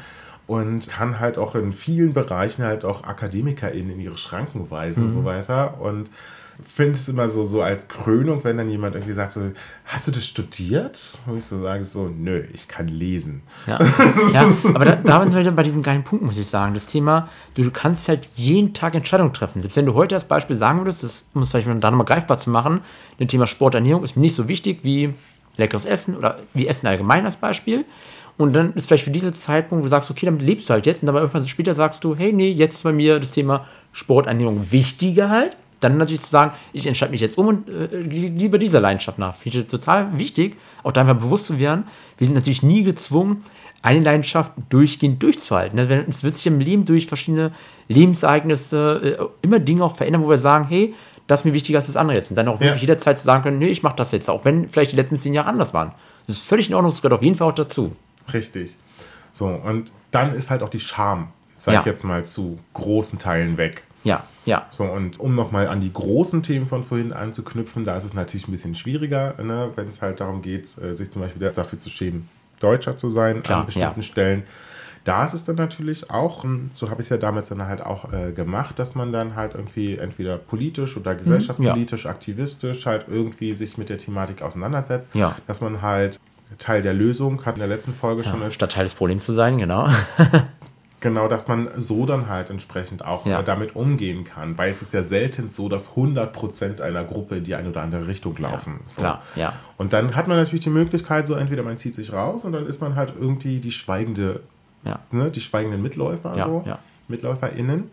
und 0.47 0.89
kann 0.89 1.19
halt 1.19 1.37
auch 1.37 1.55
in 1.55 1.73
vielen 1.73 2.13
Bereichen 2.13 2.63
halt 2.63 2.85
auch 2.85 3.03
AkademikerInnen 3.03 3.93
in 3.93 3.99
ihre 3.99 4.17
Schranken 4.17 4.69
weisen 4.69 5.03
und 5.03 5.09
so 5.09 5.25
weiter. 5.25 5.79
Und 5.79 6.09
finde 6.63 6.93
es 6.93 7.07
immer 7.07 7.27
so, 7.27 7.43
so 7.43 7.61
als 7.61 7.87
Krönung, 7.87 8.43
wenn 8.43 8.57
dann 8.57 8.69
jemand 8.69 8.95
irgendwie 8.95 9.13
sagt, 9.13 9.33
so, 9.33 9.51
hast 9.85 10.07
du 10.07 10.11
das 10.11 10.25
studiert? 10.25 11.19
Und 11.27 11.37
ich 11.37 11.45
so 11.45 11.61
sage 11.61 11.83
so, 11.83 12.07
nö, 12.07 12.43
ich 12.53 12.67
kann 12.67 12.87
lesen. 12.87 13.41
Ja, 13.67 13.79
ja 14.33 14.47
aber 14.73 14.85
da, 14.85 14.95
da 14.95 15.23
sind 15.23 15.33
wir 15.33 15.41
wieder 15.41 15.51
bei 15.51 15.63
diesem 15.63 15.83
geilen 15.83 16.03
Punkt, 16.03 16.23
muss 16.23 16.37
ich 16.37 16.47
sagen. 16.47 16.73
Das 16.73 16.87
Thema, 16.87 17.29
du 17.55 17.69
kannst 17.71 18.07
halt 18.07 18.27
jeden 18.35 18.73
Tag 18.73 18.95
Entscheidungen 18.95 19.33
treffen. 19.33 19.61
Selbst 19.61 19.75
wenn 19.75 19.85
du 19.85 19.93
heute 19.93 20.15
als 20.15 20.25
Beispiel 20.25 20.55
sagen 20.55 20.79
würdest, 20.79 21.03
das 21.03 21.25
muss 21.33 21.51
vielleicht 21.51 21.67
da 21.67 21.91
nochmal 21.91 22.05
greifbar 22.05 22.37
zu 22.37 22.49
machen, 22.49 22.81
das 23.19 23.27
Thema 23.27 23.47
Sporternährung 23.47 24.03
ist 24.03 24.15
mir 24.15 24.21
nicht 24.21 24.35
so 24.35 24.47
wichtig 24.47 24.79
wie 24.83 25.13
leckeres 25.57 25.85
Essen 25.85 26.15
oder 26.15 26.39
wie 26.53 26.67
Essen 26.67 26.87
allgemein 26.87 27.25
als 27.25 27.35
Beispiel. 27.35 27.85
Und 28.37 28.53
dann 28.53 28.73
ist 28.73 28.87
vielleicht 28.87 29.05
für 29.05 29.11
diesen 29.11 29.33
Zeitpunkt, 29.33 29.81
wo 29.81 29.85
du 29.85 29.89
sagst, 29.89 30.11
okay, 30.11 30.25
damit 30.25 30.41
lebst 30.41 30.69
du 30.69 30.73
halt 30.73 30.85
jetzt. 30.85 31.01
Und 31.01 31.07
dann 31.07 31.15
irgendwann 31.15 31.47
später 31.47 31.73
sagst 31.73 32.03
du, 32.03 32.15
hey, 32.15 32.33
nee, 32.33 32.49
jetzt 32.49 32.75
ist 32.75 32.83
bei 32.83 32.91
mir 32.91 33.19
das 33.19 33.31
Thema 33.31 33.65
Sporternährung 33.93 34.71
wichtiger 34.71 35.29
halt. 35.29 35.55
Dann 35.89 35.97
natürlich 35.97 36.21
zu 36.21 36.29
sagen, 36.31 36.51
ich 36.73 36.85
entscheide 36.87 37.11
mich 37.11 37.21
jetzt 37.21 37.37
um 37.37 37.47
und 37.47 37.69
äh, 37.69 37.97
lieber 38.01 38.57
dieser 38.57 38.79
Leidenschaft 38.79 39.17
nach. 39.19 39.33
Finde 39.35 39.59
ich 39.59 39.67
total 39.67 40.17
wichtig, 40.17 40.57
auch 40.83 40.91
da 40.91 41.01
einfach 41.01 41.17
bewusst 41.17 41.45
zu 41.47 41.59
werden. 41.59 41.85
Wir 42.17 42.25
sind 42.27 42.33
natürlich 42.35 42.63
nie 42.63 42.83
gezwungen, 42.83 43.43
eine 43.81 43.99
Leidenschaft 43.99 44.51
durchgehend 44.69 45.21
durchzuhalten. 45.21 45.77
Also 45.79 45.93
Es 45.93 46.23
wird 46.23 46.35
sich 46.35 46.47
im 46.47 46.59
Leben 46.59 46.85
durch 46.85 47.07
verschiedene 47.07 47.51
Lebensereignisse 47.87 49.17
äh, 49.19 49.25
immer 49.41 49.59
Dinge 49.59 49.83
auch 49.83 49.95
verändern, 49.95 50.23
wo 50.23 50.29
wir 50.29 50.37
sagen, 50.37 50.65
hey, 50.69 50.93
das 51.27 51.41
ist 51.41 51.45
mir 51.45 51.53
wichtiger 51.53 51.79
als 51.79 51.87
das 51.87 51.97
andere 51.97 52.17
jetzt. 52.17 52.29
Und 52.29 52.35
dann 52.35 52.47
auch 52.47 52.59
wirklich 52.59 52.81
Ja. 52.81 52.87
jederzeit 52.87 53.17
zu 53.19 53.25
sagen 53.25 53.43
können, 53.43 53.57
nee, 53.59 53.67
ich 53.67 53.83
mache 53.83 53.95
das 53.95 54.11
jetzt, 54.11 54.29
auch 54.29 54.45
wenn 54.45 54.69
vielleicht 54.69 54.91
die 54.91 54.95
letzten 54.95 55.17
zehn 55.17 55.33
Jahre 55.33 55.49
anders 55.49 55.73
waren. 55.73 55.91
Das 56.27 56.37
ist 56.37 56.45
völlig 56.45 56.69
in 56.69 56.75
Ordnung, 56.75 56.91
das 56.91 57.01
gehört 57.01 57.13
auf 57.19 57.23
jeden 57.23 57.35
Fall 57.35 57.47
auch 57.49 57.53
dazu. 57.55 57.95
Richtig. 58.33 58.75
So, 59.33 59.47
und 59.47 59.91
dann 60.11 60.33
ist 60.33 60.49
halt 60.49 60.61
auch 60.63 60.69
die 60.69 60.79
Scham, 60.79 61.27
sag 61.55 61.73
Ja. 61.73 61.79
ich 61.81 61.85
jetzt 61.85 62.03
mal, 62.03 62.23
zu 62.25 62.57
großen 62.73 63.19
Teilen 63.19 63.57
weg. 63.57 63.83
Ja, 64.05 64.23
ja. 64.45 64.67
So, 64.69 64.83
und 64.85 65.19
um 65.19 65.35
nochmal 65.35 65.67
an 65.67 65.81
die 65.81 65.91
großen 65.91 66.43
Themen 66.43 66.67
von 66.67 66.83
vorhin 66.83 67.11
anzuknüpfen, 67.11 67.83
da 67.83 67.97
ist 67.97 68.05
es 68.05 68.13
natürlich 68.13 68.47
ein 68.47 68.51
bisschen 68.51 68.75
schwieriger, 68.75 69.33
ne, 69.43 69.71
wenn 69.75 69.89
es 69.89 70.01
halt 70.01 70.21
darum 70.21 70.41
geht, 70.41 70.77
äh, 70.77 70.93
sich 70.93 71.11
zum 71.11 71.23
Beispiel 71.23 71.51
dafür 71.51 71.79
zu 71.79 71.89
schämen, 71.89 72.29
Deutscher 72.59 72.95
zu 72.95 73.09
sein 73.09 73.43
Klar, 73.43 73.61
an 73.61 73.65
bestimmten 73.65 73.99
ja. 73.99 74.03
Stellen. 74.03 74.43
Da 75.03 75.23
ist 75.23 75.33
es 75.33 75.43
dann 75.43 75.55
natürlich 75.55 76.09
auch, 76.09 76.43
hm, 76.43 76.67
so 76.73 76.89
habe 76.89 77.01
ich 77.01 77.05
es 77.05 77.09
ja 77.09 77.17
damals 77.17 77.49
dann 77.49 77.61
halt 77.67 77.81
auch 77.81 78.11
äh, 78.11 78.31
gemacht, 78.31 78.79
dass 78.79 78.95
man 78.95 79.11
dann 79.11 79.35
halt 79.35 79.53
irgendwie 79.53 79.97
entweder 79.97 80.37
politisch 80.37 80.95
Mhm, 80.95 81.01
oder 81.01 81.15
gesellschaftspolitisch, 81.15 82.05
aktivistisch 82.05 82.85
halt 82.85 83.05
irgendwie 83.07 83.53
sich 83.53 83.77
mit 83.77 83.89
der 83.89 83.97
Thematik 83.97 84.41
auseinandersetzt. 84.41 85.09
Ja. 85.13 85.35
Dass 85.45 85.61
man 85.61 85.81
halt 85.83 86.19
Teil 86.57 86.81
der 86.81 86.93
Lösung 86.93 87.45
hat 87.45 87.55
in 87.55 87.59
der 87.59 87.67
letzten 87.67 87.93
Folge 87.93 88.23
schon 88.23 88.41
ist, 88.43 88.53
Statt 88.53 88.71
Teil 88.71 88.85
des 88.85 88.95
Problems 88.95 89.25
zu 89.25 89.33
sein, 89.33 89.57
genau. 89.57 89.89
Genau, 91.01 91.27
dass 91.27 91.47
man 91.47 91.69
so 91.77 92.05
dann 92.05 92.29
halt 92.29 92.49
entsprechend 92.49 93.05
auch 93.05 93.25
Ja. 93.25 93.41
äh, 93.41 93.43
damit 93.43 93.75
umgehen 93.75 94.23
kann, 94.23 94.57
weil 94.57 94.69
es 94.71 94.81
ist 94.81 94.93
ja 94.93 95.03
selten 95.03 95.49
so, 95.49 95.69
dass 95.69 95.95
100% 95.95 96.81
einer 96.81 97.03
Gruppe 97.03 97.37
in 97.37 97.43
die 97.43 97.53
eine 97.55 97.69
oder 97.69 97.81
andere 97.81 98.07
Richtung 98.07 98.35
laufen. 98.37 98.79
so. 98.87 99.01
klar, 99.01 99.21
ja. 99.35 99.53
Und 99.77 99.93
dann 99.93 100.15
hat 100.15 100.27
man 100.27 100.37
natürlich 100.37 100.61
die 100.63 100.69
Möglichkeit, 100.71 101.27
so 101.27 101.35
entweder 101.35 101.63
man 101.63 101.77
zieht 101.77 101.93
sich 101.93 102.11
raus 102.13 102.45
und 102.45 102.53
dann 102.53 102.65
ist 102.65 102.81
man 102.81 102.95
halt 102.95 103.13
irgendwie 103.19 103.59
die 103.59 103.71
schweigende, 103.71 104.39
Ja. 104.83 104.99
ne, 105.11 105.29
die 105.29 105.41
schweigenden 105.41 105.81
Mitläufer, 105.81 106.35
Ja, 106.37 106.45
so, 106.45 106.63
ja. 106.65 106.79
MitläuferInnen. 107.07 107.91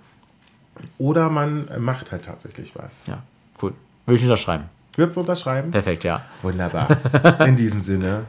Oder 0.98 1.28
man 1.28 1.68
macht 1.80 2.12
halt 2.12 2.24
tatsächlich 2.24 2.72
was. 2.74 3.06
Ja, 3.08 3.18
cool. 3.62 3.72
Würde 4.06 4.16
ich 4.16 4.22
unterschreiben. 4.22 4.64
Würdest 4.96 5.16
du 5.16 5.20
unterschreiben? 5.20 5.70
Perfekt, 5.70 6.04
ja. 6.04 6.22
Wunderbar. 6.42 6.88
In 7.46 7.56
diesem 7.56 7.80
Sinne 7.80 8.24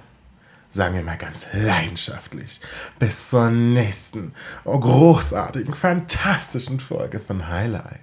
sagen 0.74 0.96
wir 0.96 1.04
mal 1.04 1.18
ganz 1.18 1.48
leidenschaftlich 1.54 2.60
bis 2.98 3.30
zur 3.30 3.50
nächsten 3.52 4.34
großartigen, 4.66 5.74
fantastischen 5.76 6.80
Folge 6.80 7.20
von 7.20 7.48
Highlight. 7.48 8.00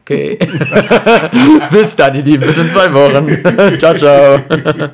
Okay. 0.00 0.38
Bis 1.70 1.96
dann, 1.96 2.14
ihr 2.14 2.22
Lieben. 2.22 2.46
Bis 2.46 2.58
in 2.58 2.68
zwei 2.68 2.92
Wochen. 2.92 3.78
ciao, 3.78 3.94
ciao. 3.96 4.38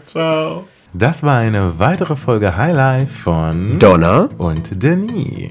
Ciao. 0.07 0.69
Das 0.93 1.25
war 1.25 1.39
eine 1.39 1.79
weitere 1.81 2.15
Folge 2.15 2.57
Highlight 2.57 3.09
von 3.09 3.79
Donna. 3.81 4.29
und 4.39 4.81
Denis. 4.81 5.51